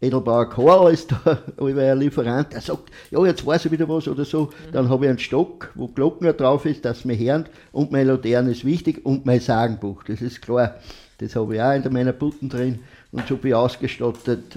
Edelbauer 0.00 0.48
Karl 0.48 0.92
ist 0.92 1.10
da 1.10 1.42
über 1.58 1.82
ein 1.82 1.98
Lieferant, 1.98 2.52
der 2.52 2.60
sagt, 2.60 2.92
ja, 3.10 3.26
jetzt 3.26 3.44
weiß 3.44 3.64
ich 3.64 3.72
wieder 3.72 3.88
was 3.88 4.06
oder 4.06 4.24
so. 4.24 4.50
Dann 4.70 4.88
habe 4.88 5.06
ich 5.06 5.08
einen 5.08 5.18
Stock, 5.18 5.72
wo 5.74 5.88
Glocken 5.88 6.32
drauf 6.36 6.66
ist, 6.66 6.84
dass 6.84 7.04
mir 7.04 7.18
hören 7.18 7.46
und 7.72 7.90
meine 7.90 8.12
Laterne 8.12 8.52
ist 8.52 8.64
wichtig 8.64 9.04
und 9.04 9.26
mein 9.26 9.40
Sagenbuch, 9.40 10.04
das 10.04 10.22
ist 10.22 10.42
klar. 10.42 10.76
Das 11.18 11.34
habe 11.34 11.56
ich 11.56 11.60
auch 11.60 11.72
in 11.72 11.92
meiner 11.92 12.12
Butten 12.12 12.48
drin 12.48 12.78
und 13.10 13.26
so 13.26 13.36
bin 13.36 13.50
ich 13.50 13.54
ausgestattet. 13.56 14.56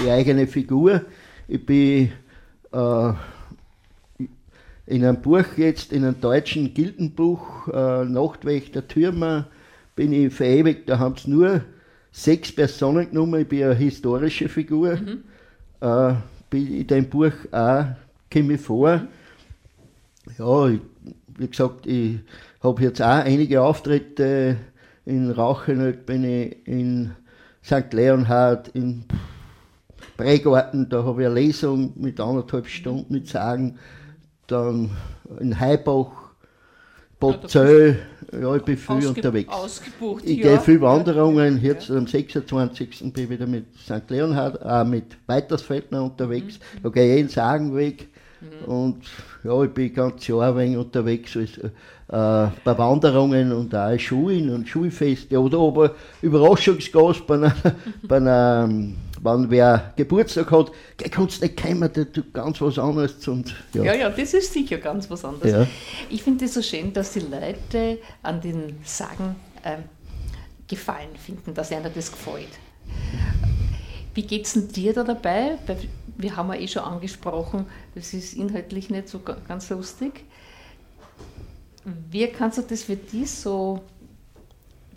Die 0.00 0.10
eigene 0.10 0.46
Figur. 0.46 1.02
Ich 1.48 1.66
bin 1.66 2.12
äh, 2.72 3.12
in 4.86 5.04
einem 5.04 5.20
Buch 5.20 5.44
jetzt, 5.58 5.92
in 5.92 6.02
einem 6.02 6.18
deutschen 6.18 6.72
Gildenbuch, 6.72 7.68
äh, 7.68 8.06
Nachtwächter, 8.06 8.88
Türmer, 8.88 9.48
bin 9.94 10.12
ich 10.12 10.32
verewigt. 10.32 10.88
Da 10.88 10.98
haben 10.98 11.16
sie 11.16 11.30
nur 11.30 11.62
sechs 12.10 12.54
Personen 12.54 13.10
genommen. 13.10 13.40
Ich 13.40 13.48
bin 13.48 13.64
eine 13.64 13.74
historische 13.74 14.48
Figur. 14.48 14.98
Äh, 15.80 16.14
bin 16.50 16.74
in 16.74 16.86
dem 16.86 17.08
Buch 17.08 17.32
auch, 17.50 17.86
komme 18.32 18.54
ich 18.54 18.60
vor. 18.60 19.02
Ja, 20.38 20.68
ich, 20.68 20.80
wie 21.38 21.48
gesagt, 21.48 21.86
ich 21.86 22.20
habe 22.62 22.82
jetzt 22.82 23.02
auch 23.02 23.24
einige 23.24 23.62
Auftritte 23.62 24.56
in 25.04 25.30
Rauchenöd, 25.30 26.06
bin 26.06 26.24
ich 26.24 26.66
in 26.66 27.12
St. 27.64 27.92
Leonhard, 27.92 28.68
in 28.68 29.04
Bregarten, 30.16 30.88
da 30.88 31.04
habe 31.04 31.22
ich 31.22 31.26
eine 31.26 31.34
Lesung 31.34 31.92
mit 31.96 32.20
anderthalb 32.20 32.66
Stunden 32.66 33.12
mit 33.12 33.28
Sagen. 33.28 33.78
Dann 34.46 34.90
in 35.40 35.58
Heibach, 35.58 36.21
Botzell, 37.22 37.98
ja, 38.40 38.56
ich 38.56 38.62
bin 38.62 38.76
viel 38.76 38.96
Ausge- 38.96 39.08
unterwegs. 39.08 39.52
Ausgebucht. 39.52 40.24
Ich 40.24 40.38
ja. 40.38 40.42
gehe 40.42 40.60
viel 40.60 40.80
Wanderungen. 40.80 41.62
Jetzt 41.62 41.90
am 41.90 42.06
26. 42.06 43.12
bin 43.12 43.24
ich 43.24 43.30
wieder 43.30 43.46
mit 43.46 43.66
St. 43.78 44.08
Leonhard, 44.08 44.64
auch 44.64 44.84
mit 44.84 45.16
Weitersfeldner 45.26 46.02
unterwegs. 46.02 46.58
Da 46.82 46.88
gehe 46.88 47.10
ich 47.10 47.16
jeden 47.16 47.28
Sagenweg. 47.28 48.08
Und 48.66 49.02
ja, 49.44 49.62
ich 49.62 49.70
bin 49.70 49.94
ganz 49.94 50.26
Jahr 50.26 50.56
ein 50.56 50.76
unterwegs 50.76 51.36
als, 51.36 51.58
äh, 51.58 51.70
bei 52.64 52.76
Wanderungen 52.78 53.52
und 53.52 53.72
auch 53.72 53.96
Schulen 53.98 54.50
und 54.50 54.68
Schulfeste. 54.68 55.40
Oder 55.40 55.58
aber 55.58 55.94
Überraschungsgast 56.22 57.24
bei 57.26 57.34
einer, 57.34 57.54
bei 58.02 58.16
einer 58.16 58.68
wenn 59.22 59.50
wer 59.50 59.92
Geburtstag 59.96 60.50
hat, 60.50 60.72
geh, 60.96 61.08
kannst 61.08 61.40
nicht 61.40 61.56
kommen, 61.60 61.92
der 61.92 62.12
tut 62.12 62.34
ganz 62.34 62.60
was 62.60 62.78
anderes. 62.78 63.26
Und, 63.28 63.54
ja. 63.72 63.84
Ja, 63.84 63.94
ja, 63.94 64.10
das 64.10 64.34
ist 64.34 64.52
sicher 64.52 64.78
ganz 64.78 65.08
was 65.08 65.24
anderes. 65.24 65.52
Ja. 65.52 65.66
Ich 66.10 66.22
finde 66.22 66.44
es 66.44 66.54
so 66.54 66.62
schön, 66.62 66.92
dass 66.92 67.12
die 67.12 67.20
Leute 67.20 67.98
an 68.22 68.40
den 68.40 68.78
Sagen 68.84 69.36
ähm, 69.64 69.84
Gefallen 70.66 71.16
finden, 71.16 71.54
dass 71.54 71.70
ihnen 71.70 71.90
das 71.94 72.10
gefällt. 72.10 72.48
Wie 74.14 74.22
geht 74.22 74.44
es 74.46 74.54
denn 74.54 74.68
dir 74.68 74.92
da 74.92 75.04
dabei? 75.04 75.56
Wir 76.16 76.36
haben 76.36 76.52
ja 76.52 76.58
eh 76.60 76.68
schon 76.68 76.82
angesprochen, 76.82 77.66
das 77.94 78.12
ist 78.12 78.34
inhaltlich 78.34 78.90
nicht 78.90 79.08
so 79.08 79.20
ga- 79.20 79.38
ganz 79.46 79.70
lustig. 79.70 80.24
Wie 82.10 82.26
kannst 82.26 82.58
du 82.58 82.62
das 82.62 82.82
für 82.84 82.96
dich 82.96 83.30
so 83.30 83.82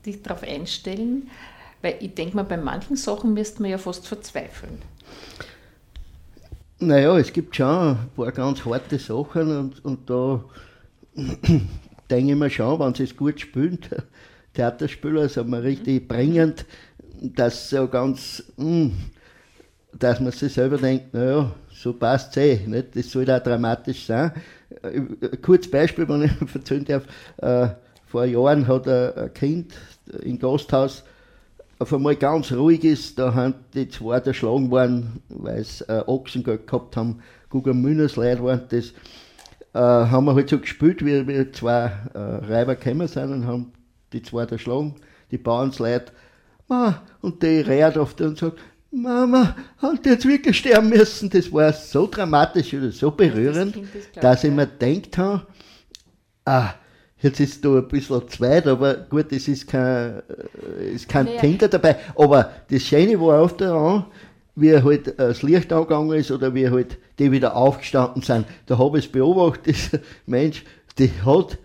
dich 0.05 0.21
darauf 0.21 0.43
einstellen? 0.43 1.29
Weil 1.85 1.97
ich 1.99 2.15
denke 2.15 2.35
mal, 2.35 2.41
bei 2.41 2.57
manchen 2.57 2.95
Sachen 2.95 3.35
müsste 3.35 3.61
man 3.61 3.69
ja 3.69 3.77
fast 3.77 4.07
verzweifeln. 4.07 4.79
Naja, 6.79 7.15
es 7.19 7.31
gibt 7.31 7.55
schon 7.55 7.67
ein 7.67 8.09
paar 8.15 8.31
ganz 8.31 8.65
harte 8.65 8.97
Sachen 8.97 9.55
und, 9.55 9.85
und 9.85 10.09
da 10.09 10.43
denke 12.09 12.31
ich 12.31 12.35
mir 12.35 12.49
schon, 12.49 12.79
wenn 12.79 12.95
sie 12.95 13.03
es 13.03 13.15
gut 13.15 13.39
spielen, 13.39 13.77
Theaterspieler, 14.55 15.29
sind 15.29 15.47
wir 15.49 15.61
richtig 15.61 16.07
bringend, 16.07 16.65
dass 17.21 17.69
so 17.69 17.87
ganz, 17.87 18.43
mm, 18.57 18.87
dass 19.93 20.19
man 20.19 20.31
sich 20.31 20.53
selber 20.53 20.79
denkt, 20.79 21.13
naja, 21.13 21.53
so 21.69 21.93
passt 21.93 22.35
es 22.35 22.61
eh, 22.61 22.65
nicht? 22.65 22.95
das 22.95 23.11
soll 23.11 23.29
auch 23.29 23.43
dramatisch 23.43 24.07
sein. 24.07 24.31
Äh, 24.81 25.01
Ein 25.01 25.41
kurzes 25.43 25.69
Beispiel, 25.69 26.09
wenn 26.09 26.23
ich 26.23 26.31
erzählen 26.55 26.83
darf, 26.85 27.03
äh, 27.37 27.75
vor 28.07 28.25
Jahren 28.25 28.65
hat 28.65 28.87
ein 28.87 29.31
Kind 29.35 29.75
im 30.23 30.39
Gasthaus 30.39 31.03
auf 31.79 31.93
einmal 31.93 32.15
ganz 32.15 32.51
ruhig 32.51 32.83
ist, 32.83 33.19
da 33.19 33.33
haben 33.33 33.55
die 33.73 33.89
zwei 33.89 34.17
erschlagen 34.17 34.71
worden, 34.71 35.21
weil 35.29 35.63
sie 35.63 35.83
äh, 35.89 36.03
Ochsengeld 36.07 36.67
gehabt 36.67 36.95
haben, 36.95 37.19
Google 37.49 37.73
Münners 37.73 38.15
Leute 38.15 38.43
waren 38.43 38.61
das. 38.69 38.93
äh, 39.73 39.79
haben 39.79 40.25
wir 40.25 40.35
halt 40.35 40.49
so 40.49 40.57
gespielt, 40.57 41.05
wie 41.05 41.27
wir 41.27 41.51
zwei 41.51 41.91
äh, 42.13 42.17
Reiber 42.17 42.75
gekommen 42.75 43.07
sind 43.07 43.31
und 43.31 43.45
haben 43.45 43.73
die 44.13 44.21
zwei 44.21 44.43
erschlagen, 44.45 44.95
die 45.31 45.37
Bauernsleute. 45.37 46.11
Und 47.21 47.43
die 47.43 47.61
reiht 47.61 47.97
oft 47.97 48.19
und 48.21 48.37
sagt, 48.39 48.59
Mama, 48.89 49.55
hat 49.77 50.05
die 50.05 50.09
jetzt 50.09 50.25
wirklich 50.25 50.57
sterben 50.57 50.89
müssen? 50.89 51.29
Das 51.29 51.51
war 51.51 51.73
so 51.73 52.07
dramatisch 52.07 52.73
oder 52.73 52.91
so 52.91 53.11
berührend, 53.11 53.75
ist 53.75 54.13
klar, 54.13 54.21
dass 54.21 54.43
ich 54.45 54.51
mir 54.51 54.65
gedacht 54.65 55.17
habe, 55.17 55.45
ah, 56.45 56.73
jetzt 57.25 57.39
ist 57.39 57.65
da 57.65 57.69
ein 57.77 57.87
bisschen 57.87 58.27
zweit, 58.29 58.67
aber 58.67 58.93
gut, 58.95 59.31
es 59.31 59.47
ist 59.47 59.67
kein, 59.67 60.21
äh, 60.79 60.93
ist 60.93 61.09
kein 61.09 61.25
Naja. 61.25 61.39
Kinder 61.41 61.67
dabei. 61.67 61.97
Aber 62.15 62.51
das 62.69 62.83
Schöne 62.83 63.19
war 63.19 63.43
oft 63.43 63.59
daran, 63.59 64.05
wie 64.55 64.73
halt 64.75 65.07
äh, 65.07 65.13
das 65.17 65.41
Licht 65.41 65.73
angegangen 65.73 66.17
ist 66.17 66.31
oder 66.31 66.53
wie 66.55 66.69
halt 66.69 66.97
die 67.19 67.31
wieder 67.31 67.55
aufgestanden 67.55 68.21
sind. 68.21 68.45
Da 68.67 68.77
habe 68.77 68.99
ich 68.99 69.05
es 69.05 69.11
beobachtet, 69.11 69.67
dieser 69.67 69.99
Mensch, 70.25 70.63
die 70.97 71.11
hat 71.25 71.57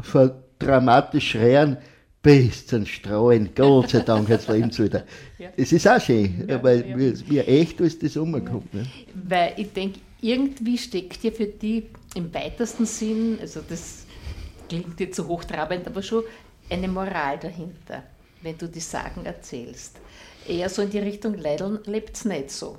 vor 0.00 0.42
dramatisch 0.58 1.30
schreien 1.30 1.78
bis 2.22 2.66
zum 2.66 2.84
Strahlen, 2.86 3.50
Gott 3.54 3.90
sei 3.90 4.00
Dank, 4.00 4.28
jetzt 4.28 4.48
leben 4.48 4.70
sie 4.70 4.84
wieder. 4.84 5.04
Ja. 5.38 5.50
Es 5.54 5.70
ist 5.70 5.86
auch 5.86 6.00
schön, 6.00 6.46
Ja, 6.48 6.62
weil 6.64 6.84
ja. 6.88 6.98
Wie, 6.98 7.30
wie 7.30 7.38
echt 7.40 7.78
ist 7.80 8.02
das 8.02 8.16
umgekommen. 8.16 8.68
Ne? 8.72 8.86
Weil 9.28 9.52
ich 9.58 9.70
denke, 9.74 10.00
irgendwie 10.22 10.78
steckt 10.78 11.22
ja 11.22 11.30
für 11.30 11.44
die 11.44 11.84
im 12.14 12.32
weitesten 12.32 12.86
Sinn, 12.86 13.36
also 13.38 13.60
das 13.68 14.05
klingt 14.68 14.98
jetzt 15.00 15.16
so 15.16 15.26
hochtrabend, 15.26 15.86
aber 15.86 16.02
schon 16.02 16.24
eine 16.70 16.88
Moral 16.88 17.38
dahinter, 17.38 18.02
wenn 18.42 18.58
du 18.58 18.68
die 18.68 18.80
Sagen 18.80 19.24
erzählst. 19.24 19.96
Eher 20.46 20.68
so 20.68 20.82
in 20.82 20.90
die 20.90 20.98
Richtung, 20.98 21.34
Leideln 21.34 21.78
lebt 21.86 22.16
es 22.16 22.24
nicht 22.24 22.50
so. 22.50 22.78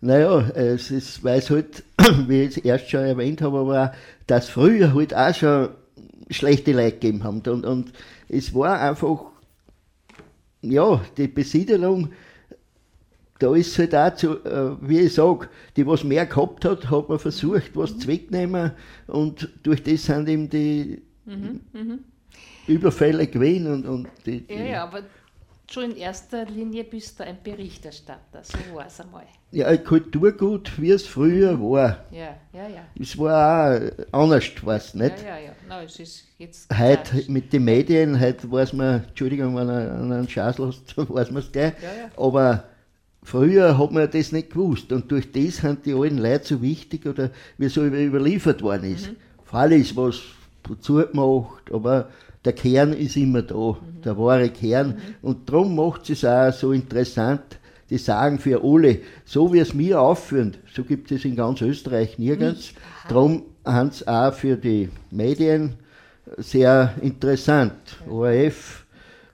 Naja, 0.00 0.50
es 0.50 0.90
ist, 0.90 1.24
weil 1.24 1.40
halt, 1.40 1.82
wie 2.28 2.42
ich 2.42 2.56
es 2.58 2.64
erst 2.64 2.90
schon 2.90 3.04
erwähnt 3.04 3.40
habe, 3.40 3.58
aber 3.58 3.94
dass 4.26 4.48
früher 4.48 4.94
halt 4.94 5.14
auch 5.14 5.34
schon 5.34 5.70
schlechte 6.30 6.72
Leute 6.72 6.92
gegeben 6.92 7.24
haben. 7.24 7.40
Und, 7.46 7.64
und 7.64 7.92
es 8.28 8.54
war 8.54 8.80
einfach, 8.80 9.26
ja, 10.62 11.00
die 11.16 11.28
Besiedelung, 11.28 12.12
da 13.38 13.54
ist 13.54 13.78
halt 13.78 13.94
auch, 13.94 14.14
zu, 14.14 14.44
äh, 14.44 14.76
wie 14.80 15.00
ich 15.00 15.14
sage, 15.14 15.48
die, 15.76 15.86
was 15.86 16.04
mehr 16.04 16.26
gehabt 16.26 16.64
hat, 16.64 16.90
hat 16.90 17.08
man 17.08 17.18
versucht, 17.18 17.70
was 17.74 17.98
zu 17.98 18.08
wegnehmen 18.08 18.72
und 19.06 19.48
durch 19.62 19.82
das 19.82 20.04
sind 20.04 20.28
eben 20.28 20.48
die 20.48 21.02
Überfälle 22.66 23.26
gewesen 23.26 23.72
und, 23.72 23.86
und 23.86 24.08
die, 24.24 24.40
die 24.46 24.54
Ja, 24.54 24.64
ja, 24.64 24.84
aber 24.84 25.02
schon 25.70 25.90
in 25.90 25.96
erster 25.96 26.44
Linie 26.46 26.84
bist 26.84 27.18
du 27.18 27.24
ein 27.24 27.38
Berichterstatter, 27.42 28.42
so 28.42 28.58
war 28.74 28.86
es 28.86 29.00
einmal. 29.00 29.24
ja, 29.52 29.66
ein 29.66 29.82
Kulturgut, 29.84 30.72
wie 30.80 30.90
es 30.90 31.06
früher 31.06 31.60
war. 31.60 32.04
Ja, 32.10 32.36
ja, 32.52 32.68
ja. 32.68 32.84
Es 33.00 33.16
war 33.18 33.80
auch 34.12 34.22
anders, 34.22 34.44
weiß 34.62 34.94
nicht. 34.94 35.22
Ja, 35.22 35.36
ja, 35.36 35.38
ja. 35.46 35.52
Na, 35.68 35.82
es 35.82 35.98
ist 35.98 36.24
jetzt 36.38 36.68
Heute 36.76 37.30
mit 37.30 37.52
den 37.52 37.64
Medien, 37.64 38.18
heute 38.20 38.50
weiß 38.50 38.72
man, 38.72 39.04
Entschuldigung, 39.08 39.56
wenn 39.56 39.68
an 39.68 40.12
einen 40.12 40.28
Schatz 40.28 40.58
lässt, 40.58 40.96
weiß 40.96 41.30
man 41.30 41.42
es 41.42 41.50
gleich. 41.52 41.72
Ja, 41.82 41.88
ja. 41.88 42.10
Aber 42.16 42.64
früher 43.26 43.76
hat 43.76 43.90
man 43.92 44.08
das 44.10 44.30
nicht 44.32 44.50
gewusst. 44.50 44.92
Und 44.92 45.10
durch 45.10 45.30
das 45.32 45.56
sind 45.56 45.84
die 45.84 45.94
alten 45.94 46.18
Leute 46.18 46.46
so 46.46 46.62
wichtig 46.62 47.06
oder 47.06 47.30
wie 47.58 47.68
so 47.68 47.84
über- 47.84 47.98
überliefert 48.00 48.62
worden 48.62 48.94
ist. 48.94 49.10
Mhm. 49.10 49.16
Fall 49.44 49.72
ist 49.72 49.96
was 49.96 50.20
dazu 50.62 50.94
gemacht, 50.94 51.70
aber 51.72 52.08
der 52.44 52.52
Kern 52.52 52.92
ist 52.92 53.16
immer 53.16 53.42
da, 53.42 53.54
Mhm. 53.72 54.02
der 54.04 54.16
wahre 54.16 54.48
Kern. 54.50 54.98
Und 55.22 55.48
darum 55.50 55.74
macht 55.74 56.08
es 56.08 56.24
auch 56.24 56.52
so 56.52 56.72
interessant, 56.72 57.42
die 57.90 57.98
sagen 57.98 58.38
für 58.38 58.62
alle, 58.64 58.98
so 59.24 59.52
wie 59.52 59.58
es 59.60 59.76
wir 59.76 60.00
aufführen, 60.00 60.56
so 60.74 60.82
gibt 60.84 61.10
es 61.12 61.24
in 61.24 61.36
ganz 61.36 61.60
Österreich 61.60 62.18
nirgends. 62.18 62.72
Darum 63.08 63.42
haben 63.64 63.90
sie 63.90 64.06
auch 64.08 64.32
für 64.34 64.56
die 64.56 64.88
Medien 65.10 65.74
sehr 66.38 66.94
interessant. 67.02 67.74
ORF, 68.08 68.85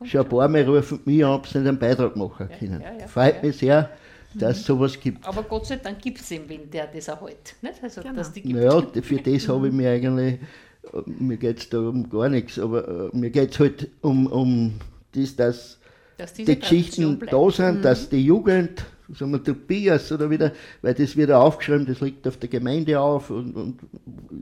schon 0.04 0.20
ein 0.22 0.28
paar 0.28 0.48
Mal 0.48 0.62
rufen 0.64 1.00
mich 1.04 1.24
an, 1.24 1.32
ob 1.32 1.46
sie 1.46 1.58
nicht 1.58 1.68
einen 1.68 1.78
Beitrag 1.78 2.16
machen 2.16 2.48
können. 2.58 2.80
ja, 2.80 2.92
ja, 3.00 3.06
Freut 3.06 3.36
ja. 3.36 3.42
mich 3.42 3.56
sehr, 3.56 3.90
dass 4.34 4.58
es 4.58 4.66
sowas 4.66 4.98
gibt. 4.98 5.26
Aber 5.26 5.42
Gott 5.42 5.66
sei 5.66 5.76
Dank 5.76 6.00
gibt 6.00 6.20
es 6.20 6.30
ihn, 6.30 6.42
wenn 6.48 6.70
der 6.70 6.86
das 6.86 7.08
auch 7.08 7.22
hält. 7.22 7.54
Nicht? 7.60 7.82
Also, 7.82 8.00
Genau. 8.02 8.14
dass 8.14 8.32
die 8.32 8.42
gibt. 8.42 8.54
Naja, 8.54 8.82
für 9.02 9.16
das 9.16 9.48
habe 9.48 9.68
ich 9.68 9.74
mir 9.74 9.90
eigentlich, 9.90 10.34
äh, 10.34 11.02
mir 11.06 11.36
geht 11.36 11.58
es 11.58 11.68
da 11.68 11.78
um 11.80 12.08
gar 12.08 12.28
nichts, 12.28 12.58
aber 12.58 13.10
äh, 13.12 13.16
mir 13.16 13.30
geht 13.30 13.52
es 13.52 13.58
halt 13.60 13.88
um, 14.00 14.26
um 14.26 14.72
das, 15.14 15.36
dass 15.36 15.78
dass 16.16 16.34
die 16.34 16.44
Geschichten 16.44 17.18
da 17.30 17.50
sind, 17.50 17.84
dass 17.84 18.08
die 18.08 18.24
Jugend, 18.24 18.84
sagen 19.14 19.32
wir 19.32 19.42
Tobias 19.42 20.12
oder 20.12 20.30
wieder, 20.30 20.52
weil 20.80 20.94
das 20.94 21.16
wird 21.16 21.30
aufgeschrieben, 21.32 21.86
das 21.86 22.00
liegt 22.00 22.26
auf 22.28 22.36
der 22.36 22.48
Gemeinde 22.48 23.00
auf 23.00 23.30
und, 23.30 23.56
und 23.56 23.80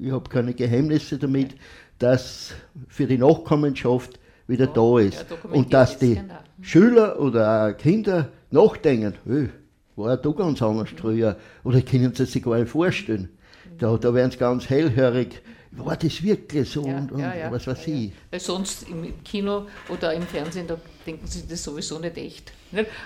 ich 0.00 0.12
habe 0.12 0.28
keine 0.28 0.52
Geheimnisse 0.52 1.16
damit, 1.18 1.54
dass 1.98 2.52
für 2.88 3.06
die 3.06 3.18
Nachkommenschaft 3.18 4.18
wieder 4.50 4.66
da 4.66 4.98
ist. 4.98 5.24
und 5.50 5.72
dass 5.72 5.98
die 5.98 6.16
genau. 6.16 6.34
Schüler 6.60 7.18
oder 7.18 7.72
Kinder 7.72 8.28
nachdenken, 8.50 9.14
hey, 9.24 9.48
war 9.96 10.10
ja 10.10 10.16
da 10.16 10.30
ganz 10.30 10.60
anders 10.60 10.90
früher. 10.96 11.36
Oder 11.64 11.82
können 11.82 12.14
sie 12.14 12.26
sich 12.26 12.42
gar 12.42 12.58
nicht 12.58 12.70
vorstellen. 12.70 13.30
Da, 13.78 13.96
da 13.96 14.12
werden 14.12 14.30
sie 14.30 14.36
ganz 14.36 14.68
hellhörig, 14.68 15.40
war 15.70 15.96
das 15.96 16.22
wirklich 16.22 16.68
so 16.68 16.86
Ja, 16.86 16.98
und, 16.98 17.12
und 17.12 17.20
ja, 17.20 17.34
ja, 17.34 17.52
was 17.52 17.66
weiß 17.66 17.86
ja, 17.86 17.94
ja. 17.94 18.00
ich. 18.00 18.12
Weil 18.30 18.40
sonst 18.40 18.88
im 18.88 19.22
Kino 19.24 19.66
oder 19.88 20.12
im 20.12 20.22
Fernsehen, 20.22 20.66
da 20.66 20.76
denken 21.06 21.26
sie 21.26 21.46
das 21.48 21.62
sowieso 21.62 21.98
nicht 21.98 22.16
echt. 22.16 22.52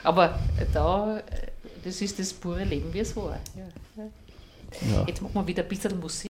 Aber 0.02 0.38
äh, 0.58 0.64
da, 0.72 1.18
äh, 1.18 1.22
das 1.84 2.00
ist 2.00 2.18
das 2.18 2.32
pure 2.32 2.64
Leben, 2.64 2.92
wie 2.92 3.00
es 3.00 3.14
war. 3.14 3.38
Ja, 3.56 3.68
ja. 3.96 4.10
Ja. 4.92 5.04
Jetzt 5.06 5.22
machen 5.22 5.34
wir 5.34 5.46
wieder 5.46 5.62
ein 5.62 5.68
bisschen 5.68 6.00
Musik. 6.00 6.28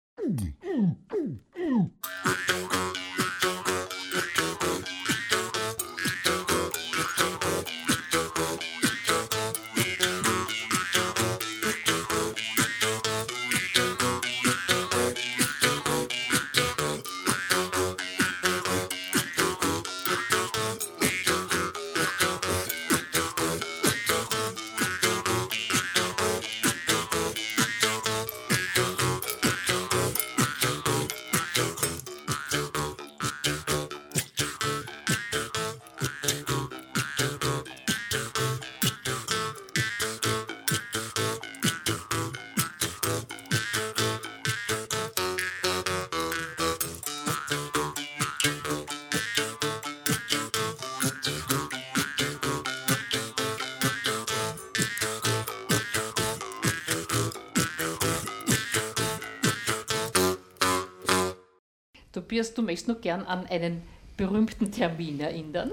Tobias, 62.29 62.53
du 62.53 62.61
möchtest 62.61 62.87
noch 62.87 63.01
gern 63.01 63.23
an 63.23 63.47
einen 63.47 63.81
berühmten 64.15 64.71
Termin 64.71 65.19
erinnern. 65.19 65.71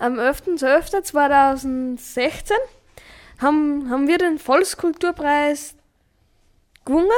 Am 0.00 0.18
11.12.2016 0.18 2.50
haben, 3.38 3.88
haben 3.88 4.08
wir 4.08 4.18
den 4.18 4.40
Volkskulturpreis 4.40 5.76
gewonnen 6.84 7.10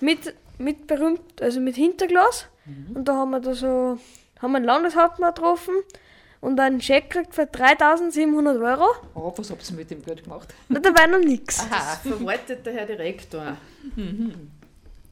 mit, 0.00 0.34
mit 0.58 0.88
berühmt, 0.88 1.40
also 1.40 1.60
mit 1.60 1.76
Hinterglas. 1.76 2.46
Und 2.92 3.04
da 3.04 3.18
haben 3.18 3.30
wir 3.30 3.38
da 3.38 3.54
so, 3.54 4.00
haben 4.42 4.50
wir 4.50 4.56
einen 4.56 4.64
Landeshauptmann 4.64 5.32
getroffen 5.32 5.74
und 6.40 6.58
einen 6.58 6.80
Scheck 6.80 7.10
gekriegt 7.10 7.36
für 7.36 7.46
3700 7.46 8.60
Euro. 8.60 8.88
Oh, 9.14 9.32
was 9.36 9.48
habt 9.48 9.70
ihr 9.70 9.76
mit 9.76 9.92
dem 9.92 10.02
Geld 10.02 10.24
gemacht? 10.24 10.52
Und 10.68 10.84
dabei 10.84 11.06
noch 11.06 11.20
nichts. 11.20 11.64
Aha, 11.70 12.00
Verwaltet 12.02 12.66
der 12.66 12.72
Herr 12.72 12.86
Direktor. 12.86 13.56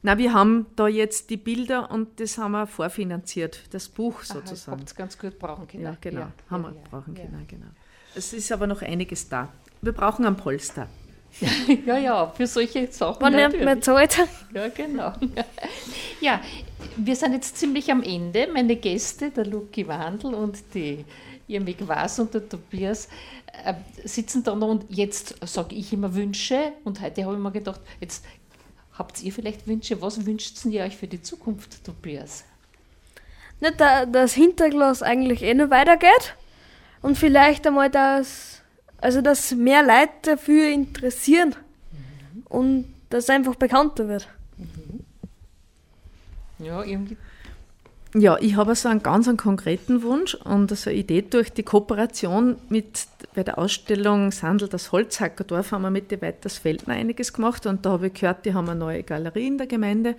Na, 0.01 0.17
wir 0.17 0.33
haben 0.33 0.65
da 0.75 0.87
jetzt 0.87 1.29
die 1.29 1.37
Bilder 1.37 1.91
und 1.91 2.19
das 2.19 2.37
haben 2.37 2.51
wir 2.53 2.67
vorfinanziert, 2.67 3.61
das 3.71 3.89
Buch 3.89 4.23
sozusagen. 4.23 4.79
habt 4.79 4.91
ihr 4.91 4.95
ganz 4.95 5.17
gut 5.17 5.37
brauchen 5.37 5.67
können. 5.67 5.83
Ja, 5.83 5.97
genau. 5.99 6.21
Ja, 6.21 6.31
haben 6.49 6.63
ja, 6.63 6.69
wir 6.69 6.75
ja, 6.75 6.87
brauchen 6.89 7.15
ja. 7.15 7.23
können, 7.23 7.45
genau. 7.47 7.65
Es 8.15 8.31
ist 8.33 8.51
aber 8.51 8.65
noch 8.65 8.81
einiges 8.81 9.27
da. 9.27 9.49
Wir 9.81 9.91
brauchen 9.91 10.25
einen 10.25 10.37
Polster. 10.37 10.87
Ja, 11.85 11.97
ja, 11.97 12.27
für 12.27 12.47
solche 12.47 12.91
Sachen. 12.91 13.21
Wann 13.21 13.35
nimmt 13.35 13.63
man 13.63 13.81
zahlt? 13.81 14.17
Ja, 14.53 14.67
genau. 14.69 15.13
Ja, 16.21 16.41
wir 16.97 17.15
sind 17.15 17.33
jetzt 17.33 17.57
ziemlich 17.57 17.91
am 17.91 18.01
Ende. 18.01 18.47
Meine 18.51 18.75
Gäste, 18.77 19.29
der 19.29 19.45
Luki 19.45 19.87
Wandel 19.87 20.33
und 20.33 20.57
die 20.73 21.05
Irmig 21.47 21.77
Was 21.87 22.19
und 22.19 22.33
der 22.33 22.47
Tobias, 22.47 23.09
äh, 23.63 23.73
sitzen 24.05 24.43
da 24.43 24.55
noch 24.55 24.69
und 24.69 24.85
jetzt 24.89 25.35
sage 25.47 25.75
ich 25.75 25.93
immer 25.93 26.13
Wünsche 26.13 26.73
und 26.83 27.01
heute 27.01 27.25
habe 27.25 27.35
ich 27.35 27.41
mir 27.41 27.51
gedacht, 27.51 27.81
jetzt 27.99 28.23
Habt 28.99 29.23
ihr 29.23 29.31
vielleicht 29.31 29.65
Wünsche? 29.65 30.01
Was 30.01 30.25
wünscht 30.25 30.65
ihr 30.65 30.83
euch 30.83 30.97
für 30.97 31.07
die 31.07 31.21
Zukunft, 31.21 31.85
Tobias? 31.85 32.43
Nicht, 33.61 33.79
da, 33.79 34.05
dass 34.05 34.33
Hinterglas 34.33 35.01
eigentlich 35.01 35.41
eh 35.41 35.53
noch 35.53 35.69
weitergeht 35.69 36.35
und 37.01 37.17
vielleicht 37.17 37.65
einmal, 37.65 37.89
dass, 37.89 38.61
also 38.97 39.21
dass 39.21 39.55
mehr 39.55 39.83
Leute 39.83 40.31
dafür 40.35 40.69
interessieren 40.69 41.55
und 42.49 42.93
dass 43.09 43.23
es 43.23 43.29
einfach 43.29 43.55
bekannter 43.55 44.09
wird. 44.09 44.27
Ja, 46.59 46.83
irgendwie. 46.83 47.15
Ja, 48.15 48.37
ich 48.39 48.55
habe 48.55 48.73
so 48.73 48.89
einen 48.89 49.03
ganz 49.03 49.27
einen 49.27 49.37
konkreten 49.37 50.01
Wunsch 50.01 50.33
und 50.33 50.75
so 50.75 50.89
eine 50.89 50.97
Idee 50.97 51.21
durch 51.21 51.53
die 51.53 51.61
Kooperation 51.61 52.55
mit 52.67 53.05
bei 53.35 53.43
der 53.43 53.59
Ausstellung 53.59 54.31
Sandel 54.31 54.67
das 54.67 54.91
Holzhackerdorf 54.91 55.71
haben 55.71 55.83
wir 55.83 55.91
mit 55.91 56.09
den 56.09 56.21
Weitersfeldner 56.21 56.95
einiges 56.95 57.33
gemacht 57.33 57.67
und 57.67 57.85
da 57.85 57.91
habe 57.91 58.07
ich 58.07 58.13
gehört, 58.15 58.45
die 58.45 58.55
haben 58.55 58.67
eine 58.67 58.79
neue 58.79 59.03
Galerie 59.03 59.45
in 59.45 59.59
der 59.59 59.67
Gemeinde, 59.67 60.15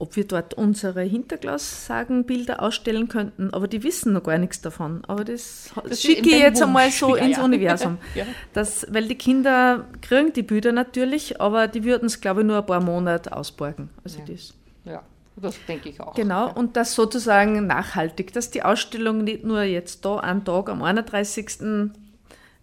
ob 0.00 0.16
wir 0.16 0.26
dort 0.26 0.54
unsere 0.54 1.02
Hinterglassagenbilder 1.02 2.60
ausstellen 2.60 3.06
könnten, 3.06 3.54
aber 3.54 3.68
die 3.68 3.84
wissen 3.84 4.12
noch 4.12 4.24
gar 4.24 4.38
nichts 4.38 4.60
davon. 4.60 5.02
Aber 5.06 5.24
das, 5.24 5.70
das 5.88 6.02
schicke 6.02 6.28
ich 6.28 6.40
jetzt 6.40 6.60
einmal 6.60 6.86
Wunsch. 6.86 6.96
so 6.98 7.16
Ja, 7.16 7.24
ins 7.24 7.36
ja. 7.36 7.44
Universum. 7.44 7.98
Ja. 8.16 8.24
Das, 8.52 8.84
weil 8.90 9.06
die 9.06 9.14
Kinder 9.14 9.86
kriegen 10.02 10.32
die 10.32 10.42
Bilder 10.42 10.72
natürlich, 10.72 11.40
aber 11.40 11.68
die 11.68 11.84
würden 11.84 12.06
es, 12.06 12.20
glaube 12.20 12.40
ich, 12.40 12.46
nur 12.48 12.58
ein 12.58 12.66
paar 12.66 12.82
Monate 12.82 13.34
ausborgen. 13.34 13.90
Also 14.02 14.20
das. 14.26 14.54
Ja, 14.84 15.02
das 15.36 15.56
denke 15.66 15.88
ich 15.90 16.00
auch. 16.00 16.14
Genau, 16.14 16.52
und 16.52 16.76
das 16.76 16.94
sozusagen 16.94 17.66
nachhaltig, 17.66 18.32
dass 18.32 18.50
die 18.50 18.62
Ausstellung 18.62 19.24
nicht 19.24 19.44
nur 19.44 19.62
jetzt 19.62 20.04
da 20.04 20.18
einen 20.18 20.44
Tag 20.44 20.68
am 20.68 20.82
31. 20.82 21.90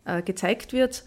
äh, 0.05 0.21
gezeigt 0.21 0.73
wird, 0.73 1.03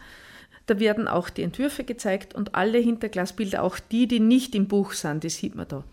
da 0.66 0.80
werden 0.80 1.06
auch 1.06 1.30
die 1.30 1.42
Entwürfe 1.42 1.84
gezeigt 1.84 2.34
und 2.34 2.56
alle 2.56 2.78
Hinterglasbilder, 2.78 3.62
auch 3.62 3.78
die, 3.78 4.08
die 4.08 4.18
nicht 4.18 4.54
im 4.54 4.66
Buch 4.66 4.92
sind, 4.92 5.22
die 5.22 5.28
sieht 5.28 5.54
man 5.54 5.68
da. 5.68 5.84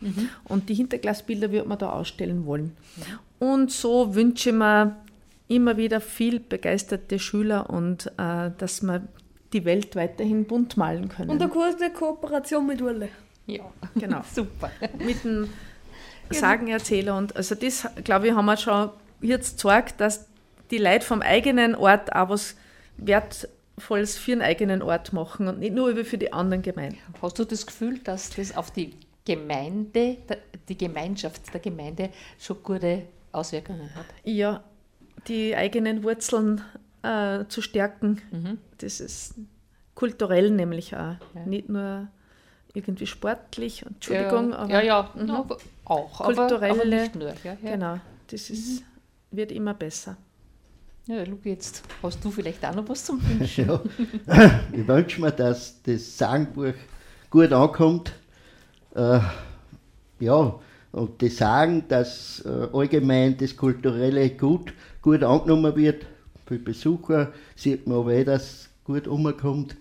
Und 0.45 0.69
die 0.69 0.73
Hinterglasbilder 0.73 1.51
wird 1.51 1.67
man 1.67 1.77
da 1.77 1.91
ausstellen 1.91 2.45
wollen. 2.47 2.75
Und 3.37 3.71
so 3.71 4.15
wünsche 4.15 4.49
ich 4.49 4.55
mir 4.55 4.95
immer 5.47 5.77
wieder 5.77 6.01
viel 6.01 6.39
begeisterte 6.39 7.19
Schüler 7.19 7.69
und 7.69 8.07
äh, 8.17 8.49
dass 8.57 8.81
wir 8.81 9.07
die 9.51 9.65
Welt 9.65 9.95
weiterhin 9.95 10.45
bunt 10.45 10.77
malen 10.77 11.09
können. 11.09 11.29
Und 11.29 11.41
eine 11.41 11.51
kurze 11.51 11.91
Kooperation 11.91 12.65
mit 12.65 12.81
Urle. 12.81 13.09
Ja, 13.45 13.63
Genau. 13.95 14.21
super. 14.33 14.71
mit 14.99 15.23
dem 15.23 15.49
Sagenerzähler. 16.29 17.17
Und 17.17 17.35
also 17.35 17.55
das, 17.55 17.87
glaube 18.03 18.27
ich, 18.27 18.33
haben 18.33 18.45
wir 18.45 18.57
schon 18.57 18.89
jetzt 19.21 19.57
gezeigt, 19.57 19.99
dass 19.99 20.27
die 20.71 20.77
Leute 20.77 21.05
vom 21.05 21.21
eigenen 21.21 21.75
Ort 21.75 22.15
auch 22.15 22.29
was 22.29 22.55
Wertvolles 22.97 24.17
für 24.17 24.31
den 24.31 24.41
eigenen 24.41 24.81
Ort 24.81 25.13
machen 25.13 25.47
und 25.47 25.59
nicht 25.59 25.73
nur 25.73 25.89
über 25.89 26.05
für 26.05 26.17
die 26.17 26.31
anderen 26.33 26.61
Gemeinden. 26.63 26.97
Hast 27.21 27.37
du 27.39 27.45
das 27.45 27.65
Gefühl, 27.65 27.99
dass 27.99 28.29
das 28.31 28.55
auf 28.55 28.71
die 28.71 28.95
Gemeinde, 29.25 30.17
die 30.67 30.77
Gemeinschaft 30.77 31.53
der 31.53 31.61
Gemeinde 31.61 32.09
schon 32.39 32.61
gute 32.63 33.03
Auswirkungen 33.31 33.93
hat? 33.95 34.05
Ja, 34.23 34.63
die 35.27 35.55
eigenen 35.55 36.03
Wurzeln 36.03 36.61
äh, 37.03 37.45
zu 37.47 37.61
stärken, 37.61 38.21
das 38.79 38.99
ist 38.99 39.35
kulturell 39.95 40.49
nämlich 40.51 40.95
auch, 40.95 41.15
nicht 41.45 41.69
nur 41.69 42.07
irgendwie 42.73 43.05
sportlich, 43.07 43.83
Entschuldigung, 43.85 44.51
ja, 44.51 44.57
aber 44.57 44.71
ja, 44.71 44.81
ja 44.81 45.09
Mhm. 45.15 45.25
no, 45.25 45.35
aber 45.37 45.57
auch, 45.85 46.21
aber, 46.21 46.33
Kulturelle- 46.47 46.71
aber 46.81 46.85
nicht 46.85 47.15
nur. 47.15 47.29
Ja, 47.43 47.55
ja. 47.63 47.71
genau, 47.71 47.99
das 48.27 48.49
ist, 48.49 48.83
wird 49.31 49.51
immer 49.51 49.73
besser. 49.73 50.17
Ja, 51.05 51.21
Luki, 51.23 51.49
jetzt 51.49 51.83
hast 52.01 52.23
du 52.23 52.31
vielleicht 52.31 52.65
auch 52.65 52.73
noch 52.75 52.87
was 52.87 53.03
zum 53.05 53.19
Wünschen. 53.27 53.67
Ja. 53.67 53.81
Ich 54.71 54.87
wünsche 54.87 55.19
mir, 55.21 55.31
dass 55.31 55.81
das 55.83 56.17
Sagenbuch 56.17 56.73
gut 57.29 57.51
ankommt. 57.51 58.13
Äh, 58.95 59.19
ja, 60.19 60.59
und 60.93 61.21
das 61.21 61.35
Sagen, 61.37 61.83
dass 61.89 62.41
äh, 62.45 62.67
allgemein 62.71 63.35
das 63.37 63.57
Kulturelle 63.57 64.29
gut, 64.29 64.73
gut 65.01 65.23
angenommen 65.23 65.75
wird. 65.75 66.05
Für 66.45 66.57
Besucher 66.57 67.33
sieht 67.55 67.85
man 67.85 67.97
aber 67.99 68.13
eh, 68.13 68.23
dass 68.23 68.43
es 68.43 68.69
gut 68.85 69.07
umkommt. 69.07 69.75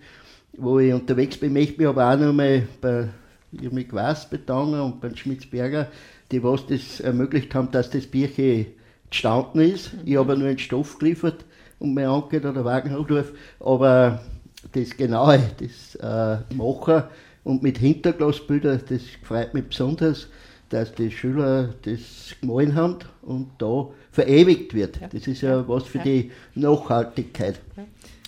Wo 0.57 0.79
ich 0.79 0.93
unterwegs 0.93 1.37
bin, 1.37 1.53
möchte 1.53 1.73
ich 1.73 1.77
mich 1.79 1.87
aber 1.87 2.13
auch 2.13 2.17
noch 2.17 2.33
mal 2.33 2.67
bei 2.79 3.09
Irmi 3.51 3.85
Quast 3.85 4.29
bedanken 4.29 4.79
und 4.79 5.01
beim 5.01 5.15
Schmitzberger, 5.15 5.87
die 6.31 6.43
was 6.43 6.65
das 6.67 6.99
ermöglicht 6.99 7.53
haben, 7.55 7.71
dass 7.71 7.89
das 7.89 8.05
Bierchen 8.05 8.67
gestanden 9.09 9.61
ist. 9.61 9.91
Ich 10.05 10.15
habe 10.17 10.37
nur 10.37 10.47
einen 10.47 10.59
Stoff 10.59 10.99
geliefert 10.99 11.45
und 11.79 11.93
mein 11.93 12.07
Onkel 12.07 12.45
oder 12.45 12.63
Wagenhofdorf, 12.65 13.31
aber 13.59 14.21
das 14.71 14.95
Genaue, 14.95 15.39
das 15.57 15.95
äh, 15.95 16.53
Machen 16.53 17.03
und 17.43 17.63
mit 17.63 17.77
Hinterglasbildern, 17.77 18.81
das 18.87 19.01
freut 19.23 19.53
mich 19.53 19.65
besonders, 19.65 20.27
dass 20.69 20.93
die 20.95 21.11
Schüler 21.11 21.73
das 21.83 22.35
gemahlen 22.41 22.73
haben 22.75 22.97
und 23.21 23.49
da 23.57 23.89
verewigt 24.11 24.73
wird. 24.73 24.99
Das 25.11 25.27
ist 25.27 25.41
ja 25.41 25.67
was 25.67 25.83
für 25.83 25.99
die 25.99 26.31
Nachhaltigkeit. 26.55 27.59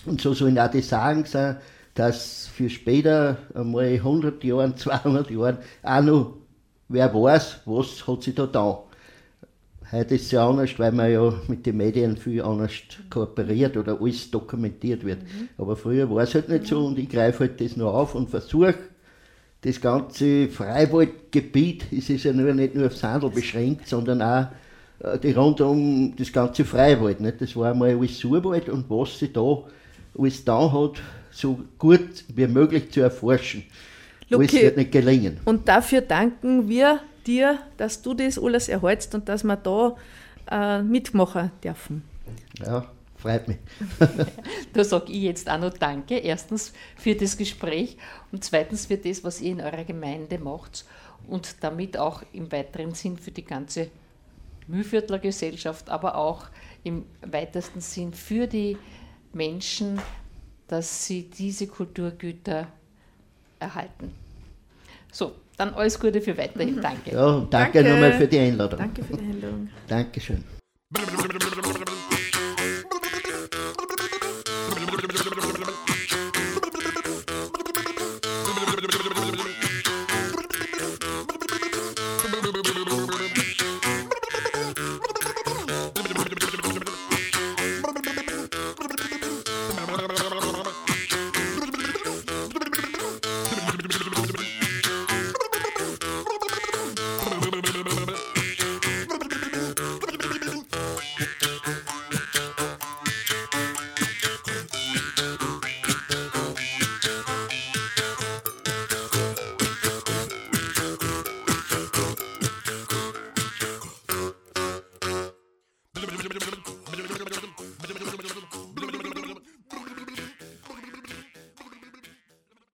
Und 0.04 0.20
so 0.20 0.34
sollen 0.34 0.58
auch 0.58 0.70
die 0.70 0.82
Sagen 0.82 1.24
sein, 1.24 1.56
dass 1.96 2.46
für 2.46 2.70
später 2.70 3.38
einmal 3.54 3.86
100 3.86 4.42
Jahren, 4.44 4.76
200 4.76 5.30
Jahren 5.30 5.58
auch 5.82 6.02
noch, 6.02 6.34
wer 6.88 7.12
weiß, 7.12 7.62
was 7.64 8.06
hat 8.06 8.22
sich 8.22 8.34
da 8.34 8.46
getan. 8.46 8.76
Heute 9.92 10.16
ist 10.16 10.26
es 10.26 10.30
ja 10.32 10.48
anders, 10.48 10.76
weil 10.78 10.90
man 10.90 11.12
ja 11.12 11.32
mit 11.46 11.64
den 11.64 11.76
Medien 11.76 12.16
viel 12.16 12.42
anders 12.42 12.72
kooperiert 13.08 13.76
oder 13.76 14.00
alles 14.00 14.30
dokumentiert 14.30 15.04
wird. 15.04 15.18
Aber 15.58 15.76
früher 15.76 16.10
war 16.10 16.24
es 16.24 16.34
halt 16.34 16.48
nicht 16.48 16.66
so 16.66 16.84
und 16.84 16.98
ich 16.98 17.08
greife 17.08 17.40
halt 17.40 17.60
das 17.60 17.76
noch 17.76 17.94
auf 17.94 18.16
und 18.16 18.28
versuche, 18.28 18.74
das 19.60 19.80
ganze 19.80 20.48
Freiwaldgebiet, 20.48 21.86
es 21.92 22.10
ist 22.10 22.24
ja 22.24 22.32
nur, 22.32 22.52
nicht 22.52 22.74
nur 22.74 22.86
auf 22.86 22.96
Sandel 22.96 23.30
beschränkt, 23.30 23.88
sondern 23.88 24.22
auch 24.22 24.46
äh, 25.00 25.18
die 25.18 25.32
rund 25.32 25.60
um 25.60 26.14
das 26.16 26.32
ganze 26.32 26.64
Freiwald. 26.64 27.20
Nicht? 27.20 27.40
Das 27.40 27.54
war 27.56 27.70
einmal 27.70 27.96
alles 27.96 28.24
Urwald 28.24 28.68
und 28.68 28.90
was 28.90 29.18
sie 29.18 29.32
da 29.32 29.62
alles 30.18 30.44
da 30.44 30.72
hat, 30.72 31.00
so 31.36 31.60
gut 31.78 32.24
wie 32.34 32.46
möglich 32.46 32.90
zu 32.90 33.00
erforschen. 33.00 33.64
Luki, 34.28 34.62
wird 34.62 34.76
nicht 34.76 34.92
gelingen. 34.92 35.38
Und 35.44 35.68
dafür 35.68 36.00
danken 36.00 36.68
wir 36.68 37.00
dir, 37.26 37.58
dass 37.76 38.02
du 38.02 38.14
das 38.14 38.38
alles 38.38 38.68
erhältst 38.68 39.14
und 39.14 39.28
dass 39.28 39.44
wir 39.44 39.56
da 39.56 39.96
äh, 40.50 40.82
mitmachen 40.82 41.50
dürfen. 41.62 42.02
Ja, 42.64 42.86
freut 43.16 43.48
mich. 43.48 43.58
Da 44.72 44.84
sage 44.84 45.12
ich 45.12 45.22
jetzt 45.22 45.48
auch 45.48 45.58
noch 45.58 45.72
Danke. 45.72 46.18
Erstens 46.18 46.72
für 46.96 47.14
das 47.14 47.36
Gespräch 47.36 47.96
und 48.32 48.44
zweitens 48.44 48.86
für 48.86 48.96
das, 48.96 49.22
was 49.24 49.40
ihr 49.40 49.52
in 49.52 49.60
eurer 49.60 49.84
Gemeinde 49.84 50.38
macht 50.38 50.84
und 51.28 51.56
damit 51.60 51.96
auch 51.96 52.22
im 52.32 52.50
weiteren 52.52 52.94
Sinn 52.94 53.16
für 53.16 53.30
die 53.30 53.44
ganze 53.44 53.88
Mühlviertler 54.68 55.18
Gesellschaft, 55.18 55.88
aber 55.90 56.16
auch 56.16 56.46
im 56.82 57.04
weitesten 57.24 57.80
Sinn 57.80 58.12
für 58.12 58.46
die 58.46 58.76
Menschen, 59.32 60.00
dass 60.68 61.06
sie 61.06 61.22
diese 61.24 61.66
Kulturgüter 61.66 62.66
erhalten. 63.58 64.12
So, 65.12 65.34
dann 65.56 65.74
alles 65.74 65.98
Gute 65.98 66.20
für 66.20 66.36
weiterhin. 66.36 66.80
Danke. 66.80 67.12
Ja, 67.12 67.46
danke, 67.50 67.82
Danke. 67.82 67.84
nochmal 67.84 68.12
für 68.12 68.26
die 68.26 68.38
Einladung. 68.38 68.78
Danke 68.78 69.04
für 69.04 69.16
die 69.16 69.24
Einladung. 69.24 69.68
Dankeschön. 69.88 70.44